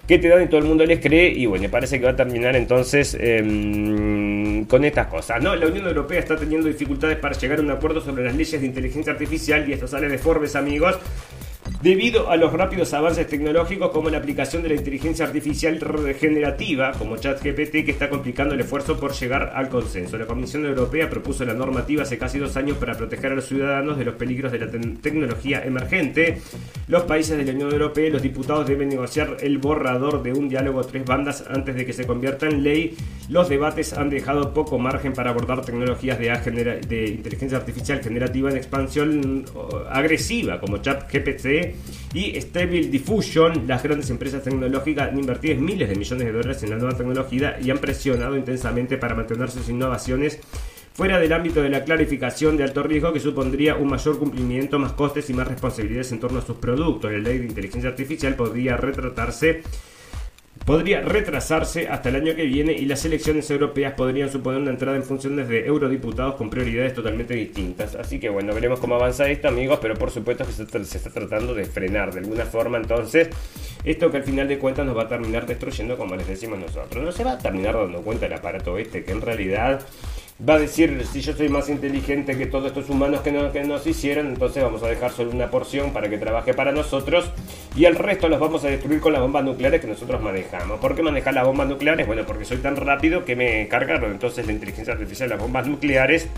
que 0.10 0.18
te 0.18 0.28
dan 0.28 0.42
y 0.42 0.48
todo 0.48 0.60
el 0.60 0.66
mundo 0.66 0.84
les 0.88 1.00
cree 1.00 1.30
y 1.30 1.46
bueno, 1.46 1.70
parece 1.70 2.00
que 2.00 2.06
va 2.06 2.14
a 2.14 2.16
terminar 2.16 2.56
entonces 2.56 3.16
em, 3.20 4.66
con 4.66 4.84
estas 4.84 5.06
cosas. 5.06 5.40
No, 5.40 5.56
la 5.56 5.68
Unión 5.68 5.86
Europea 5.86 6.18
está 6.18 6.36
teniendo 6.36 6.68
dificultades 6.68 7.16
para 7.18 7.38
llegar 7.38 7.60
a 7.60 7.62
un 7.62 7.70
acuerdo 7.70 8.02
sobre 8.02 8.24
las 8.24 8.36
leyes 8.36 8.60
de 8.60 8.66
inteligencia 8.66 9.14
artificial 9.14 9.70
y 9.70 9.74
esto 9.74 9.88
sale 9.88 10.10
de 10.10 10.18
Forbes 10.18 10.56
amigos 10.56 10.98
debido 11.82 12.30
a 12.30 12.36
los 12.36 12.52
rápidos 12.52 12.94
avances 12.94 13.28
tecnológicos 13.28 13.92
como 13.92 14.10
la 14.10 14.18
aplicación 14.18 14.64
de 14.64 14.70
la 14.70 14.76
inteligencia 14.76 15.26
artificial 15.26 15.80
regenerativa 15.80 16.92
como 16.92 17.16
ChatGPT 17.16 17.86
que 17.86 17.92
está 17.92 18.10
complicando 18.10 18.54
el 18.54 18.62
esfuerzo 18.62 19.00
por 19.00 19.14
llegar 19.14 19.54
al 19.56 19.70
consenso. 19.70 20.18
La 20.18 20.26
Comisión 20.26 20.66
Europea 20.66 21.10
propuso 21.10 21.46
la 21.46 21.54
normativa 21.54 22.04
hace 22.04 22.18
casi 22.18 22.38
dos 22.38 22.58
años 22.58 22.78
para 22.78 22.96
proteger 22.96 23.32
a 23.32 23.36
los 23.36 23.46
ciudadanos 23.46 23.98
de 23.98 24.06
los 24.06 24.16
peligros 24.16 24.52
de 24.52 24.60
la 24.60 24.70
tecnología 24.70 25.64
emergente. 25.64 26.42
Los 26.88 27.04
países 27.04 27.38
de 27.38 27.46
la 27.46 27.54
Unión 27.54 27.72
Europea 27.72 28.08
y 28.08 28.12
los 28.12 28.22
diputados 28.22 28.68
deben 28.68 28.90
negociar 28.90 29.38
el 29.40 29.58
borrador 29.58 30.22
de 30.22 30.34
un 30.34 30.50
diálogo 30.50 30.84
tres 30.84 31.06
bandas 31.06 31.46
antes 31.50 31.76
de 31.76 31.86
que 31.86 31.94
se 31.94 32.06
convierta 32.06 32.48
en 32.48 32.62
ley. 32.64 32.98
Los 33.30 33.48
debates 33.48 33.94
han 33.94 34.10
dejado 34.10 34.54
poco 34.54 34.80
margen 34.80 35.14
para 35.14 35.30
abordar 35.30 35.64
tecnologías 35.64 36.20
de, 36.20 36.82
de 36.88 37.08
inteligencia 37.08 37.58
artificial 37.58 38.02
generativa 38.02 38.50
en 38.50 38.58
expansión 38.58 39.46
agresiva 39.90 40.60
como 40.60 40.78
ChatGPT 40.80 41.69
y 42.14 42.40
Stable 42.40 42.88
Diffusion. 42.88 43.68
Las 43.68 43.84
grandes 43.84 44.10
empresas 44.10 44.44
tecnológicas 44.44 45.10
han 45.10 45.20
invertido 45.20 45.60
miles 45.60 45.90
de 45.90 45.96
millones 45.96 46.26
de 46.26 46.32
dólares 46.32 46.64
en 46.64 46.70
la 46.72 46.78
nueva 46.78 46.98
tecnología 46.98 47.58
y 47.62 47.70
han 47.70 47.80
presionado 47.80 48.38
intensamente 48.38 48.98
para 48.98 49.16
mantener 49.16 49.50
sus 49.50 49.70
innovaciones 49.70 50.40
fuera 50.94 51.18
del 51.18 51.32
ámbito 51.32 51.62
de 51.62 51.70
la 51.70 51.86
clarificación 51.86 52.58
de 52.58 52.66
alto 52.66 52.84
riesgo 52.84 53.14
que 53.14 53.22
supondría 53.22 53.76
un 53.78 53.88
mayor 53.88 54.20
cumplimiento, 54.20 54.80
más 54.80 54.92
costes 54.92 55.30
y 55.30 55.34
más 55.34 55.48
responsabilidades 55.48 56.12
en 56.12 56.20
torno 56.20 56.40
a 56.40 56.46
sus 56.46 56.58
productos. 56.58 57.10
La 57.12 57.20
ley 57.20 57.38
de 57.38 57.46
inteligencia 57.46 57.90
artificial 57.90 58.36
podría 58.36 58.76
retratarse 58.76 59.64
podría 60.70 61.02
retrasarse 61.02 61.88
hasta 61.88 62.10
el 62.10 62.16
año 62.18 62.36
que 62.36 62.46
viene 62.46 62.74
y 62.74 62.86
las 62.86 63.04
elecciones 63.04 63.50
europeas 63.50 63.94
podrían 63.94 64.32
suponer 64.32 64.62
una 64.62 64.70
entrada 64.70 64.96
en 64.98 65.02
funciones 65.02 65.50
de 65.50 65.66
eurodiputados 65.66 66.36
con 66.36 66.52
prioridades 66.52 66.94
totalmente 66.94 67.34
distintas. 67.34 67.96
Así 67.96 68.20
que 68.20 68.30
bueno, 68.30 68.54
veremos 68.54 68.80
cómo 68.80 68.94
avanza 68.94 69.28
esto 69.28 69.48
amigos, 69.48 69.80
pero 69.82 69.96
por 69.96 70.12
supuesto 70.12 70.46
que 70.46 70.52
se, 70.52 70.62
está 70.62 71.10
tratando 71.10 71.56
de 71.56 71.66
frenar 71.66 72.14
de 72.14 72.20
alguna 72.20 72.46
forma 72.46 72.78
entonces 72.78 73.30
esto 73.84 74.12
que 74.12 74.18
al 74.18 74.24
final 74.24 74.48
de 74.48 74.60
cuentas 74.60 74.86
nos 74.86 74.96
va 74.96 75.02
a 75.02 75.08
terminar 75.08 75.48
destruyendo 75.48 75.98
como 75.98 76.16
les 76.16 76.28
decimos 76.28 76.60
nosotros. 76.60 77.04
No 77.04 77.12
se 77.12 77.24
va 77.24 77.32
a 77.32 77.38
terminar 77.40 77.74
dando 77.74 78.04
cuenta 78.04 78.28
el 78.28 78.34
aparato 78.34 78.78
este 78.78 79.04
que 79.04 79.12
en 79.12 79.22
realidad 79.22 79.82
va 80.48 80.54
a 80.54 80.60
decir, 80.60 81.06
si 81.06 81.22
yo 81.22 81.34
soy 81.34 81.50
más 81.50 81.70
inteligente 81.70 82.38
que 82.38 82.46
todos 82.46 82.68
estos 82.68 82.90
humanos 82.90 83.22
que, 83.22 83.32
no, 83.32 83.52
que 83.52 83.64
nos 83.64 83.86
hicieron, 83.86 84.28
entonces 84.28 84.64
vamos 84.64 84.82
a 84.84 84.88
dejar 84.88 85.12
solo 85.12 85.32
una 85.32 85.52
porción 85.52 85.92
para 85.92 86.10
que 86.10 86.18
trabaje 86.18 86.54
para 86.54 86.72
nosotros 86.72 87.30
y 87.76 87.86
el 87.86 87.96
resto 87.96 88.30
los 88.30 88.40
vamos 88.40 88.64
a 88.64 88.68
destruir 88.68 89.02
con 89.02 89.12
las 89.14 89.22
bombas 89.22 89.44
nucleares 89.44 89.82
que 89.82 89.88
nosotros 89.88 90.22
manejamos. 90.22 90.80
¿Por 90.80 90.96
qué 90.96 91.04
manejar 91.04 91.34
las 91.34 91.46
bombas 91.46 91.68
nucleares? 91.68 92.08
Bueno, 92.08 92.24
porque 92.26 92.46
soy 92.46 92.58
tan 92.58 92.78
rápido 92.78 93.26
que 93.26 93.36
me 93.36 93.68
cargaron 93.68 94.12
entonces 94.12 94.46
la 94.46 94.54
inteligencia 94.54 94.94
artificial, 94.94 95.30
las 95.30 95.40
bombas 95.40 95.68
nucleares 95.68 96.30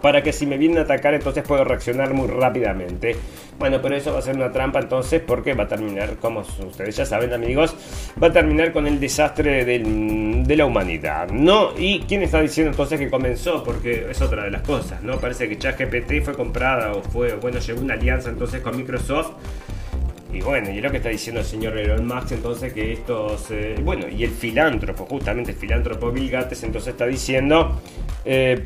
para 0.00 0.22
que 0.22 0.32
si 0.32 0.46
me 0.46 0.56
vienen 0.58 0.78
a 0.78 0.82
atacar 0.82 1.14
entonces 1.14 1.44
puedo 1.46 1.64
reaccionar 1.64 2.14
muy 2.14 2.28
rápidamente. 2.28 3.16
Bueno, 3.58 3.80
pero 3.80 3.94
eso 3.94 4.12
va 4.12 4.18
a 4.18 4.22
ser 4.22 4.34
una 4.34 4.50
trampa 4.50 4.80
entonces 4.80 5.22
porque 5.24 5.54
va 5.54 5.64
a 5.64 5.68
terminar, 5.68 6.16
como 6.16 6.40
ustedes 6.40 6.96
ya 6.96 7.06
saben 7.06 7.32
amigos, 7.32 7.76
va 8.20 8.28
a 8.28 8.32
terminar 8.32 8.72
con 8.72 8.86
el 8.86 8.98
desastre 8.98 9.64
de 9.64 10.56
la 10.56 10.66
humanidad, 10.66 11.28
¿no? 11.30 11.70
¿Y 11.76 12.00
quién 12.00 12.22
está 12.22 12.40
diciendo 12.40 12.70
entonces 12.72 12.98
que 12.98 13.08
comenzó? 13.10 13.62
Porque 13.62 14.06
es 14.10 14.20
otra 14.20 14.44
de 14.44 14.50
las 14.50 14.62
cosas, 14.62 15.02
¿no? 15.02 15.18
Parece 15.18 15.48
que 15.48 15.58
ChatGPT 15.58 16.24
fue 16.24 16.34
comprada 16.34 16.92
o 16.92 17.02
fue, 17.02 17.34
bueno, 17.36 17.60
llegó 17.60 17.80
una 17.80 17.94
alianza 17.94 18.30
entonces 18.30 18.60
con 18.62 18.76
Microsoft 18.76 19.32
Y 20.32 20.40
bueno, 20.40 20.70
y 20.70 20.80
lo 20.80 20.90
que 20.90 20.96
está 20.96 21.10
diciendo 21.10 21.40
el 21.42 21.46
señor 21.46 21.76
Elon 21.76 22.06
Musk, 22.06 22.32
entonces 22.32 22.72
que 22.72 22.94
estos, 22.94 23.50
eh, 23.50 23.74
bueno, 23.82 24.06
y 24.08 24.24
el 24.24 24.30
filántropo, 24.30 25.04
justamente 25.04 25.50
el 25.50 25.58
filántropo 25.58 26.10
Bill 26.10 26.30
Gates, 26.30 26.62
entonces 26.62 26.92
está 26.92 27.06
diciendo, 27.06 27.82
eh, 28.24 28.62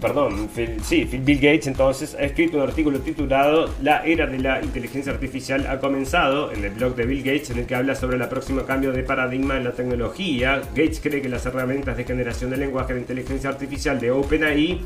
perdón, 0.00 0.48
sí, 0.84 1.04
Bill 1.04 1.40
Gates 1.40 1.66
entonces 1.66 2.14
ha 2.14 2.22
escrito 2.22 2.58
un 2.58 2.62
artículo 2.62 3.00
titulado 3.00 3.68
La 3.82 4.04
era 4.04 4.28
de 4.28 4.38
la 4.38 4.62
inteligencia 4.62 5.12
artificial 5.12 5.66
ha 5.68 5.80
comenzado 5.80 6.52
en 6.52 6.64
el 6.64 6.70
blog 6.70 6.94
de 6.94 7.06
Bill 7.06 7.24
Gates, 7.24 7.50
en 7.50 7.58
el 7.58 7.66
que 7.66 7.74
habla 7.74 7.96
sobre 7.96 8.16
el 8.16 8.28
próximo 8.28 8.62
cambio 8.62 8.92
de 8.92 9.02
paradigma 9.02 9.56
en 9.56 9.64
la 9.64 9.72
tecnología. 9.72 10.62
Gates 10.76 11.00
cree 11.00 11.20
que 11.20 11.28
las 11.28 11.44
herramientas 11.44 11.96
de 11.96 12.04
generación 12.04 12.50
de 12.50 12.58
lenguaje 12.58 12.94
de 12.94 13.00
inteligencia 13.00 13.50
artificial 13.50 13.98
de 13.98 14.12
OpenAI 14.12 14.80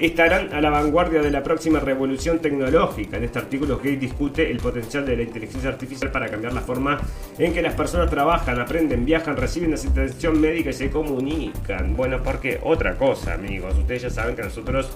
estarán 0.00 0.52
a 0.54 0.60
la 0.60 0.70
vanguardia 0.70 1.20
de 1.20 1.30
la 1.30 1.42
próxima 1.42 1.78
revolución 1.78 2.38
tecnológica. 2.38 3.18
En 3.18 3.24
este 3.24 3.38
artículo, 3.38 3.76
Gates 3.76 4.00
discute 4.00 4.50
el 4.50 4.58
potencial 4.58 5.04
de 5.04 5.16
la 5.16 5.22
inteligencia 5.22 5.68
artificial 5.68 6.10
para 6.10 6.28
cambiar 6.28 6.54
la 6.54 6.62
forma 6.62 6.98
en 7.38 7.52
que 7.52 7.60
las 7.60 7.74
personas 7.74 8.08
trabajan, 8.10 8.58
aprenden, 8.58 9.04
viajan, 9.04 9.36
reciben 9.36 9.74
atención 9.74 10.40
médica 10.40 10.70
y 10.70 10.72
se 10.72 10.90
comunican. 10.90 11.94
Bueno, 11.96 12.22
porque 12.22 12.58
otra 12.62 12.96
cosa, 12.96 13.34
amigos, 13.34 13.76
ustedes 13.78 14.02
ya 14.02 14.10
saben 14.10 14.34
que 14.34 14.42
nosotros 14.42 14.90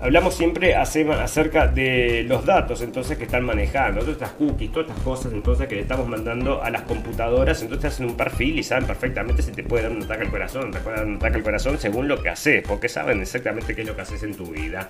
hablamos 0.00 0.34
siempre 0.34 0.74
acerca 0.74 1.66
de 1.66 2.24
los 2.28 2.44
datos 2.44 2.82
entonces 2.82 3.16
que 3.16 3.24
están 3.24 3.44
manejando, 3.44 4.00
todas 4.00 4.14
estas 4.14 4.30
cookies, 4.32 4.72
todas 4.72 4.88
estas 4.88 5.02
cosas 5.04 5.32
entonces 5.32 5.68
que 5.68 5.76
le 5.76 5.82
estamos 5.82 6.08
mandando 6.08 6.62
a 6.62 6.70
las 6.70 6.82
computadoras, 6.82 7.62
entonces 7.62 7.92
hacen 7.92 8.06
un 8.06 8.16
perfil 8.16 8.58
y 8.58 8.62
saben 8.62 8.86
perfectamente 8.86 9.42
si 9.42 9.52
te 9.52 9.62
puede 9.62 9.84
dar 9.84 9.92
un 9.92 10.02
ataque 10.02 10.24
al 10.24 10.30
corazón, 10.30 10.70
te 10.70 10.78
puede 10.80 10.96
dar 10.96 11.06
un 11.06 11.16
ataque 11.16 11.36
al 11.36 11.42
corazón 11.42 11.78
según 11.78 12.08
lo 12.08 12.22
que 12.22 12.28
haces, 12.28 12.62
porque 12.66 12.88
saben 12.88 13.20
exactamente 13.20 13.74
qué 13.74 13.82
es 13.82 13.86
lo 13.86 13.96
que 13.96 14.02
haces 14.02 14.22
en 14.22 14.34
tu 14.34 14.46
vida. 14.46 14.88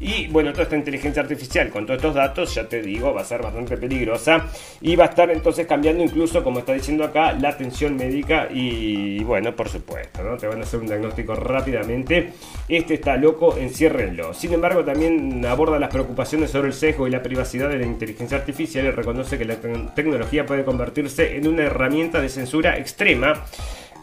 Y 0.00 0.28
bueno, 0.28 0.52
toda 0.52 0.64
esta 0.64 0.76
inteligencia 0.76 1.22
artificial 1.22 1.68
con 1.68 1.84
todos 1.84 1.98
estos 1.98 2.14
datos, 2.14 2.54
ya 2.54 2.66
te 2.66 2.80
digo, 2.80 3.12
va 3.12 3.20
a 3.20 3.24
ser 3.24 3.42
bastante 3.42 3.76
peligrosa 3.76 4.46
y 4.80 4.96
va 4.96 5.04
a 5.04 5.08
estar 5.08 5.30
entonces 5.30 5.66
cambiando 5.66 6.02
incluso, 6.02 6.42
como 6.42 6.60
está 6.60 6.72
diciendo 6.72 7.04
acá, 7.04 7.32
la 7.32 7.50
atención 7.50 7.96
médica 7.96 8.48
y 8.50 9.22
bueno, 9.24 9.54
por 9.54 9.68
supuesto, 9.68 10.22
¿no? 10.22 10.36
Te 10.36 10.46
van 10.46 10.60
a 10.60 10.62
hacer 10.62 10.80
un 10.80 10.86
diagnóstico 10.86 11.34
rápidamente. 11.34 12.32
Este 12.68 12.94
está 12.94 13.16
loco, 13.16 13.56
enciérrenlo. 13.58 14.32
Sin 14.32 14.49
embargo, 14.52 14.84
también 14.84 15.44
aborda 15.46 15.78
las 15.78 15.90
preocupaciones 15.90 16.50
sobre 16.50 16.68
el 16.68 16.74
sesgo 16.74 17.06
y 17.06 17.10
la 17.10 17.22
privacidad 17.22 17.68
de 17.68 17.78
la 17.78 17.86
inteligencia 17.86 18.38
artificial 18.38 18.86
y 18.86 18.90
reconoce 18.90 19.38
que 19.38 19.44
la 19.44 19.56
tecnología 19.94 20.46
puede 20.46 20.64
convertirse 20.64 21.36
en 21.36 21.48
una 21.48 21.64
herramienta 21.64 22.20
de 22.20 22.28
censura 22.28 22.76
extrema. 22.78 23.44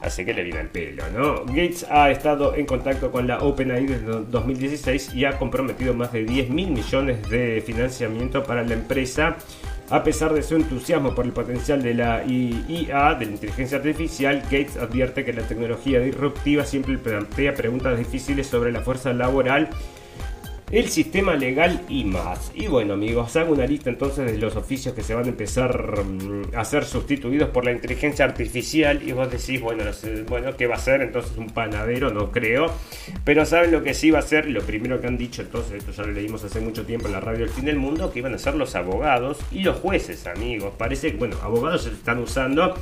Así 0.02 0.24
que 0.26 0.34
le 0.34 0.44
viene 0.44 0.60
el 0.60 0.70
pelo, 0.70 1.04
¿no? 1.12 1.44
Gates 1.46 1.86
ha 1.90 2.12
estado 2.12 2.54
en 2.56 2.68
contacto 2.68 3.12
con 3.12 3.26
la 3.26 3.40
OpenAI 3.40 3.88
desde 3.88 4.06
2016 4.06 5.16
y 5.16 5.26
ha 5.26 5.40
comprometido 5.40 5.96
más 5.96 6.12
de 6.12 6.24
10 6.24 6.52
mil 6.52 6.70
millones 6.70 7.28
de 7.30 7.64
financiamiento 7.66 8.44
para 8.44 8.64
la 8.64 8.76
empresa. 8.76 9.38
A 9.90 10.04
pesar 10.04 10.34
de 10.34 10.44
su 10.44 10.56
entusiasmo 10.56 11.16
por 11.16 11.26
el 11.26 11.32
potencial 11.32 11.82
de 11.82 11.94
la 11.94 12.24
IA, 12.26 13.16
de 13.16 13.26
la 13.26 13.32
inteligencia 13.32 13.78
artificial, 13.78 14.42
Gates 14.44 14.78
advierte 14.78 15.26
que 15.26 15.34
la 15.34 15.44
tecnología 15.44 16.00
disruptiva 16.00 16.66
siempre 16.66 16.98
plantea 16.98 17.56
preguntas 17.56 17.98
difíciles 17.98 18.48
sobre 18.48 18.72
la 18.72 18.82
fuerza 18.82 19.14
laboral 19.14 19.70
el 20.72 20.90
sistema 20.90 21.36
legal 21.36 21.82
y 21.88 22.04
más. 22.04 22.52
Y 22.54 22.68
bueno 22.68 22.96
amigos, 22.96 23.36
hago 23.38 23.54
una 23.54 23.66
lista 23.66 23.90
entonces 23.90 24.30
de 24.30 24.38
los 24.38 24.56
oficios 24.56 24.94
que 24.94 25.02
se 25.02 25.16
van 25.16 25.26
a 25.26 25.30
empezar 25.30 26.04
mm, 26.04 26.56
a 26.56 26.66
ser 26.66 26.84
sustituidos 26.84 27.50
por 27.50 27.64
la 27.64 27.72
inteligencia 27.72 28.26
artificial 28.26 29.02
y 29.08 29.14
vos 29.14 29.32
decís, 29.32 29.62
bueno, 29.62 29.84
bueno, 30.28 30.58
¿qué 30.58 30.68
va 30.68 30.76
a 30.76 30.80
ser? 30.80 31.02
Entonces 31.02 31.38
un 31.38 31.48
panadero, 31.52 32.10
no 32.12 32.32
creo. 32.32 32.68
Pero 33.24 33.46
saben 33.46 33.72
lo 33.72 33.82
que 33.82 33.94
sí 33.94 34.12
va 34.12 34.20
a 34.20 34.24
ser, 34.24 34.50
lo 34.50 34.62
primero 34.62 35.00
que 35.00 35.08
han 35.08 35.18
dicho, 35.18 35.42
entonces 35.42 35.74
esto 35.78 35.92
ya 35.92 36.04
lo 36.04 36.12
leímos 36.12 36.44
hace 36.44 36.60
mucho 36.60 36.86
tiempo 36.86 37.08
en 37.08 37.14
la 37.14 37.22
radio 37.22 37.46
El 37.46 37.50
Fin 37.50 37.66
del 37.66 37.78
Mundo, 37.78 38.12
que 38.12 38.20
iban 38.20 38.34
a 38.34 38.38
ser 38.38 38.56
los 38.56 38.76
abogados 38.76 39.38
y 39.52 39.60
los 39.60 39.78
jueces 39.78 40.28
amigos. 40.28 40.74
Parece 40.78 41.12
que, 41.12 41.18
bueno, 41.18 41.38
abogados 41.42 41.84
se 41.84 41.92
están 41.92 42.20
usando 42.20 42.76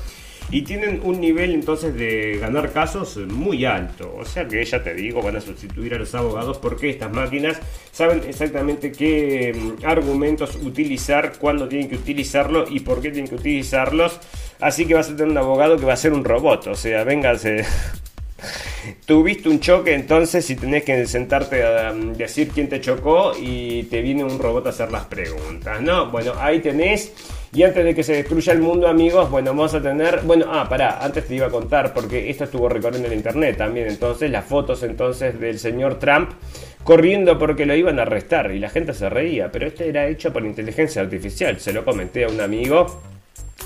y 0.51 0.61
tienen 0.61 1.01
un 1.03 1.19
nivel 1.19 1.53
entonces 1.53 1.95
de 1.95 2.37
ganar 2.39 2.71
casos 2.71 3.17
muy 3.17 3.65
alto. 3.65 4.15
O 4.17 4.25
sea 4.25 4.47
que 4.47 4.63
ya 4.63 4.83
te 4.83 4.93
digo, 4.93 5.21
van 5.21 5.35
a 5.37 5.41
sustituir 5.41 5.93
a 5.95 5.97
los 5.97 6.13
abogados 6.13 6.57
porque 6.59 6.89
estas 6.89 7.11
máquinas 7.11 7.59
saben 7.91 8.21
exactamente 8.27 8.91
qué 8.91 9.53
mm, 9.55 9.85
argumentos 9.85 10.55
utilizar, 10.61 11.33
cuándo 11.39 11.67
tienen 11.67 11.89
que 11.89 11.95
utilizarlo 11.95 12.65
y 12.69 12.81
por 12.81 13.01
qué 13.01 13.09
tienen 13.09 13.29
que 13.29 13.35
utilizarlos. 13.35 14.19
Así 14.59 14.85
que 14.85 14.93
vas 14.93 15.09
a 15.09 15.15
tener 15.15 15.31
un 15.31 15.37
abogado 15.37 15.77
que 15.77 15.85
va 15.85 15.93
a 15.93 15.97
ser 15.97 16.13
un 16.13 16.23
robot. 16.23 16.67
O 16.67 16.75
sea, 16.75 17.03
véngase. 17.03 17.65
Tuviste 19.05 19.49
un 19.49 19.59
choque, 19.59 19.95
entonces 19.95 20.45
si 20.45 20.55
tenés 20.55 20.83
que 20.83 21.07
sentarte 21.07 21.63
a 21.63 21.91
mm, 21.91 22.13
decir 22.13 22.49
quién 22.49 22.69
te 22.69 22.79
chocó 22.81 23.33
y 23.35 23.83
te 23.83 24.01
viene 24.01 24.23
un 24.23 24.37
robot 24.37 24.67
a 24.67 24.69
hacer 24.69 24.91
las 24.91 25.05
preguntas, 25.05 25.81
¿no? 25.81 26.11
Bueno, 26.11 26.33
ahí 26.37 26.59
tenés 26.59 27.11
y 27.55 27.63
antes 27.63 27.85
de 27.85 27.95
que 27.95 28.03
se 28.03 28.11
destruya 28.13 28.51
el 28.51 28.59
mundo, 28.59 28.85
amigos, 28.85 29.31
bueno, 29.31 29.51
vamos 29.51 29.73
a 29.73 29.81
tener. 29.81 30.19
Bueno, 30.23 30.45
ah, 30.49 30.67
pará, 30.67 30.99
antes 31.01 31.25
te 31.25 31.35
iba 31.35 31.47
a 31.47 31.49
contar, 31.49 31.93
porque 31.93 32.29
esto 32.29 32.43
estuvo 32.43 32.67
recorriendo 32.67 33.07
en 33.07 33.13
internet 33.13 33.55
también. 33.55 33.87
Entonces, 33.87 34.29
las 34.29 34.43
fotos 34.43 34.83
entonces 34.83 35.39
del 35.39 35.57
señor 35.57 35.97
Trump 35.97 36.31
corriendo 36.83 37.39
porque 37.39 37.65
lo 37.65 37.73
iban 37.73 37.97
a 37.97 38.01
arrestar 38.01 38.51
y 38.51 38.59
la 38.59 38.69
gente 38.69 38.93
se 38.93 39.07
reía. 39.09 39.49
Pero 39.53 39.67
este 39.67 39.87
era 39.87 40.05
hecho 40.05 40.33
por 40.33 40.45
inteligencia 40.45 41.01
artificial. 41.01 41.57
Se 41.57 41.71
lo 41.71 41.85
comenté 41.85 42.25
a 42.25 42.27
un 42.27 42.41
amigo. 42.41 43.01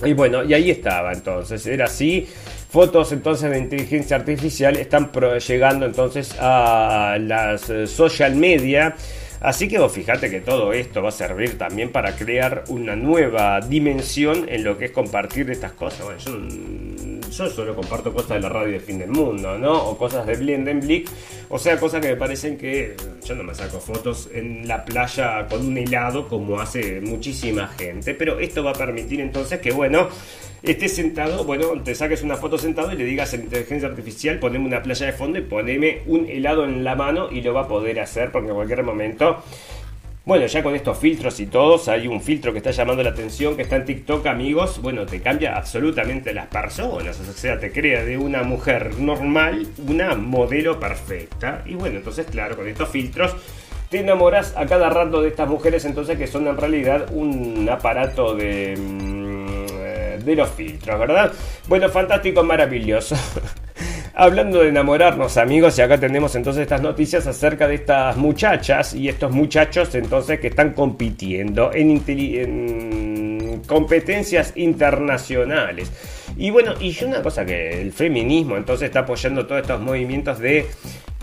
Y 0.06 0.14
bueno, 0.14 0.44
y 0.44 0.54
ahí 0.54 0.70
estaba 0.70 1.12
entonces, 1.12 1.66
era 1.66 1.86
así. 1.86 2.30
Fotos 2.70 3.12
entonces 3.12 3.50
de 3.50 3.58
inteligencia 3.58 4.18
artificial 4.18 4.78
están 4.78 5.10
llegando 5.48 5.88
entonces 5.88 6.36
a 6.40 7.18
las 7.20 7.68
eh, 7.72 7.88
social 7.88 8.36
media 8.36 8.96
Así 9.42 9.68
que 9.68 9.80
vos 9.80 9.92
fijate 9.92 10.30
que 10.30 10.42
todo 10.42 10.74
esto 10.74 11.02
va 11.02 11.10
a 11.10 11.14
servir 11.14 11.58
también 11.58 11.92
para 11.92 12.16
crear 12.16 12.66
una 12.68 12.96
nueva 12.96 13.62
dimensión 13.62 14.46
en 14.50 14.64
lo 14.64 14.78
que 14.78 14.86
es 14.86 14.92
compartir 14.92 15.50
estas 15.50 15.72
cosas. 15.72 16.04
Bueno, 16.04 16.20
yo, 16.20 17.30
yo 17.30 17.50
solo 17.50 17.76
comparto 17.76 18.14
cosas 18.14 18.32
de 18.32 18.40
la 18.42 18.50
radio 18.50 18.74
de 18.74 18.80
fin 18.82 19.00
del 19.00 19.10
mundo, 19.10 19.58
¿no? 19.58 19.74
O 19.74 19.98
cosas 19.98 20.26
de 20.26 20.36
Blendenblick. 20.36 21.10
O 21.48 21.58
sea, 21.58 21.80
cosas 21.80 22.02
que 22.02 22.10
me 22.10 22.16
parecen 22.18 22.58
que 22.58 22.96
yo 23.24 23.36
no 23.36 23.44
me 23.44 23.56
saco 23.56 23.80
fotos 23.80 24.30
en 24.34 24.68
la 24.68 24.84
playa 24.84 25.48
con 25.48 25.66
un 25.66 25.78
helado 25.78 26.28
como 26.28 26.60
hace 26.60 27.00
muchísima 27.00 27.68
gente. 27.68 28.14
Pero 28.16 28.40
esto 28.40 28.64
va 28.64 28.72
a 28.72 28.76
permitir 28.76 29.22
entonces 29.22 29.60
que, 29.60 29.72
bueno, 29.72 30.10
estés 30.64 30.96
sentado, 30.96 31.44
bueno, 31.44 31.82
te 31.84 31.96
saques 31.96 32.22
una 32.24 32.36
foto 32.36 32.58
sentado 32.58 32.92
y 32.92 32.98
le 32.98 33.06
digas 33.06 33.34
a 33.34 33.38
inteligencia 33.38 33.88
artificial, 33.88 34.40
poneme 34.40 34.66
una 34.66 34.82
playa 34.84 35.06
de 35.06 35.14
fondo 35.14 35.40
y 35.40 35.42
poneme 35.42 36.02
un 36.08 36.28
helado 36.30 36.66
en 36.66 36.84
la 36.84 36.96
mano 36.96 37.30
y 37.32 37.42
lo 37.42 37.54
va 37.54 37.62
a 37.62 37.68
poder 37.68 38.00
hacer 38.00 38.32
porque 38.32 38.50
en 38.50 38.56
cualquier 38.56 38.84
momento... 38.84 39.44
Bueno, 40.26 40.46
ya 40.46 40.62
con 40.62 40.76
estos 40.76 40.96
filtros 41.00 41.40
y 41.40 41.48
todos, 41.48 41.88
hay 41.88 42.06
un 42.06 42.22
filtro 42.22 42.52
que 42.52 42.60
está 42.60 42.70
llamando 42.70 43.02
la 43.02 43.10
atención, 43.10 43.56
que 43.56 43.64
está 43.64 43.78
en 43.78 43.86
TikTok, 43.86 44.28
amigos. 44.28 44.80
Bueno, 44.80 45.04
te 45.08 45.22
cambia 45.22 45.58
absolutamente 45.58 46.36
las 46.36 46.46
personas. 46.46 47.20
O 47.20 47.34
sea, 47.34 47.60
te 47.60 47.72
crea 47.72 48.06
de 48.06 48.16
una 48.16 48.44
mujer 48.44 49.00
normal 49.00 49.66
una 49.88 50.14
modelo 50.14 50.80
perfecta. 50.80 51.64
Y 51.66 51.74
bueno, 51.74 51.98
entonces, 51.98 52.28
claro, 52.28 52.56
con 52.56 52.68
estos 52.68 52.90
filtros 52.90 53.36
te 53.90 54.02
enamoras 54.02 54.54
a 54.56 54.68
cada 54.68 54.90
rato 54.92 55.22
de 55.22 55.30
estas 55.30 55.50
mujeres, 55.50 55.84
entonces 55.86 56.16
que 56.18 56.28
son 56.28 56.48
en 56.48 56.58
realidad 56.58 57.08
un 57.12 57.68
aparato 57.68 58.36
de 58.36 58.78
mm, 58.78 59.19
de 60.30 60.36
los 60.36 60.50
filtros, 60.50 61.00
¿verdad? 61.00 61.32
Bueno, 61.68 61.90
fantástico, 61.90 62.44
maravilloso. 62.44 63.16
Hablando 64.14 64.62
de 64.62 64.70
enamorarnos, 64.70 65.38
amigos, 65.38 65.78
y 65.80 65.82
acá 65.82 65.98
tenemos 65.98 66.36
entonces 66.36 66.64
estas 66.64 66.82
noticias 66.82 67.26
acerca 67.26 67.68
de 67.68 67.76
estas 67.76 68.18
muchachas 68.18 68.94
y 68.94 69.08
estos 69.08 69.32
muchachos 69.32 69.96
entonces 69.96 70.40
que 70.40 70.48
están 70.48 70.74
compitiendo 70.74 71.72
en, 71.74 72.04
en 72.08 73.62
competencias 73.66 74.52
internacionales. 74.56 75.92
Y 76.38 76.50
bueno, 76.50 76.74
y 76.80 77.02
una 77.04 77.22
cosa 77.22 77.46
que 77.46 77.82
el 77.82 77.94
feminismo 77.94 78.58
entonces 78.58 78.88
está 78.88 79.00
apoyando 79.00 79.46
todos 79.46 79.62
estos 79.62 79.82
movimientos 79.82 80.40
de 80.40 80.68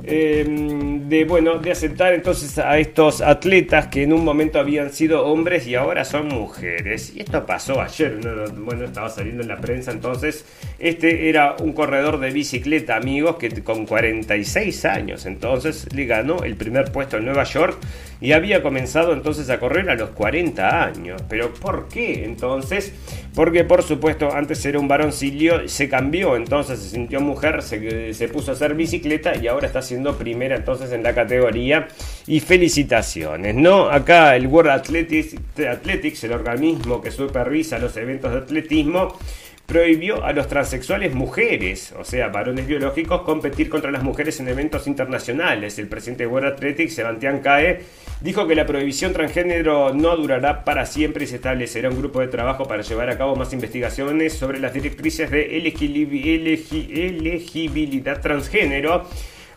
Em, 0.09 1.09
de 1.09 1.25
bueno 1.25 1.59
de 1.59 1.73
aceptar 1.73 2.15
entonces 2.15 2.59
a 2.59 2.79
estos 2.79 3.21
atletas 3.21 3.89
que 3.89 4.05
en 4.05 4.13
un 4.13 4.25
momento 4.25 4.61
habían 4.61 4.93
sido 4.93 5.27
hombres 5.27 5.67
y 5.67 5.75
ahora 5.75 6.05
son 6.05 6.29
mujeres. 6.29 7.13
Y 7.17 7.21
esto 7.21 7.45
pasó 7.45 7.81
ayer 7.81 8.21
bueno 8.57 8.85
estaba 8.85 9.09
saliendo 9.09 9.43
en 9.43 9.49
la 9.49 9.57
prensa 9.57 9.91
entonces. 9.91 10.45
Este 10.79 11.29
era 11.29 11.57
un 11.59 11.73
corredor 11.73 12.21
de 12.21 12.31
bicicleta 12.31 12.95
amigos 12.95 13.35
que 13.37 13.51
con 13.65 13.85
46 13.85 14.85
años 14.85 15.27
entonces 15.27 15.93
le 15.93 16.05
ganó 16.07 16.45
el 16.45 16.55
primer 16.55 16.93
puesto 16.93 17.17
en 17.17 17.25
Nueva 17.25 17.43
York 17.43 17.77
y 18.21 18.31
había 18.31 18.63
comenzado 18.63 19.13
entonces 19.13 19.51
a 19.51 19.59
correr 19.59 19.91
a 19.91 19.97
los 19.97 20.11
40 20.11 20.85
años. 20.85 21.21
Pero 21.29 21.53
¿por 21.53 21.89
qué 21.89 22.25
entonces? 22.25 22.93
porque 23.37 23.65
por 23.65 23.83
supuesto 23.83 24.33
antes 24.33 24.65
era 24.65 24.81
un 24.81 24.89
varoncillo 24.89 25.69
se 25.69 25.91
cambió 25.91 26.37
entonces 26.37 26.81
se 26.81 26.89
sintió 26.89 27.21
mujer 27.21 27.63
se, 27.63 28.15
se 28.15 28.29
puso 28.29 28.51
a 28.51 28.55
hacer 28.55 28.75
bicicleta 28.75 29.37
y 29.37 29.47
ahora 29.47 29.67
está 29.67 29.83
primera 30.17 30.57
entonces 30.57 30.93
en 30.93 31.03
la 31.03 31.15
categoría. 31.15 31.89
Y 32.27 32.41
felicitaciones, 32.41 33.55
¿no? 33.55 33.89
Acá 33.89 34.37
el 34.37 34.47
World 34.47 34.71
Athletics, 34.71 35.37
Athletics 35.69 36.25
el 36.25 36.33
organismo 36.33 37.01
que 37.01 37.11
supervisa 37.11 37.79
los 37.79 37.97
eventos 37.97 38.33
de 38.33 38.39
atletismo, 38.39 39.17
prohibió 39.67 40.25
a 40.25 40.33
los 40.33 40.47
transexuales 40.47 41.15
mujeres, 41.15 41.93
o 41.99 42.05
sea, 42.05 42.29
varones 42.29 42.67
biológicos, 42.67 43.23
competir 43.23 43.69
contra 43.69 43.91
las 43.91 44.03
mujeres 44.03 44.41
en 44.41 44.49
eventos 44.49 44.87
internacionales. 44.87 45.79
El 45.79 45.89
presidente 45.89 46.23
de 46.23 46.29
World 46.29 46.53
Athletics, 46.53 46.95
Sebastián 46.95 47.41
Cae, 47.41 47.81
dijo 48.21 48.47
que 48.47 48.55
la 48.55 48.65
prohibición 48.65 49.13
transgénero 49.13 49.93
no 49.93 50.17
durará 50.17 50.65
para 50.65 50.87
siempre 50.87 51.25
y 51.25 51.27
se 51.27 51.35
establecerá 51.37 51.91
un 51.91 51.99
grupo 51.99 52.21
de 52.21 52.29
trabajo 52.29 52.69
para 52.69 52.83
llevar 52.83 53.11
a 53.11 53.19
cabo 53.19 53.35
más 53.35 53.53
investigaciones 53.53 54.35
sobre 54.35 54.61
las 54.61 54.73
directrices 54.73 55.31
de 55.31 55.57
elegibilidad 55.57 58.21
transgénero 58.21 59.05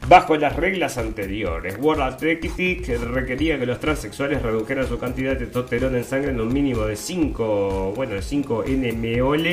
bajo 0.08 0.38
las 0.38 0.56
reglas 0.56 0.98
anteriores. 0.98 1.78
World 1.80 2.02
Athletics 2.02 3.00
requería 3.02 3.60
que 3.60 3.66
los 3.66 3.80
transexuales 3.80 4.42
redujeran 4.42 4.88
su 4.88 4.98
cantidad 4.98 5.32
de 5.32 5.46
testosterona 5.46 5.98
en 5.98 6.04
sangre 6.04 6.32
en 6.32 6.42
un 6.42 6.54
mínimo 6.54 6.86
de 6.86 6.96
5, 6.96 7.94
bueno, 7.96 8.16
de 8.16 8.22
5 8.22 8.64
NMOL 8.68 9.48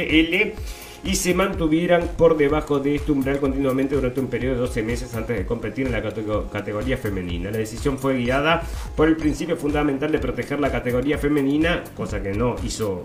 y 1.04 1.14
se 1.14 1.34
mantuvieran 1.34 2.08
por 2.16 2.36
debajo 2.36 2.80
de 2.80 2.96
este 2.96 3.12
umbral 3.12 3.38
continuamente 3.38 3.94
durante 3.94 4.18
un 4.18 4.26
periodo 4.26 4.54
de 4.54 4.60
12 4.62 4.82
meses 4.82 5.14
antes 5.14 5.36
de 5.36 5.46
competir 5.46 5.86
en 5.86 5.92
la 5.92 6.02
categoría 6.02 6.96
femenina. 6.96 7.50
La 7.50 7.58
decisión 7.58 7.96
fue 7.98 8.16
guiada 8.16 8.62
por 8.96 9.06
el 9.06 9.16
principio 9.16 9.56
fundamental 9.56 10.10
de 10.10 10.18
proteger 10.18 10.58
la 10.58 10.72
categoría 10.72 11.16
femenina, 11.16 11.84
cosa 11.94 12.20
que 12.22 12.32
no 12.32 12.56
hizo 12.64 13.02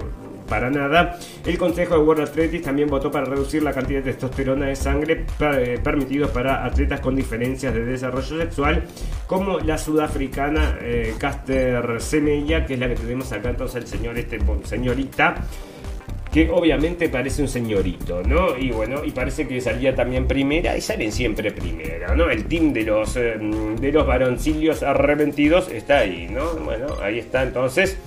para 0.51 0.69
nada. 0.69 1.17
El 1.45 1.57
Consejo 1.57 1.93
de 1.95 2.01
World 2.01 2.23
Athletics 2.23 2.65
también 2.65 2.89
votó 2.89 3.09
para 3.09 3.23
reducir 3.23 3.63
la 3.63 3.71
cantidad 3.71 4.03
de 4.03 4.11
testosterona 4.11 4.65
de 4.65 4.75
sangre 4.75 5.25
eh, 5.39 5.79
permitidos 5.81 6.29
para 6.31 6.65
atletas 6.65 6.99
con 6.99 7.15
diferencias 7.15 7.73
de 7.73 7.85
desarrollo 7.85 8.37
sexual, 8.37 8.83
como 9.27 9.59
la 9.59 9.77
sudafricana 9.77 10.77
eh, 10.81 11.15
Caster 11.17 12.01
Semella, 12.01 12.65
que 12.65 12.73
es 12.73 12.79
la 12.81 12.89
que 12.89 12.95
tenemos 12.95 13.31
acá 13.31 13.49
entonces 13.49 13.83
el 13.83 13.87
señor 13.87 14.17
este 14.17 14.39
señorita 14.65 15.35
que 16.33 16.49
obviamente 16.49 17.09
parece 17.09 17.41
un 17.41 17.47
señorito, 17.47 18.21
¿no? 18.23 18.57
Y 18.57 18.71
bueno, 18.71 19.03
y 19.03 19.11
parece 19.11 19.47
que 19.47 19.59
salía 19.59 19.95
también 19.95 20.27
primera 20.27 20.77
y 20.77 20.81
salen 20.81 21.11
siempre 21.11 21.51
primera, 21.51 22.15
¿no? 22.15 22.29
El 22.29 22.45
team 22.45 22.73
de 22.73 22.83
los 22.83 23.15
eh, 23.15 23.35
de 23.37 23.91
los 23.91 24.05
varoncillos 24.05 24.83
arrepentidos 24.83 25.69
está 25.69 25.99
ahí, 25.99 26.27
¿no? 26.29 26.55
Bueno, 26.55 26.87
ahí 27.01 27.19
está 27.19 27.43
entonces. 27.43 27.97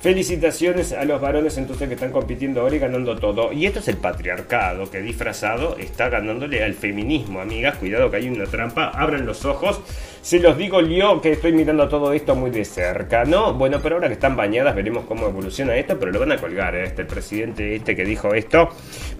Felicitaciones 0.00 0.94
a 0.94 1.04
los 1.04 1.20
varones 1.20 1.58
entonces 1.58 1.86
que 1.86 1.92
están 1.92 2.10
compitiendo 2.10 2.62
ahora 2.62 2.74
y 2.74 2.78
ganando 2.78 3.16
todo. 3.16 3.52
Y 3.52 3.66
esto 3.66 3.80
es 3.80 3.88
el 3.88 3.98
patriarcado 3.98 4.90
que 4.90 5.02
disfrazado 5.02 5.76
está 5.76 6.08
ganándole 6.08 6.64
al 6.64 6.72
feminismo, 6.72 7.38
amigas. 7.38 7.76
Cuidado 7.76 8.10
que 8.10 8.16
hay 8.16 8.30
una 8.30 8.46
trampa. 8.46 8.88
Abran 8.94 9.26
los 9.26 9.44
ojos. 9.44 9.82
Se 10.22 10.38
los 10.38 10.56
digo 10.56 10.80
yo 10.80 11.20
que 11.20 11.32
estoy 11.32 11.52
mirando 11.52 11.86
todo 11.86 12.14
esto 12.14 12.34
muy 12.34 12.50
de 12.50 12.64
cerca, 12.64 13.26
¿no? 13.26 13.52
Bueno, 13.52 13.80
pero 13.82 13.96
ahora 13.96 14.08
que 14.08 14.14
están 14.14 14.36
bañadas 14.36 14.74
veremos 14.74 15.04
cómo 15.04 15.26
evoluciona 15.26 15.76
esto, 15.76 15.98
pero 15.98 16.12
lo 16.12 16.20
van 16.20 16.32
a 16.32 16.38
colgar, 16.38 16.74
¿eh? 16.74 16.84
este 16.84 17.02
el 17.02 17.08
presidente 17.08 17.74
este 17.74 17.94
que 17.94 18.04
dijo 18.04 18.34
esto, 18.34 18.68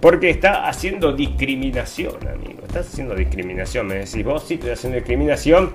porque 0.01 0.31
está 0.31 0.67
haciendo 0.67 1.13
discriminación, 1.13 2.27
amigo. 2.27 2.61
Estás 2.67 2.89
haciendo 2.89 3.15
discriminación, 3.15 3.87
me 3.87 3.97
decís 3.97 4.25
vos, 4.25 4.45
sí, 4.47 4.55
estoy 4.55 4.71
haciendo 4.71 4.97
discriminación 4.97 5.75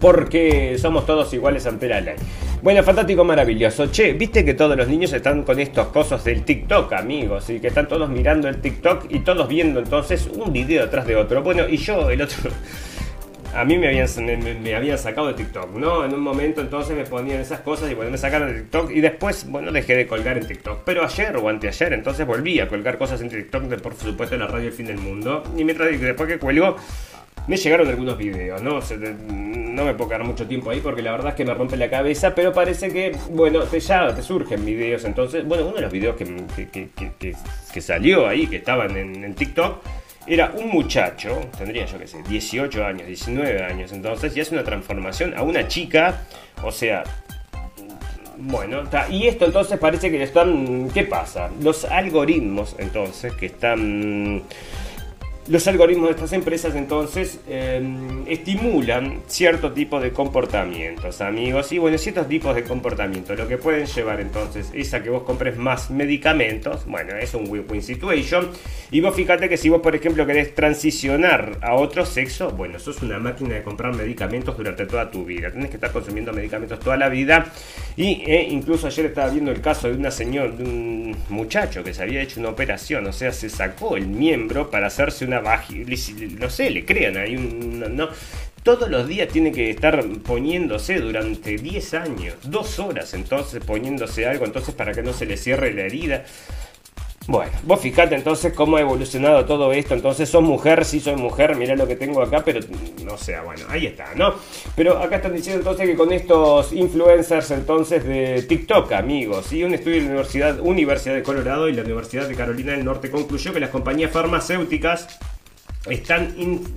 porque 0.00 0.76
somos 0.78 1.06
todos 1.06 1.32
iguales 1.34 1.66
ante 1.66 1.88
la 1.88 2.00
ley. 2.00 2.16
Bueno, 2.62 2.82
fantástico, 2.82 3.24
maravilloso. 3.24 3.86
Che, 3.86 4.14
viste 4.14 4.44
que 4.44 4.54
todos 4.54 4.76
los 4.76 4.88
niños 4.88 5.12
están 5.12 5.42
con 5.44 5.60
estos 5.60 5.88
cosas 5.88 6.24
del 6.24 6.42
TikTok, 6.42 6.92
amigos, 6.92 7.48
y 7.50 7.60
que 7.60 7.68
están 7.68 7.86
todos 7.86 8.08
mirando 8.08 8.48
el 8.48 8.60
TikTok 8.60 9.06
y 9.10 9.20
todos 9.20 9.46
viendo 9.48 9.78
entonces 9.78 10.26
un 10.26 10.52
video 10.52 10.84
detrás 10.84 11.06
de 11.06 11.16
otro. 11.16 11.42
Bueno, 11.42 11.68
y 11.68 11.76
yo, 11.76 12.10
el 12.10 12.22
otro. 12.22 12.50
A 13.54 13.64
mí 13.64 13.78
me 13.78 13.88
habían, 13.88 14.08
me, 14.62 14.74
habían 14.74 14.98
sacado 14.98 15.28
de 15.28 15.34
TikTok, 15.34 15.74
¿no? 15.74 16.04
En 16.04 16.12
un 16.12 16.20
momento 16.20 16.60
entonces 16.60 16.94
me 16.94 17.04
ponían 17.04 17.40
esas 17.40 17.60
cosas 17.60 17.90
y 17.90 17.94
bueno, 17.94 18.10
me 18.10 18.18
sacaron 18.18 18.52
de 18.52 18.60
TikTok 18.60 18.90
y 18.90 19.00
después, 19.00 19.48
bueno, 19.48 19.72
dejé 19.72 19.96
de 19.96 20.06
colgar 20.06 20.36
en 20.36 20.46
TikTok. 20.46 20.82
Pero 20.84 21.02
ayer 21.02 21.34
o 21.36 21.48
anteayer 21.48 21.94
entonces 21.94 22.26
volví 22.26 22.60
a 22.60 22.68
colgar 22.68 22.98
cosas 22.98 23.22
en 23.22 23.30
TikTok 23.30 23.62
de 23.64 23.78
por 23.78 23.94
supuesto 23.94 24.36
la 24.36 24.48
radio 24.48 24.66
El 24.66 24.74
Fin 24.74 24.86
del 24.86 24.98
Mundo. 24.98 25.42
Y 25.56 25.64
mientras 25.64 25.90
después 25.98 26.28
que 26.28 26.38
cuelgo, 26.38 26.76
me 27.46 27.56
llegaron 27.56 27.88
algunos 27.88 28.18
videos, 28.18 28.62
¿no? 28.62 28.80
No 29.78 29.84
me 29.84 29.94
puedo 29.94 30.10
quedar 30.10 30.24
mucho 30.24 30.46
tiempo 30.46 30.70
ahí 30.70 30.80
porque 30.80 31.02
la 31.02 31.12
verdad 31.12 31.28
es 31.28 31.34
que 31.36 31.44
me 31.44 31.54
rompe 31.54 31.76
la 31.76 31.88
cabeza, 31.88 32.34
pero 32.34 32.52
parece 32.52 32.90
que, 32.92 33.16
bueno, 33.30 33.60
te, 33.62 33.78
ya 33.78 34.12
te 34.12 34.22
surgen 34.22 34.64
videos. 34.64 35.04
Entonces, 35.04 35.46
bueno, 35.46 35.66
uno 35.66 35.76
de 35.76 35.82
los 35.82 35.92
videos 35.92 36.16
que, 36.16 36.26
que, 37.72 37.80
salió 37.80 38.26
ahí, 38.26 38.48
que 38.48 38.56
estaban 38.56 38.96
en, 38.96 39.34
TikTok, 39.34 39.80
era 40.26 40.52
un 40.52 40.68
muchacho, 40.68 41.40
tendría 41.56 41.86
yo 41.86 41.98
que 41.98 42.08
sé, 42.08 42.22
18 42.28 42.84
años, 42.84 43.06
19 43.06 43.62
años 43.62 43.92
entonces, 43.92 44.36
y 44.36 44.40
hace 44.40 44.52
una 44.54 44.64
transformación 44.64 45.32
a 45.38 45.42
una 45.42 45.68
chica, 45.68 46.22
o 46.62 46.72
sea, 46.72 47.04
bueno, 48.36 48.82
y 49.10 49.28
esto 49.28 49.46
entonces 49.46 49.78
parece 49.78 50.10
que 50.10 50.18
le 50.18 50.24
están, 50.24 50.90
¿qué 50.92 51.04
pasa? 51.04 51.50
Los 51.62 51.84
algoritmos 51.84 52.74
entonces 52.78 53.32
que 53.34 53.46
están 53.46 54.42
los 55.48 55.66
algoritmos 55.66 56.08
de 56.08 56.14
estas 56.14 56.32
empresas 56.34 56.74
entonces 56.74 57.40
em, 57.48 58.26
estimulan 58.26 59.22
cierto 59.26 59.72
tipo 59.72 59.98
de 59.98 60.12
comportamientos, 60.12 61.22
amigos. 61.22 61.72
Y 61.72 61.78
bueno, 61.78 61.96
ciertos 61.96 62.28
tipos 62.28 62.54
de 62.54 62.64
comportamientos. 62.64 63.38
Lo 63.38 63.48
que 63.48 63.56
pueden 63.56 63.86
llevar 63.86 64.20
entonces 64.20 64.70
es 64.74 64.92
a 64.92 65.02
que 65.02 65.08
vos 65.08 65.22
compres 65.22 65.56
más 65.56 65.90
medicamentos. 65.90 66.84
Bueno, 66.86 67.16
es 67.16 67.32
un 67.34 67.48
win-win 67.48 67.82
situation. 67.82 68.50
Y 68.90 69.00
vos 69.00 69.14
fíjate 69.14 69.48
que 69.48 69.56
si 69.56 69.70
vos, 69.70 69.80
por 69.80 69.96
ejemplo, 69.96 70.26
querés 70.26 70.54
transicionar 70.54 71.58
a 71.62 71.74
otro 71.74 72.04
sexo, 72.04 72.50
bueno, 72.50 72.78
sos 72.78 73.02
una 73.02 73.18
máquina 73.18 73.54
de 73.54 73.62
comprar 73.62 73.94
medicamentos 73.94 74.56
durante 74.56 74.84
toda 74.84 75.10
tu 75.10 75.24
vida. 75.24 75.50
Tenés 75.50 75.70
que 75.70 75.76
estar 75.76 75.92
consumiendo 75.92 76.32
medicamentos 76.32 76.78
toda 76.78 76.98
la 76.98 77.08
vida. 77.08 77.46
Y 77.96 78.22
eh, 78.26 78.46
incluso 78.50 78.86
ayer 78.86 79.06
estaba 79.06 79.30
viendo 79.30 79.50
el 79.50 79.62
caso 79.62 79.88
de 79.88 79.94
una 79.94 80.10
señora, 80.10 80.50
de 80.50 80.64
un 80.64 81.16
muchacho 81.30 81.82
que 81.82 81.94
se 81.94 82.02
había 82.02 82.20
hecho 82.20 82.38
una 82.38 82.50
operación. 82.50 83.06
O 83.06 83.12
sea, 83.12 83.32
se 83.32 83.48
sacó 83.48 83.96
el 83.96 84.06
miembro 84.08 84.70
para 84.70 84.88
hacerse 84.88 85.24
una 85.24 85.37
no 85.40 86.50
sé, 86.50 86.70
le 86.70 86.84
crean 86.84 87.16
ahí 87.16 87.36
un, 87.36 87.96
no, 87.96 88.08
todos 88.62 88.90
los 88.90 89.06
días 89.08 89.28
tiene 89.28 89.52
que 89.52 89.70
estar 89.70 90.04
poniéndose 90.24 91.00
durante 91.00 91.56
10 91.56 91.94
años, 91.94 92.34
dos 92.44 92.78
horas 92.78 93.14
entonces 93.14 93.62
poniéndose 93.64 94.26
algo 94.26 94.44
entonces 94.44 94.74
para 94.74 94.92
que 94.92 95.02
no 95.02 95.12
se 95.12 95.26
le 95.26 95.36
cierre 95.36 95.72
la 95.72 95.82
herida. 95.82 96.24
Bueno, 97.28 97.52
vos 97.64 97.78
fijate 97.78 98.14
entonces 98.14 98.54
cómo 98.54 98.78
ha 98.78 98.80
evolucionado 98.80 99.44
todo 99.44 99.70
esto. 99.74 99.92
Entonces, 99.92 100.30
sos 100.30 100.42
mujer, 100.42 100.86
sí 100.86 100.98
soy 100.98 101.14
mujer, 101.14 101.56
mira 101.56 101.76
lo 101.76 101.86
que 101.86 101.94
tengo 101.94 102.22
acá, 102.22 102.42
pero 102.42 102.60
no 103.04 103.18
sea, 103.18 103.42
bueno, 103.42 103.66
ahí 103.68 103.84
está, 103.84 104.14
¿no? 104.14 104.32
Pero 104.74 104.96
acá 104.96 105.16
están 105.16 105.34
diciendo 105.34 105.60
entonces 105.60 105.86
que 105.86 105.94
con 105.94 106.10
estos 106.10 106.72
influencers 106.72 107.50
entonces 107.50 108.02
de 108.02 108.44
TikTok, 108.44 108.90
amigos, 108.92 109.52
y 109.52 109.62
un 109.62 109.74
estudio 109.74 109.96
de 109.96 110.02
la 110.04 110.08
Universidad, 110.12 110.60
Universidad 110.60 111.14
de 111.16 111.22
Colorado 111.22 111.68
y 111.68 111.74
la 111.74 111.82
Universidad 111.82 112.26
de 112.26 112.34
Carolina 112.34 112.72
del 112.72 112.86
Norte 112.86 113.10
concluyó 113.10 113.52
que 113.52 113.60
las 113.60 113.68
compañías 113.68 114.10
farmacéuticas 114.10 115.18
están 115.86 116.34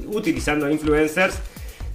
utilizando 0.08 0.70
influencers 0.70 1.40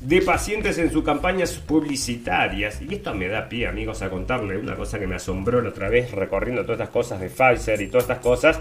de 0.07 0.23
pacientes 0.23 0.79
en 0.79 0.93
sus 0.93 1.03
campañas 1.03 1.55
publicitarias. 1.55 2.81
Y 2.81 2.95
esto 2.95 3.13
me 3.13 3.27
da 3.27 3.49
pie, 3.49 3.67
amigos, 3.67 4.03
a 4.03 4.09
contarle 4.09 4.57
una 4.57 4.77
cosa 4.77 5.01
que 5.01 5.07
me 5.09 5.17
asombró 5.17 5.61
la 5.61 5.71
otra 5.71 5.89
vez 5.89 6.13
recorriendo 6.13 6.63
todas 6.63 6.79
estas 6.79 6.91
cosas 6.91 7.21
de 7.21 7.29
Pfizer 7.29 7.83
y 7.83 7.89
todas 7.89 8.05
estas 8.05 8.21
cosas. 8.21 8.57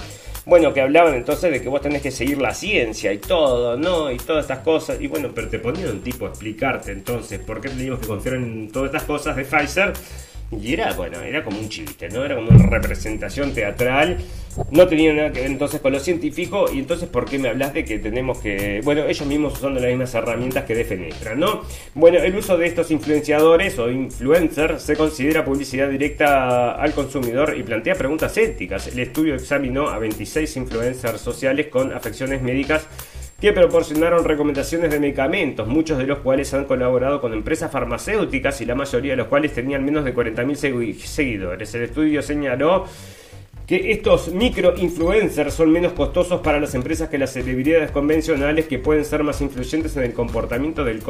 Bueno, 0.48 0.74
que 0.74 0.82
hablaban 0.82 1.14
entonces 1.14 1.52
de 1.52 1.62
que 1.62 1.70
vos 1.70 1.82
tenés 1.82 2.02
que 2.02 2.10
seguir 2.10 2.40
la 2.40 2.52
ciencia 2.52 3.14
y 3.14 3.20
todo, 3.20 3.78
¿no? 3.78 4.10
Y 4.10 4.18
todas 4.18 4.46
estas 4.46 4.60
cosas. 4.60 5.00
Y 5.00 5.06
bueno, 5.06 5.30
pero 5.36 5.48
te 5.48 5.60
ponían 5.60 5.90
un 5.90 6.02
tipo 6.02 6.26
a 6.26 6.30
explicarte 6.30 6.92
entonces 6.92 7.40
por 7.40 7.62
qué 7.62 7.70
teníamos 7.70 8.00
que 8.00 8.08
confiar 8.08 8.36
en 8.38 8.72
todas 8.72 8.88
estas 8.88 9.04
cosas 9.04 9.36
de 9.36 9.46
Pfizer 9.46 9.94
y 10.52 10.74
era, 10.74 10.94
bueno, 10.94 11.20
era 11.22 11.44
como 11.44 11.60
un 11.60 11.70
chiste, 11.70 12.10
¿no? 12.10 12.24
Era 12.24 12.36
como 12.36 12.50
una 12.50 12.68
representación 12.68 13.54
teatral. 13.54 14.18
No 14.72 14.88
tenía 14.88 15.12
nada 15.12 15.32
que 15.32 15.42
ver 15.42 15.52
entonces 15.52 15.82
con 15.82 15.92
lo 15.92 16.00
científico. 16.00 16.66
Y 16.72 16.80
entonces, 16.80 17.10
¿por 17.10 17.26
qué 17.26 17.40
me 17.40 17.50
hablas 17.50 17.74
de 17.74 17.84
que 17.84 18.00
tenemos 18.00 18.38
que. 18.40 18.80
Bueno, 18.84 19.06
ellos 19.06 19.28
mismos 19.28 19.54
usando 19.54 19.80
las 19.80 19.90
mismas 19.90 20.14
herramientas 20.14 20.64
que 20.66 20.76
Defenetra, 20.76 21.36
¿no? 21.36 21.64
Bueno, 21.94 22.20
el 22.20 22.36
uso 22.36 22.58
de 22.58 22.68
estos 22.68 22.92
influenciadores 22.92 23.78
o 23.80 23.90
influencers 23.90 24.84
se 24.84 24.96
considera 24.96 25.44
publicidad 25.44 25.90
directa 25.90 26.72
al 26.74 26.94
consumidor 26.94 27.56
y 27.58 27.64
plantea 27.64 27.96
preguntas 27.96 28.38
éticas. 28.38 28.88
El 28.88 29.00
estudio 29.00 29.36
examinó 29.36 29.90
a 29.90 29.98
26 29.98 30.58
influencers 30.58 31.20
sociales 31.20 31.68
con 31.68 31.92
afecciones 31.92 32.42
médicas 32.42 32.88
que 33.40 33.52
proporcionaron 33.52 34.24
recomendaciones 34.24 34.92
de 34.92 35.00
medicamentos, 35.00 35.68
muchos 35.68 35.98
de 35.98 36.08
los 36.08 36.20
cuales 36.20 36.54
han 36.54 36.66
colaborado 36.66 37.20
con 37.20 37.34
empresas 37.34 37.72
farmacéuticas 37.72 38.62
y 38.62 38.66
la 38.66 38.76
mayoría 38.76 39.12
de 39.12 39.18
los 39.18 39.28
cuales 39.28 39.54
tenían 39.54 39.84
menos 39.84 40.06
de 40.06 40.16
40.000 40.16 40.96
seguidores. 40.96 41.76
El 41.76 41.84
estudio 41.84 42.22
señaló 42.22 42.86
que 43.68 43.92
estos 43.92 44.32
micro-influencers 44.32 45.54
son 45.54 45.72
menos 45.72 45.94
costosos 45.94 46.42
para 46.42 46.60
las 46.60 46.76
empresas 46.76 47.10
que 47.10 47.18
las 47.18 47.34
celebridades 47.34 47.92
convencionales 47.92 48.68
que 48.68 48.80
pueden 48.80 49.04
ser 49.04 49.24
más 49.24 49.42
influyentes 49.42 49.98
en 49.98 50.04
el 50.04 50.14
comportamiento 50.14 50.84
del, 50.86 51.02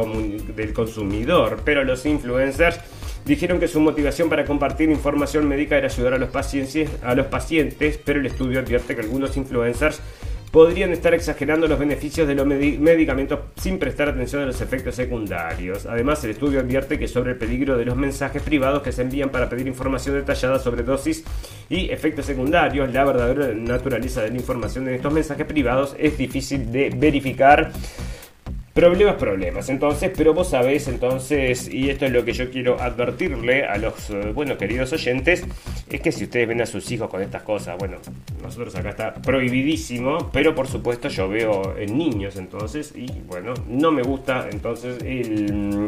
del 0.56 0.74
consumidor. 0.74 1.60
Pero 1.66 1.84
los 1.84 2.06
influencers 2.06 2.80
dijeron 3.26 3.60
que 3.60 3.68
su 3.68 3.80
motivación 3.82 4.30
para 4.30 4.46
compartir 4.46 4.90
información 4.90 5.48
médica 5.48 5.78
era 5.78 5.88
ayudar 5.88 6.14
a 6.14 6.18
los 6.18 6.30
pacientes, 6.30 6.90
a 7.04 7.14
los 7.14 7.28
pacientes 7.28 8.00
pero 8.04 8.20
el 8.20 8.28
estudio 8.28 8.60
advierte 8.60 8.96
que 8.96 9.02
algunos 9.02 9.36
influencers 9.36 10.00
podrían 10.56 10.94
estar 10.94 11.14
exagerando 11.14 11.68
los 11.68 11.78
beneficios 11.78 12.26
de 12.30 12.34
los 12.34 12.48
medicamentos 12.48 13.40
sin 13.58 13.78
prestar 13.78 14.08
atención 14.08 14.42
a 14.42 14.46
los 14.46 14.62
efectos 14.62 14.96
secundarios. 14.96 15.86
Además, 15.86 16.24
el 16.24 16.30
estudio 16.30 16.62
advierte 16.62 16.98
que 16.98 17.10
sobre 17.10 17.32
el 17.32 17.38
peligro 17.38 17.76
de 17.76 17.84
los 17.84 17.98
mensajes 17.98 18.42
privados 18.42 18.82
que 18.82 18.94
se 18.94 19.02
envían 19.02 19.32
para 19.32 19.50
pedir 19.50 19.68
información 19.68 20.16
detallada 20.16 20.58
sobre 20.58 20.84
dosis 20.84 21.26
y 21.70 21.90
efectos 21.90 22.26
secundarios, 22.26 22.94
la 22.94 23.04
verdadera 23.04 23.54
naturaleza 23.54 24.22
de 24.22 24.30
la 24.30 24.38
información 24.38 24.88
en 24.88 24.94
estos 24.94 25.12
mensajes 25.12 25.46
privados 25.46 25.94
es 26.00 26.18
difícil 26.18 26.72
de 26.72 26.90
verificar. 26.90 27.74
Problemas, 28.76 29.16
problemas. 29.16 29.70
Entonces, 29.70 30.12
pero 30.18 30.34
vos 30.34 30.50
sabés 30.50 30.90
entonces, 30.90 31.70
y 31.74 31.90
esto 31.90 32.06
es 32.06 32.12
lo 32.12 32.26
que 32.26 32.34
yo 32.34 32.52
quiero 32.52 32.78
advertirle 32.78 33.66
a 33.66 33.78
los, 33.78 34.10
eh, 34.10 34.34
queridos 34.60 34.92
oyentes, 34.92 35.46
es 35.90 36.02
que 36.02 36.12
si 36.12 36.26
ustedes 36.26 36.46
ven 36.46 36.62
a 36.62 36.66
sus 36.66 36.92
hijos 36.92 37.10
con 37.10 37.22
estas 37.22 37.44
cosas, 37.44 37.78
bueno, 37.78 38.00
nosotros 38.46 38.76
acá 38.76 38.90
está 38.90 39.14
prohibidísimo, 39.14 40.30
pero 40.32 40.56
por 40.56 40.68
supuesto 40.68 41.10
yo 41.10 41.28
veo 41.28 41.76
en 41.78 41.98
niños 41.98 42.36
entonces, 42.38 42.94
y 42.96 43.08
bueno, 43.28 43.54
no 43.68 43.92
me 43.92 44.02
gusta 44.02 44.48
entonces 44.52 44.98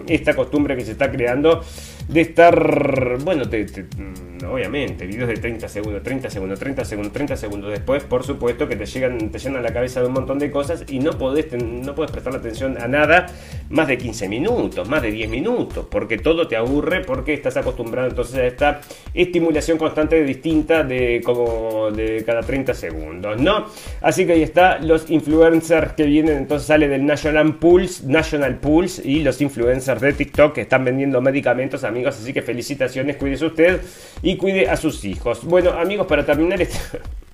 esta 0.08 0.36
costumbre 0.36 0.76
que 0.76 0.86
se 0.86 0.92
está 0.92 1.12
creando 1.12 1.62
de 2.08 2.22
estar, 2.22 3.18
bueno, 3.24 3.44
mm, 3.46 4.46
obviamente, 4.46 5.06
videos 5.06 5.28
de 5.28 5.36
30 5.36 5.68
segundos, 5.68 6.04
30 6.04 6.30
segundos, 6.30 6.60
30 6.60 6.86
segundos, 6.86 7.14
30 7.14 7.36
segundos 7.36 7.72
después, 7.72 8.04
por 8.04 8.24
supuesto 8.24 8.68
que 8.68 8.76
te 8.76 8.86
llegan, 8.86 9.30
te 9.30 9.40
llenan 9.40 9.62
la 9.62 9.74
cabeza 9.74 10.00
de 10.00 10.08
un 10.08 10.14
montón 10.14 10.40
de 10.40 10.50
cosas 10.50 10.86
y 10.88 11.00
no 11.00 11.12
podés, 11.12 11.52
no 11.62 11.96
puedes 11.96 12.12
prestar 12.12 12.36
atención 12.36 12.78
a 12.82 12.88
nada 12.88 13.28
más 13.70 13.88
de 13.88 13.98
15 13.98 14.30
minutos, 14.30 14.88
más 14.88 15.02
de 15.02 15.12
10 15.12 15.30
minutos, 15.30 15.86
porque 15.90 16.18
todo 16.18 16.48
te 16.48 16.56
aburre, 16.56 17.02
porque 17.02 17.34
estás 17.34 17.58
acostumbrado 17.58 18.08
entonces 18.08 18.36
a 18.36 18.46
esta 18.46 18.82
estimulación 19.14 19.78
constante 19.78 20.24
distinta 20.24 20.84
de 20.84 21.22
como 21.24 21.92
de 21.92 22.24
cada 22.26 22.42
30 22.48 22.74
segundos, 22.74 23.40
¿no? 23.40 23.68
Así 24.02 24.26
que 24.26 24.34
ahí 24.34 24.42
está, 24.42 24.80
los 24.80 25.08
influencers 25.12 25.94
que 25.94 26.06
vienen, 26.06 26.38
entonces 26.38 26.68
sale 26.68 26.88
del 26.88 27.06
National 27.06 27.56
Pulse, 27.56 28.08
National 28.08 28.56
Pulse 28.56 29.08
y 29.08 29.20
los 29.20 29.40
influencers 29.42 30.02
de 30.02 30.14
TikTok 30.14 30.54
que 30.54 30.62
están 30.62 30.84
vendiendo 30.84 31.22
medicamentos, 31.22 31.84
amigos, 31.84 32.18
así 32.20 32.34
que 32.34 32.42
felicitaciones, 32.42 33.18
cuídese 33.18 33.46
usted 33.46 33.82
y 34.24 34.38
cuide 34.38 34.68
a 34.68 34.78
sus 34.78 35.06
hijos. 35.06 35.44
Bueno, 35.44 35.72
amigos, 35.74 36.08
para 36.08 36.26
terminar 36.26 36.60
este... 36.60 36.80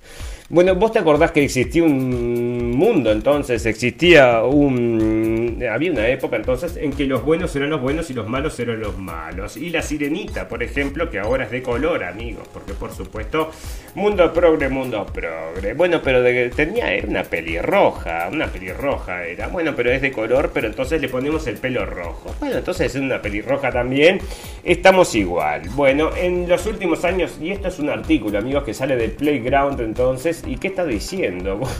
Bueno, 0.50 0.74
vos 0.74 0.92
te 0.92 0.98
acordás 0.98 1.30
que 1.32 1.42
existía 1.42 1.82
un 1.82 2.72
mundo 2.72 3.10
entonces, 3.10 3.64
existía 3.64 4.42
un... 4.44 5.64
Había 5.70 5.92
una 5.92 6.06
época 6.08 6.36
entonces 6.36 6.76
en 6.76 6.92
que 6.92 7.06
los 7.06 7.24
buenos 7.24 7.56
eran 7.56 7.70
los 7.70 7.80
buenos 7.80 8.10
y 8.10 8.14
los 8.14 8.28
malos 8.28 8.58
eran 8.60 8.80
los 8.80 8.98
malos. 8.98 9.56
Y 9.56 9.70
la 9.70 9.80
sirenita, 9.80 10.46
por 10.46 10.62
ejemplo, 10.62 11.08
que 11.08 11.18
ahora 11.18 11.44
es 11.44 11.50
de 11.50 11.62
color, 11.62 12.04
amigos, 12.04 12.46
porque 12.52 12.74
por 12.74 12.92
supuesto, 12.92 13.50
mundo 13.94 14.30
progre, 14.34 14.68
mundo 14.68 15.06
progre. 15.06 15.72
Bueno, 15.72 16.00
pero 16.04 16.22
tenía, 16.50 16.92
era 16.92 17.08
una 17.08 17.22
pelirroja, 17.22 18.28
una 18.30 18.46
pelirroja 18.48 19.24
era. 19.24 19.48
Bueno, 19.48 19.72
pero 19.74 19.92
es 19.92 20.02
de 20.02 20.12
color, 20.12 20.50
pero 20.52 20.66
entonces 20.66 21.00
le 21.00 21.08
ponemos 21.08 21.46
el 21.46 21.56
pelo 21.56 21.86
rojo. 21.86 22.34
Bueno, 22.40 22.58
entonces 22.58 22.94
es 22.94 23.00
una 23.00 23.22
pelirroja 23.22 23.70
también. 23.70 24.18
Estamos 24.62 25.14
igual. 25.14 25.62
Bueno, 25.70 26.10
en 26.14 26.46
los 26.48 26.66
últimos 26.66 27.04
años, 27.04 27.38
y 27.40 27.50
esto 27.50 27.68
es 27.68 27.78
un 27.78 27.88
artículo, 27.88 28.38
amigos, 28.38 28.64
que 28.64 28.74
sale 28.74 28.96
de 28.96 29.08
Playground 29.08 29.80
entonces, 29.80 30.33
¿y 30.46 30.56
qué 30.56 30.68
está 30.68 30.84
diciendo? 30.84 31.60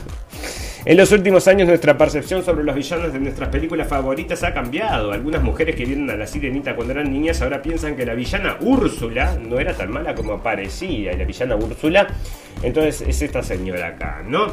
En 0.87 0.97
los 0.97 1.11
últimos 1.11 1.47
años 1.47 1.67
nuestra 1.67 1.97
percepción 1.97 2.45
sobre 2.45 2.63
los 2.63 2.75
villanos 2.75 3.11
de 3.11 3.19
nuestras 3.19 3.49
películas 3.49 3.87
favoritas 3.87 4.43
ha 4.43 4.53
cambiado. 4.53 5.11
Algunas 5.11 5.41
mujeres 5.41 5.75
que 5.75 5.83
vieron 5.83 6.07
a 6.11 6.15
la 6.15 6.27
sirenita 6.27 6.75
cuando 6.75 6.93
eran 6.93 7.11
niñas 7.11 7.41
ahora 7.41 7.59
piensan 7.59 7.95
que 7.95 8.05
la 8.05 8.13
villana 8.13 8.57
Úrsula 8.59 9.35
no 9.35 9.59
era 9.59 9.73
tan 9.73 9.89
mala 9.89 10.13
como 10.13 10.43
parecía. 10.43 11.11
Y 11.11 11.17
la 11.17 11.25
villana 11.25 11.55
Úrsula, 11.55 12.05
entonces 12.61 13.01
es 13.01 13.19
esta 13.19 13.41
señora 13.41 13.87
acá, 13.87 14.21
¿no? 14.27 14.45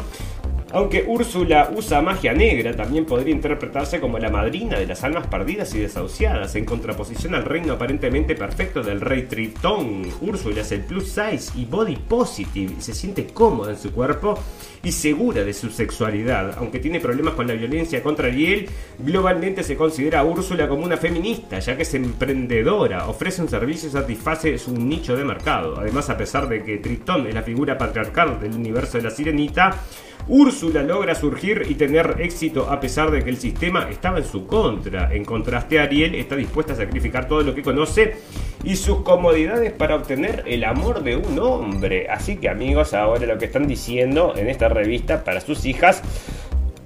Aunque 0.75 1.05
Úrsula 1.07 1.71
usa 1.77 2.01
magia 2.01 2.33
negra, 2.33 2.75
también 2.75 3.05
podría 3.05 3.35
interpretarse 3.35 4.01
como 4.01 4.19
la 4.19 4.31
madrina 4.31 4.79
de 4.79 4.87
las 4.87 5.05
almas 5.05 5.27
perdidas 5.27 5.75
y 5.75 5.81
desahuciadas, 5.81 6.55
en 6.55 6.65
contraposición 6.65 7.35
al 7.35 7.45
reino 7.45 7.75
aparentemente 7.75 8.35
perfecto 8.35 8.83
del 8.83 9.03
rey 9.03 9.25
Tritón. 9.25 10.07
Úrsula 10.23 10.63
es 10.63 10.73
el 10.73 10.81
plus 10.81 11.09
size 11.09 11.53
y 11.57 11.67
body 11.67 11.97
positive 11.97 12.73
y 12.79 12.81
se 12.81 12.95
siente 12.95 13.27
cómoda 13.27 13.73
en 13.73 13.79
su 13.79 13.93
cuerpo 13.93 14.39
y 14.83 14.93
segura 14.93 15.45
de 15.45 15.53
su 15.53 15.69
sexualidad. 15.69 16.57
Aunque 16.57 16.79
tiene 16.79 17.01
problemas 17.01 17.35
con 17.35 17.47
la 17.47 17.53
violencia 17.53 18.03
contra 18.03 18.29
Ariel, 18.29 18.67
globalmente 18.99 19.63
se 19.63 19.77
considera 19.77 20.21
a 20.21 20.25
Úrsula 20.25 20.69
como 20.69 20.87
una 20.87 20.97
feminista, 20.97 21.59
ya 21.59 21.77
que 21.77 21.83
es 21.83 21.93
emprendedora, 21.93 23.09
ofrece 23.09 23.43
un 23.43 23.49
servicio 23.51 23.91
y 23.91 23.93
satisface 23.93 24.57
su 24.57 24.73
nicho 24.73 25.17
de 25.17 25.25
mercado. 25.25 25.79
Además, 25.79 26.09
a 26.09 26.17
pesar 26.17 26.49
de 26.49 26.65
que 26.65 26.79
Tritón 26.79 27.27
es 27.27 27.35
la 27.35 27.43
figura 27.43 27.77
patriarcal 27.77 28.41
del 28.41 28.55
universo 28.55 28.97
de 28.97 29.05
la 29.05 29.11
sirenita, 29.11 29.83
Úrsula 30.29 30.83
logra 30.83 31.15
surgir 31.15 31.67
y 31.69 31.75
tener 31.75 32.17
éxito 32.21 32.69
a 32.71 32.81
pesar 32.81 33.11
de 33.11 33.23
que 33.25 33.31
el 33.31 33.37
sistema 33.37 33.89
estaba 33.91 34.19
en 34.19 34.25
su 34.25 34.47
contra. 34.47 35.13
En 35.13 35.25
contraste, 35.25 35.81
Ariel 35.81 36.15
está 36.15 36.37
dispuesta 36.37 36.75
a 36.75 36.77
sacrificar 36.77 37.27
todo 37.27 37.43
lo 37.43 37.55
que 37.55 37.63
conoce 37.63 38.17
y 38.63 38.77
sus 38.77 39.03
comodidades 39.03 39.73
para 39.73 39.97
obtener 39.97 40.45
el 40.47 40.65
amor 40.65 41.03
de 41.03 41.17
un 41.17 41.39
hombre. 41.41 42.09
Así 42.09 42.37
que 42.37 42.49
amigos, 42.49 42.95
ahora 42.95 43.27
lo 43.27 43.39
que 43.39 43.47
están 43.47 43.67
diciendo 43.67 44.35
en 44.37 44.49
esta 44.49 44.69
revista 44.69 45.25
para 45.25 45.41
sus 45.41 45.65
hijas 45.65 46.03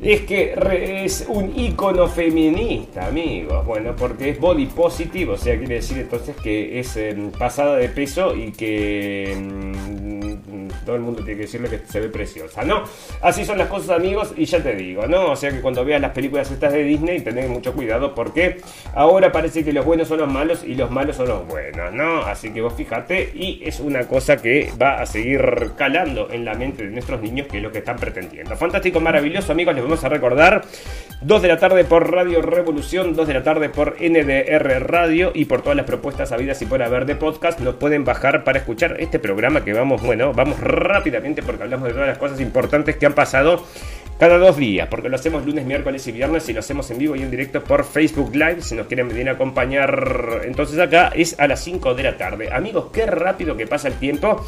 es 0.00 0.22
que 0.22 0.54
es 1.04 1.24
un 1.28 1.58
icono 1.58 2.06
feminista, 2.06 3.06
amigos. 3.06 3.64
Bueno, 3.64 3.94
porque 3.96 4.30
es 4.30 4.40
body 4.40 4.66
positive, 4.66 5.32
o 5.32 5.36
sea, 5.36 5.56
quiere 5.56 5.76
decir 5.76 5.98
entonces 5.98 6.36
que 6.36 6.78
es 6.78 6.96
em, 6.96 7.30
pasada 7.30 7.76
de 7.76 7.88
peso 7.88 8.34
y 8.34 8.52
que 8.52 9.32
em, 9.32 10.38
todo 10.84 10.96
el 10.96 11.02
mundo 11.02 11.22
tiene 11.22 11.38
que 11.38 11.42
decirle 11.46 11.68
que 11.68 11.80
se 11.86 12.00
ve 12.00 12.08
preciosa, 12.08 12.62
¿no? 12.62 12.84
Así 13.22 13.44
son 13.44 13.58
las 13.58 13.68
cosas, 13.68 13.90
amigos, 13.90 14.32
y 14.36 14.44
ya 14.44 14.62
te 14.62 14.74
digo, 14.74 15.06
¿no? 15.06 15.32
O 15.32 15.36
sea 15.36 15.50
que 15.50 15.60
cuando 15.60 15.84
veas 15.84 16.00
las 16.00 16.12
películas 16.12 16.50
estas 16.50 16.72
de 16.72 16.84
Disney, 16.84 17.20
tenés 17.20 17.48
mucho 17.48 17.72
cuidado 17.72 18.14
porque 18.14 18.58
ahora 18.94 19.32
parece 19.32 19.64
que 19.64 19.72
los 19.72 19.84
buenos 19.84 20.08
son 20.08 20.18
los 20.18 20.32
malos 20.32 20.62
y 20.64 20.74
los 20.74 20.90
malos 20.90 21.16
son 21.16 21.28
los 21.28 21.46
buenos, 21.48 21.92
¿no? 21.92 22.20
Así 22.20 22.50
que 22.50 22.60
vos 22.60 22.74
fíjate, 22.74 23.32
y 23.34 23.62
es 23.64 23.80
una 23.80 24.06
cosa 24.06 24.36
que 24.36 24.70
va 24.80 25.00
a 25.00 25.06
seguir 25.06 25.72
calando 25.76 26.28
en 26.30 26.44
la 26.44 26.54
mente 26.54 26.84
de 26.84 26.90
nuestros 26.90 27.20
niños, 27.20 27.46
que 27.48 27.56
es 27.56 27.62
lo 27.62 27.72
que 27.72 27.78
están 27.78 27.96
pretendiendo. 27.96 28.56
Fantástico, 28.56 29.00
maravilloso, 29.00 29.52
amigos, 29.52 29.74
les 29.74 29.82
a 30.04 30.08
recordar. 30.08 30.64
2 31.22 31.42
de 31.42 31.48
la 31.48 31.56
tarde 31.56 31.84
por 31.84 32.12
Radio 32.12 32.42
Revolución, 32.42 33.14
2 33.14 33.26
de 33.26 33.34
la 33.34 33.42
tarde 33.42 33.70
por 33.70 33.96
NDR 33.98 34.86
Radio 34.86 35.32
y 35.34 35.46
por 35.46 35.62
todas 35.62 35.74
las 35.74 35.86
propuestas 35.86 36.30
habidas 36.30 36.60
y 36.60 36.66
por 36.66 36.82
haber 36.82 37.06
de 37.06 37.16
podcast 37.16 37.58
nos 37.60 37.76
pueden 37.76 38.04
bajar 38.04 38.44
para 38.44 38.58
escuchar 38.58 38.96
este 39.00 39.18
programa 39.18 39.64
que 39.64 39.72
vamos, 39.72 40.02
bueno, 40.02 40.34
vamos 40.34 40.60
rápidamente 40.60 41.42
porque 41.42 41.62
hablamos 41.62 41.88
de 41.88 41.94
todas 41.94 42.08
las 42.08 42.18
cosas 42.18 42.38
importantes 42.40 42.96
que 42.96 43.06
han 43.06 43.14
pasado 43.14 43.64
cada 44.18 44.38
dos 44.38 44.56
días, 44.56 44.88
porque 44.88 45.08
lo 45.08 45.16
hacemos 45.16 45.44
lunes, 45.44 45.66
miércoles 45.66 46.06
y 46.06 46.12
viernes 46.12 46.48
y 46.48 46.54
lo 46.54 46.60
hacemos 46.60 46.90
en 46.90 46.98
vivo 46.98 47.16
y 47.16 47.22
en 47.22 47.30
directo 47.30 47.62
por 47.62 47.84
Facebook 47.84 48.34
Live. 48.34 48.62
Si 48.62 48.74
nos 48.74 48.86
quieren 48.86 49.08
venir 49.08 49.28
a 49.28 49.32
acompañar, 49.32 50.42
entonces 50.44 50.78
acá 50.78 51.12
es 51.14 51.38
a 51.38 51.46
las 51.46 51.62
5 51.62 51.94
de 51.94 52.02
la 52.02 52.16
tarde. 52.16 52.48
Amigos, 52.50 52.86
qué 52.92 53.06
rápido 53.06 53.56
que 53.56 53.66
pasa 53.66 53.88
el 53.88 53.94
tiempo. 53.94 54.42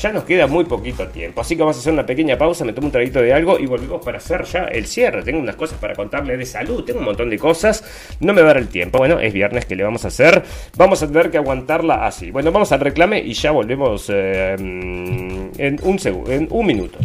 Ya 0.00 0.12
nos 0.12 0.24
queda 0.24 0.48
muy 0.48 0.64
poquito 0.64 1.06
tiempo, 1.06 1.40
así 1.40 1.54
que 1.54 1.62
vamos 1.62 1.76
a 1.76 1.78
hacer 1.78 1.92
una 1.92 2.04
pequeña 2.04 2.36
pausa, 2.36 2.64
me 2.64 2.72
tomo 2.72 2.88
un 2.88 2.92
traguito 2.92 3.22
de 3.22 3.32
algo 3.32 3.60
y 3.60 3.66
volvemos 3.66 4.04
para 4.04 4.18
hacer 4.18 4.44
ya 4.44 4.64
el 4.64 4.86
cierre. 4.86 5.22
Tengo 5.22 5.38
unas 5.38 5.54
cosas 5.54 5.78
para 5.78 5.94
contarle 5.94 6.36
de 6.36 6.44
salud, 6.44 6.84
tengo 6.84 6.98
un 6.98 7.04
montón 7.04 7.30
de 7.30 7.38
cosas, 7.38 8.16
no 8.18 8.34
me 8.34 8.42
va 8.42 8.50
a 8.50 8.54
dar 8.54 8.62
el 8.62 8.68
tiempo. 8.68 8.98
Bueno, 8.98 9.20
es 9.20 9.32
viernes 9.32 9.66
que 9.66 9.76
le 9.76 9.84
vamos 9.84 10.04
a 10.04 10.08
hacer, 10.08 10.42
vamos 10.76 11.00
a 11.02 11.06
tener 11.06 11.30
que 11.30 11.38
aguantarla 11.38 12.06
así. 12.06 12.32
Bueno, 12.32 12.50
vamos 12.50 12.72
al 12.72 12.80
reclame 12.80 13.20
y 13.20 13.34
ya 13.34 13.52
volvemos 13.52 14.10
eh, 14.12 14.54
en, 14.58 15.78
un 15.82 15.98
en 16.28 16.48
un 16.50 16.66
minuto. 16.66 16.98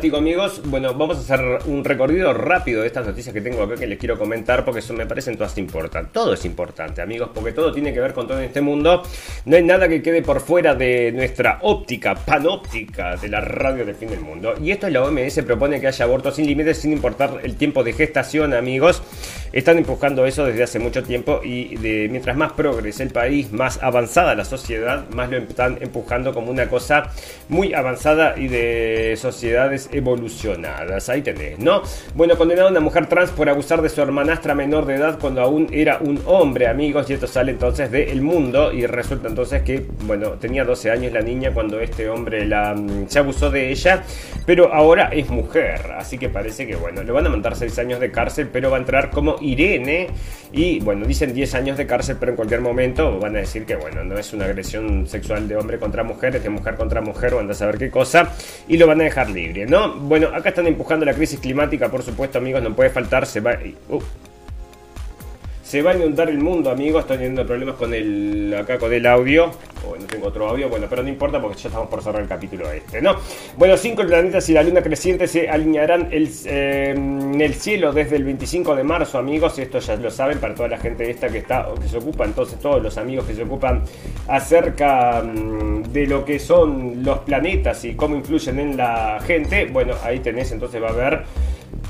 Fantástico 0.00 0.16
amigos, 0.16 0.62
bueno, 0.64 0.94
vamos 0.94 1.18
a 1.18 1.20
hacer 1.20 1.58
un 1.66 1.84
recorrido 1.84 2.32
rápido 2.32 2.80
de 2.80 2.86
estas 2.86 3.06
noticias 3.06 3.34
que 3.34 3.42
tengo 3.42 3.62
acá 3.62 3.74
que 3.74 3.86
les 3.86 3.98
quiero 3.98 4.18
comentar 4.18 4.64
porque 4.64 4.80
eso 4.80 4.94
me 4.94 5.04
parecen 5.04 5.36
todas 5.36 5.58
importantes. 5.58 6.10
Todo 6.10 6.32
es 6.32 6.42
importante 6.46 7.02
amigos 7.02 7.28
porque 7.34 7.52
todo 7.52 7.70
tiene 7.70 7.92
que 7.92 8.00
ver 8.00 8.14
con 8.14 8.26
todo 8.26 8.38
en 8.38 8.44
este 8.44 8.62
mundo. 8.62 9.02
No 9.44 9.56
hay 9.56 9.62
nada 9.62 9.90
que 9.90 10.00
quede 10.00 10.22
por 10.22 10.40
fuera 10.40 10.74
de 10.74 11.12
nuestra 11.12 11.58
óptica, 11.60 12.14
panóptica 12.14 13.16
de 13.16 13.28
la 13.28 13.42
radio 13.42 13.84
del 13.84 13.94
fin 13.94 14.08
del 14.08 14.20
mundo. 14.20 14.54
Y 14.62 14.70
esto 14.70 14.86
es 14.86 14.94
la 14.94 15.04
OMS 15.04 15.42
propone 15.42 15.78
que 15.82 15.88
haya 15.88 16.06
abortos 16.06 16.36
sin 16.36 16.46
límites 16.46 16.78
sin 16.78 16.94
importar 16.94 17.38
el 17.42 17.56
tiempo 17.56 17.84
de 17.84 17.92
gestación 17.92 18.54
amigos. 18.54 19.02
Están 19.52 19.78
empujando 19.78 20.26
eso 20.26 20.44
desde 20.44 20.62
hace 20.62 20.78
mucho 20.78 21.02
tiempo 21.02 21.40
y 21.42 21.76
de, 21.76 22.08
mientras 22.10 22.36
más 22.36 22.52
progrese 22.52 23.02
el 23.02 23.10
país, 23.10 23.52
más 23.52 23.82
avanzada 23.82 24.34
la 24.34 24.44
sociedad, 24.44 25.08
más 25.10 25.30
lo 25.30 25.38
están 25.38 25.78
empujando 25.80 26.32
como 26.32 26.50
una 26.50 26.68
cosa 26.68 27.10
muy 27.48 27.74
avanzada 27.74 28.34
y 28.38 28.48
de 28.48 29.14
sociedades 29.16 29.88
evolucionadas. 29.92 31.08
Ahí 31.08 31.22
tenés, 31.22 31.58
¿no? 31.58 31.82
Bueno, 32.14 32.36
condenada 32.36 32.70
una 32.70 32.80
mujer 32.80 33.06
trans 33.06 33.30
por 33.30 33.48
abusar 33.48 33.82
de 33.82 33.88
su 33.88 34.00
hermanastra 34.00 34.54
menor 34.54 34.86
de 34.86 34.96
edad 34.96 35.18
cuando 35.20 35.40
aún 35.40 35.68
era 35.72 35.98
un 36.00 36.20
hombre, 36.26 36.68
amigos, 36.68 37.10
y 37.10 37.14
esto 37.14 37.26
sale 37.26 37.52
entonces 37.52 37.90
de 37.90 38.12
El 38.12 38.22
Mundo 38.22 38.72
y 38.72 38.86
resulta 38.86 39.28
entonces 39.28 39.62
que, 39.62 39.86
bueno, 40.02 40.32
tenía 40.32 40.64
12 40.64 40.90
años 40.90 41.12
la 41.12 41.22
niña 41.22 41.52
cuando 41.52 41.80
este 41.80 42.08
hombre 42.08 42.46
la, 42.46 42.74
mm, 42.74 43.08
se 43.08 43.18
abusó 43.18 43.50
de 43.50 43.70
ella, 43.70 44.04
pero 44.46 44.72
ahora 44.72 45.10
es 45.12 45.28
mujer, 45.28 45.92
así 45.98 46.18
que 46.18 46.28
parece 46.28 46.66
que, 46.66 46.76
bueno, 46.76 47.02
le 47.02 47.12
van 47.12 47.26
a 47.26 47.30
mandar 47.30 47.56
6 47.56 47.78
años 47.78 48.00
de 48.00 48.10
cárcel, 48.10 48.48
pero 48.52 48.70
va 48.70 48.76
a 48.76 48.80
entrar 48.80 49.10
como 49.10 49.39
Irene 49.40 50.08
y, 50.52 50.80
bueno, 50.80 51.06
dicen 51.06 51.32
10 51.32 51.54
años 51.54 51.78
de 51.78 51.86
cárcel, 51.86 52.16
pero 52.18 52.32
en 52.32 52.36
cualquier 52.36 52.60
momento 52.60 53.18
van 53.20 53.36
a 53.36 53.40
decir 53.40 53.64
que, 53.64 53.76
bueno, 53.76 54.02
no 54.02 54.18
es 54.18 54.32
una 54.32 54.46
agresión 54.46 55.06
sexual 55.06 55.46
de 55.46 55.56
hombre 55.56 55.78
contra 55.78 56.02
mujer, 56.02 56.34
es 56.36 56.42
de 56.42 56.50
mujer 56.50 56.74
contra 56.74 57.00
mujer, 57.00 57.34
anda 57.38 57.52
a 57.52 57.56
saber 57.56 57.78
qué 57.78 57.90
cosa, 57.90 58.32
y 58.66 58.76
lo 58.76 58.86
van 58.86 59.00
a 59.00 59.04
dejar 59.04 59.30
libre, 59.30 59.66
¿no? 59.66 59.94
Bueno, 59.94 60.28
acá 60.34 60.48
están 60.48 60.66
empujando 60.66 61.06
la 61.06 61.14
crisis 61.14 61.38
climática, 61.38 61.88
por 61.88 62.02
supuesto, 62.02 62.38
amigos, 62.38 62.62
no 62.62 62.74
puede 62.74 62.90
faltar, 62.90 63.26
se 63.26 63.40
va... 63.40 63.58
Uh, 63.88 64.00
se 65.70 65.82
va 65.82 65.92
a 65.92 65.94
inundar 65.94 66.28
el 66.28 66.38
mundo, 66.38 66.68
amigos. 66.68 67.02
Estoy 67.02 67.18
teniendo 67.18 67.46
problemas 67.46 67.76
con 67.76 67.94
el 67.94 68.52
acá 68.58 68.76
con 68.76 68.92
el 68.92 69.06
audio. 69.06 69.52
O 69.88 69.96
no 69.96 70.04
tengo 70.04 70.26
otro 70.26 70.48
audio, 70.48 70.68
bueno, 70.68 70.88
pero 70.90 71.04
no 71.04 71.08
importa 71.08 71.40
porque 71.40 71.58
ya 71.58 71.68
estamos 71.68 71.88
por 71.88 72.02
cerrar 72.02 72.22
el 72.22 72.28
capítulo 72.28 72.70
este, 72.72 73.00
¿no? 73.00 73.14
Bueno, 73.56 73.76
cinco 73.76 74.04
planetas 74.04 74.48
y 74.48 74.52
la 74.52 74.64
luna 74.64 74.82
creciente 74.82 75.28
se 75.28 75.48
alinearán 75.48 76.08
el, 76.10 76.28
eh, 76.44 76.90
en 76.90 77.40
el 77.40 77.54
cielo 77.54 77.92
desde 77.92 78.16
el 78.16 78.24
25 78.24 78.74
de 78.74 78.82
marzo, 78.82 79.16
amigos. 79.16 79.60
Esto 79.60 79.78
ya 79.78 79.94
lo 79.94 80.10
saben 80.10 80.38
para 80.38 80.56
toda 80.56 80.70
la 80.70 80.78
gente 80.78 81.08
esta 81.08 81.28
que 81.28 81.38
está 81.38 81.68
que 81.80 81.86
se 81.86 81.98
ocupa, 81.98 82.24
entonces 82.24 82.58
todos 82.58 82.82
los 82.82 82.98
amigos 82.98 83.24
que 83.26 83.34
se 83.34 83.44
ocupan 83.44 83.84
acerca 84.26 85.22
mm, 85.22 85.84
de 85.84 86.06
lo 86.08 86.24
que 86.24 86.40
son 86.40 87.04
los 87.04 87.20
planetas 87.20 87.84
y 87.84 87.94
cómo 87.94 88.16
influyen 88.16 88.58
en 88.58 88.76
la 88.76 89.20
gente. 89.24 89.66
Bueno, 89.66 89.94
ahí 90.02 90.18
tenés, 90.18 90.50
entonces 90.50 90.82
va 90.82 90.88
a 90.88 90.90
haber 90.90 91.24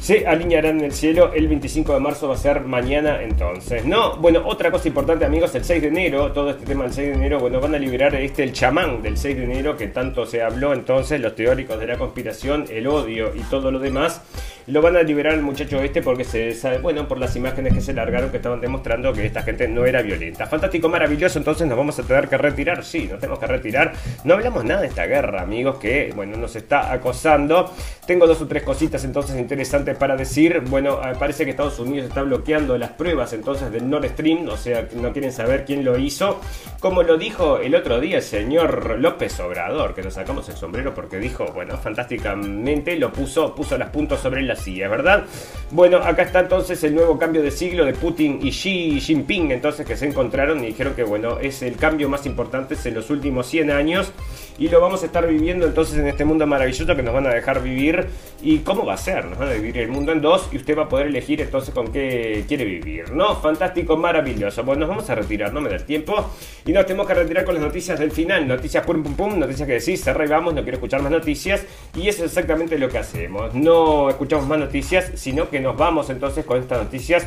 se 0.00 0.26
alinearán 0.26 0.78
en 0.78 0.86
el 0.86 0.92
cielo. 0.92 1.32
El 1.34 1.48
25 1.48 1.94
de 1.94 2.00
marzo 2.00 2.28
va 2.28 2.34
a 2.34 2.38
ser 2.38 2.62
mañana 2.62 3.22
entonces, 3.22 3.84
¿no? 3.84 4.16
Bueno, 4.16 4.42
otra 4.44 4.70
cosa 4.70 4.88
importante 4.88 5.24
amigos, 5.24 5.54
el 5.54 5.64
6 5.64 5.82
de 5.82 5.88
enero, 5.88 6.32
todo 6.32 6.50
este 6.50 6.64
tema 6.64 6.84
del 6.84 6.92
6 6.92 7.08
de 7.08 7.14
enero, 7.14 7.40
bueno, 7.40 7.60
van 7.60 7.74
a 7.74 7.78
liberar 7.78 8.14
este 8.14 8.42
el 8.42 8.52
chamán 8.52 9.02
del 9.02 9.16
6 9.16 9.36
de 9.36 9.44
enero 9.44 9.76
que 9.76 9.88
tanto 9.88 10.26
se 10.26 10.42
habló 10.42 10.72
entonces, 10.72 11.20
los 11.20 11.34
teóricos 11.34 11.78
de 11.78 11.86
la 11.86 11.98
conspiración, 11.98 12.64
el 12.70 12.86
odio 12.86 13.32
y 13.34 13.40
todo 13.50 13.70
lo 13.70 13.78
demás. 13.78 14.22
Lo 14.66 14.82
van 14.82 14.96
a 14.96 15.02
liberar 15.02 15.34
el 15.34 15.42
muchacho 15.42 15.80
este 15.82 16.02
porque 16.02 16.24
se 16.24 16.52
sabe, 16.54 16.78
bueno, 16.78 17.08
por 17.08 17.18
las 17.18 17.34
imágenes 17.36 17.74
que 17.74 17.80
se 17.80 17.92
largaron 17.92 18.30
que 18.30 18.36
estaban 18.36 18.60
demostrando 18.60 19.12
que 19.12 19.26
esta 19.26 19.42
gente 19.42 19.66
no 19.68 19.84
era 19.84 20.02
violenta. 20.02 20.46
Fantástico, 20.46 20.88
maravilloso, 20.88 21.38
entonces 21.38 21.66
nos 21.66 21.76
vamos 21.76 21.98
a 21.98 22.02
tener 22.02 22.28
que 22.28 22.38
retirar. 22.38 22.84
Sí, 22.84 23.08
nos 23.10 23.20
tenemos 23.20 23.38
que 23.38 23.46
retirar. 23.46 23.92
No 24.24 24.34
hablamos 24.34 24.64
nada 24.64 24.82
de 24.82 24.88
esta 24.88 25.06
guerra, 25.06 25.42
amigos, 25.42 25.76
que, 25.76 26.12
bueno, 26.14 26.36
nos 26.36 26.56
está 26.56 26.92
acosando. 26.92 27.72
Tengo 28.06 28.26
dos 28.26 28.40
o 28.42 28.46
tres 28.46 28.62
cositas 28.62 29.04
entonces 29.04 29.38
interesantes 29.38 29.96
para 29.96 30.16
decir. 30.16 30.60
Bueno, 30.60 31.00
eh, 31.02 31.14
parece 31.18 31.44
que 31.44 31.50
Estados 31.50 31.78
Unidos 31.78 32.08
está 32.08 32.22
bloqueando 32.22 32.76
las 32.76 32.90
pruebas 32.90 33.32
entonces 33.32 33.70
del 33.70 33.88
Nord 33.88 34.08
Stream, 34.08 34.48
o 34.48 34.56
sea, 34.56 34.88
no 34.94 35.12
quieren 35.12 35.32
saber 35.32 35.64
quién 35.64 35.84
lo 35.84 35.98
hizo. 35.98 36.40
Como 36.80 37.02
lo 37.02 37.16
dijo 37.16 37.58
el 37.58 37.74
otro 37.74 38.00
día 38.00 38.16
el 38.16 38.22
señor 38.22 38.98
López 38.98 39.38
Obrador, 39.40 39.94
que 39.94 40.02
nos 40.02 40.14
sacamos 40.14 40.48
el 40.48 40.56
sombrero 40.56 40.94
porque 40.94 41.18
dijo, 41.18 41.46
bueno, 41.54 41.76
fantásticamente 41.76 42.96
lo 42.96 43.12
puso, 43.12 43.54
puso 43.54 43.78
las 43.78 43.90
puntos 43.90 44.20
sobre 44.20 44.42
las 44.50 44.66
es 44.66 44.90
¿verdad? 44.90 45.24
Bueno, 45.70 45.98
acá 45.98 46.22
está 46.22 46.40
entonces 46.40 46.82
el 46.84 46.94
nuevo 46.94 47.18
cambio 47.18 47.42
de 47.42 47.50
siglo 47.50 47.84
de 47.84 47.92
Putin 47.92 48.40
y 48.42 48.50
Xi 48.50 49.00
Jinping, 49.00 49.52
entonces 49.52 49.86
que 49.86 49.96
se 49.96 50.06
encontraron 50.06 50.62
y 50.64 50.68
dijeron 50.68 50.94
que 50.94 51.04
bueno, 51.04 51.38
es 51.38 51.62
el 51.62 51.76
cambio 51.76 52.08
más 52.08 52.26
importante 52.26 52.76
en 52.84 52.94
los 52.94 53.10
últimos 53.10 53.46
100 53.46 53.70
años 53.70 54.12
y 54.58 54.68
lo 54.68 54.80
vamos 54.80 55.02
a 55.02 55.06
estar 55.06 55.26
viviendo 55.26 55.66
entonces 55.66 55.98
en 55.98 56.06
este 56.06 56.24
mundo 56.24 56.46
maravilloso 56.46 56.94
que 56.94 57.02
nos 57.02 57.14
van 57.14 57.26
a 57.26 57.30
dejar 57.30 57.62
vivir. 57.62 58.06
Y 58.42 58.60
cómo 58.60 58.86
va 58.86 58.94
a 58.94 58.96
ser, 58.96 59.26
nos 59.26 59.38
van 59.38 59.48
a 59.48 59.52
dividir 59.52 59.78
el 59.78 59.88
mundo 59.88 60.12
en 60.12 60.20
dos 60.20 60.48
y 60.50 60.56
usted 60.56 60.76
va 60.76 60.84
a 60.84 60.88
poder 60.88 61.08
elegir 61.08 61.40
entonces 61.40 61.74
con 61.74 61.92
qué 61.92 62.44
quiere 62.48 62.64
vivir, 62.64 63.12
¿no? 63.12 63.36
Fantástico, 63.36 63.96
maravilloso. 63.96 64.64
Bueno, 64.64 64.80
nos 64.80 64.88
vamos 64.88 65.10
a 65.10 65.14
retirar, 65.14 65.52
no 65.52 65.60
me 65.60 65.68
da 65.68 65.78
tiempo. 65.78 66.30
Y 66.64 66.72
nos 66.72 66.86
tenemos 66.86 67.06
que 67.06 67.14
retirar 67.14 67.44
con 67.44 67.54
las 67.54 67.62
noticias 67.62 67.98
del 67.98 68.10
final, 68.10 68.48
noticias 68.48 68.84
pum 68.84 69.02
pum 69.02 69.14
pum, 69.14 69.38
noticias 69.38 69.66
que 69.66 69.74
decís, 69.74 70.02
cerra 70.02 70.24
y 70.24 70.28
vamos, 70.28 70.54
no 70.54 70.62
quiero 70.62 70.76
escuchar 70.76 71.02
más 71.02 71.12
noticias. 71.12 71.64
Y 71.94 72.08
eso 72.08 72.24
es 72.24 72.30
exactamente 72.30 72.78
lo 72.78 72.88
que 72.88 72.98
hacemos, 72.98 73.54
no 73.54 74.08
escuchamos 74.08 74.46
más 74.46 74.58
noticias, 74.58 75.12
sino 75.14 75.50
que 75.50 75.60
nos 75.60 75.76
vamos 75.76 76.08
entonces 76.10 76.44
con 76.44 76.58
estas 76.58 76.82
noticias 76.82 77.26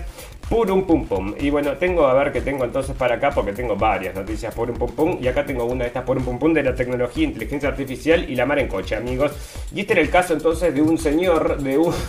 purum 0.49 0.85
pum 0.85 1.05
pum. 1.05 1.33
Y 1.39 1.49
bueno, 1.49 1.73
tengo 1.77 2.05
a 2.05 2.13
ver 2.13 2.31
qué 2.31 2.41
tengo 2.41 2.63
entonces 2.65 2.95
para 2.95 3.15
acá, 3.15 3.31
porque 3.31 3.53
tengo 3.53 3.75
varias 3.75 4.15
noticias 4.15 4.53
purum 4.53 4.75
pum 4.75 4.91
pum. 4.91 5.17
Y 5.21 5.27
acá 5.27 5.45
tengo 5.45 5.65
una 5.65 5.83
de 5.83 5.87
estas 5.87 6.03
purum 6.03 6.23
pum 6.23 6.39
pum 6.39 6.53
de 6.53 6.63
la 6.63 6.75
tecnología, 6.75 7.23
inteligencia 7.23 7.69
artificial 7.69 8.29
y 8.29 8.35
la 8.35 8.45
mar 8.45 8.59
en 8.59 8.67
coche, 8.67 8.95
amigos. 8.95 9.31
Y 9.73 9.81
este 9.81 9.93
era 9.93 10.01
el 10.01 10.09
caso 10.09 10.33
entonces 10.33 10.73
de 10.73 10.81
un 10.81 10.97
señor, 10.97 11.61
de 11.61 11.77
un... 11.77 11.93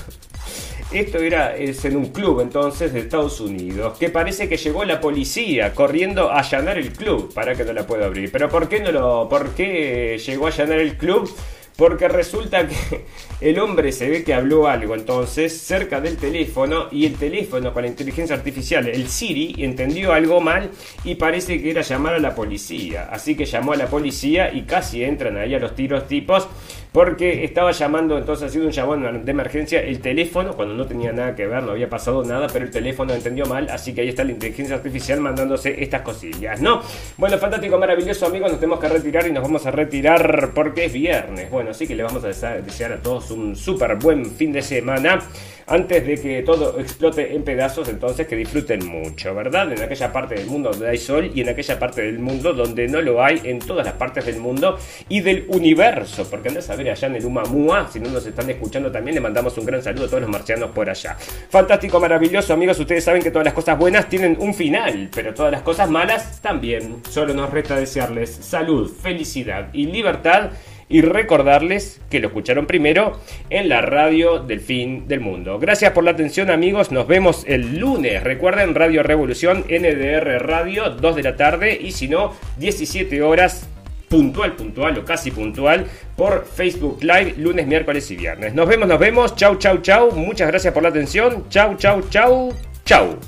Esto 0.93 1.19
era 1.19 1.57
es 1.57 1.85
en 1.87 1.97
un 1.97 2.07
club 2.07 2.41
entonces 2.41 2.93
de 2.93 3.01
Estados 3.01 3.41
Unidos, 3.41 3.99
que 3.99 4.11
parece 4.11 4.49
que 4.49 4.57
llegó 4.57 4.85
la 4.85 5.01
policía 5.01 5.73
corriendo 5.75 6.31
a 6.31 6.39
allanar 6.41 6.79
el 6.79 6.93
club, 6.93 7.33
para 7.35 7.57
que 7.57 7.65
no 7.65 7.73
la 7.73 7.85
puedo 7.85 8.05
abrir. 8.05 8.31
Pero 8.31 8.49
¿por 8.49 8.69
qué 8.69 8.81
no 8.81 8.93
lo 8.93 9.29
por 9.29 9.55
qué 9.55 10.21
llegó 10.25 10.47
a 10.47 10.51
allanar 10.51 10.79
el 10.79 10.97
club? 10.97 11.29
Porque 11.77 12.07
resulta 12.09 12.69
que 12.69 13.05
el 13.41 13.59
hombre 13.59 13.91
se 13.93 14.09
ve 14.09 14.23
que 14.23 14.35
habló 14.35 14.69
algo 14.69 14.95
entonces 14.95 15.57
cerca 15.61 16.01
del 16.01 16.17
teléfono 16.17 16.87
y 16.93 17.07
el 17.07 17.17
teléfono 17.17 17.73
con 17.73 17.83
la 17.83 17.89
inteligencia 17.89 18.37
artificial, 18.37 18.87
el 18.89 19.09
Siri, 19.09 19.57
entendió 19.59 20.13
algo 20.13 20.41
mal 20.41 20.71
y 21.05 21.17
parece 21.17 21.61
que 21.61 21.71
era 21.71 21.83
llamar 21.83 22.15
a 22.15 22.19
la 22.21 22.35
policía. 22.35 23.09
Así 23.11 23.37
que 23.37 23.45
llamó 23.45 23.73
a 23.73 23.77
la 23.77 23.89
policía 23.89 24.53
y 24.53 24.63
casi 24.63 25.03
entran 25.03 25.37
ahí 25.37 25.55
a 25.55 25.59
los 25.59 25.75
tiros 25.75 26.07
tipos 26.07 26.49
porque 26.95 27.43
estaba 27.43 27.73
llamando, 27.73 28.17
entonces 28.17 28.47
ha 28.47 28.53
sido 28.53 28.67
un 28.67 28.71
llamado 28.71 29.19
de 29.19 29.29
emergencia, 29.33 29.81
el 29.81 29.99
teléfono, 29.99 30.55
cuando 30.55 30.75
no 30.75 30.87
tenía 30.87 31.13
nada 31.13 31.35
que 31.35 31.45
ver, 31.45 31.61
no 31.65 31.73
había 31.73 31.91
pasado 31.91 32.23
nada, 32.23 32.47
pero 32.53 32.67
el 32.67 32.71
teléfono 32.71 33.13
entendió 33.13 33.47
mal, 33.47 33.69
así 33.69 33.93
que 33.93 34.03
ahí 34.03 34.11
está 34.11 34.23
la 34.23 34.31
inteligencia 34.31 34.77
artificial 34.77 35.19
mandándose 35.19 35.83
estas 35.83 36.03
cosillas, 36.03 36.61
¿no? 36.61 36.83
Bueno, 37.17 37.37
fantástico, 37.39 37.77
maravilloso, 37.79 38.27
amigos, 38.27 38.53
nos 38.53 38.61
tenemos 38.61 38.79
que 38.79 38.89
retirar 38.89 39.27
y 39.27 39.33
nos 39.33 39.43
vamos 39.43 39.67
a 39.67 39.73
retirar 39.73 40.51
porque 40.55 40.85
es 40.85 40.93
viernes. 40.93 41.51
Bueno, 41.51 41.71
así 41.71 41.89
que 41.89 41.97
le 41.97 42.05
vamos 42.05 42.23
a 42.23 42.29
desear 42.29 42.93
a 42.93 43.03
todos 43.03 43.29
un 43.33 43.57
súper 43.57 43.97
buen 43.97 44.27
fin 44.27 44.53
de 44.53 44.63
semana 44.63 45.19
antes 45.67 46.07
de 46.07 46.15
que 46.21 46.43
todo 46.43 46.79
explote 46.79 47.35
en 47.35 47.43
pedazos, 47.43 47.89
entonces 47.89 48.27
que 48.27 48.37
disfruten 48.37 48.87
mucho, 48.87 49.35
¿verdad? 49.35 49.73
En 49.73 49.83
aquella 49.83 50.13
parte 50.13 50.35
del 50.35 50.47
mundo 50.47 50.71
donde 50.71 50.89
hay 50.89 50.99
sol 50.99 51.31
y 51.35 51.41
en 51.41 51.49
aquella 51.49 51.79
parte 51.79 52.03
del 52.03 52.19
mundo 52.19 52.53
donde 52.53 52.89
no 52.89 53.01
lo 53.01 53.23
hay, 53.23 53.41
en 53.45 53.59
todas 53.59 53.85
las 53.85 53.95
partes 53.95 54.27
del 54.27 54.39
mundo 54.39 54.79
y 55.09 55.21
del 55.21 55.47
universo, 55.49 56.27
porque 56.31 56.49
andas 56.49 56.69
a 56.71 56.77
ver 56.77 56.91
allá 56.91 57.09
en 57.09 57.17
el 57.17 57.25
Umamua, 57.25 57.89
si 57.91 58.01
no 58.01 58.11
nos 58.11 58.27
están 58.27 58.49
escuchando 58.51 58.91
también, 58.91 59.15
le 59.15 59.21
mandamos 59.21 59.57
un 59.59 59.65
gran 59.65 59.83
saludo 59.83 60.07
a 60.07 60.09
todos 60.09 60.23
los 60.23 60.31
marcianos 60.31 60.71
por 60.71 60.89
allá. 60.89 61.17
Fantástico, 61.49 62.01
maravilloso, 62.01 62.53
amigos, 62.53 62.79
ustedes 62.79 63.05
saben 63.05 63.23
que 63.23 63.31
todas 63.31 63.45
las 63.45 63.55
cosas 63.55 63.79
buenas 63.79 64.09
tienen 64.09 64.37
un 64.41 64.55
final, 64.55 65.09
pero 65.15 65.33
todas 65.33 65.53
las 65.53 65.63
cosas 65.63 65.89
malas 65.89 66.41
también. 66.41 67.03
Solo 67.09 67.35
nos 67.35 67.51
resta 67.51 67.77
desearles 67.77 68.31
salud, 68.31 68.91
felicidad 68.91 69.69
y 69.73 69.87
libertad 69.87 70.51
y 70.89 71.01
recordarles 71.01 72.01
que 72.11 72.21
lo 72.21 72.29
escucharon 72.29 72.67
primero 72.67 73.21
en 73.51 73.69
la 73.69 73.81
radio 73.81 74.39
del 74.39 74.61
fin 74.61 75.09
del 75.09 75.21
mundo. 75.21 75.59
Gracias 75.59 75.93
por 75.93 76.05
la 76.05 76.13
atención 76.13 76.51
amigos, 76.51 76.93
nos 76.93 77.07
vemos 77.07 77.45
el 77.47 77.79
lunes. 77.79 78.23
Recuerden 78.23 78.75
Radio 78.75 79.03
Revolución 79.03 79.65
NDR 79.69 80.47
Radio 80.47 80.91
2 80.91 81.17
de 81.17 81.23
la 81.23 81.37
tarde 81.37 81.79
y 81.81 81.93
si 81.93 82.09
no 82.09 82.33
17 82.59 83.23
horas 83.23 83.69
puntual, 84.09 84.55
puntual 84.55 84.99
o 84.99 85.05
casi 85.05 85.31
puntual 85.31 85.87
por 86.17 86.47
Facebook 86.47 87.03
Live 87.03 87.35
lunes, 87.37 87.67
miércoles 87.67 88.11
y 88.11 88.17
viernes. 88.17 88.55
Nos 88.55 88.69
vemos, 88.69 88.89
nos 88.89 88.99
vemos. 88.99 89.35
Chau, 89.35 89.57
chau, 89.57 89.79
chau. 89.79 90.13
Muchas 90.13 90.49
gracias 90.49 90.73
por 90.73 90.83
la 90.83 90.91
atención. 90.91 91.49
Chau, 91.49 91.77
chau, 91.77 92.03
chau, 92.11 92.53
chau. 92.85 93.19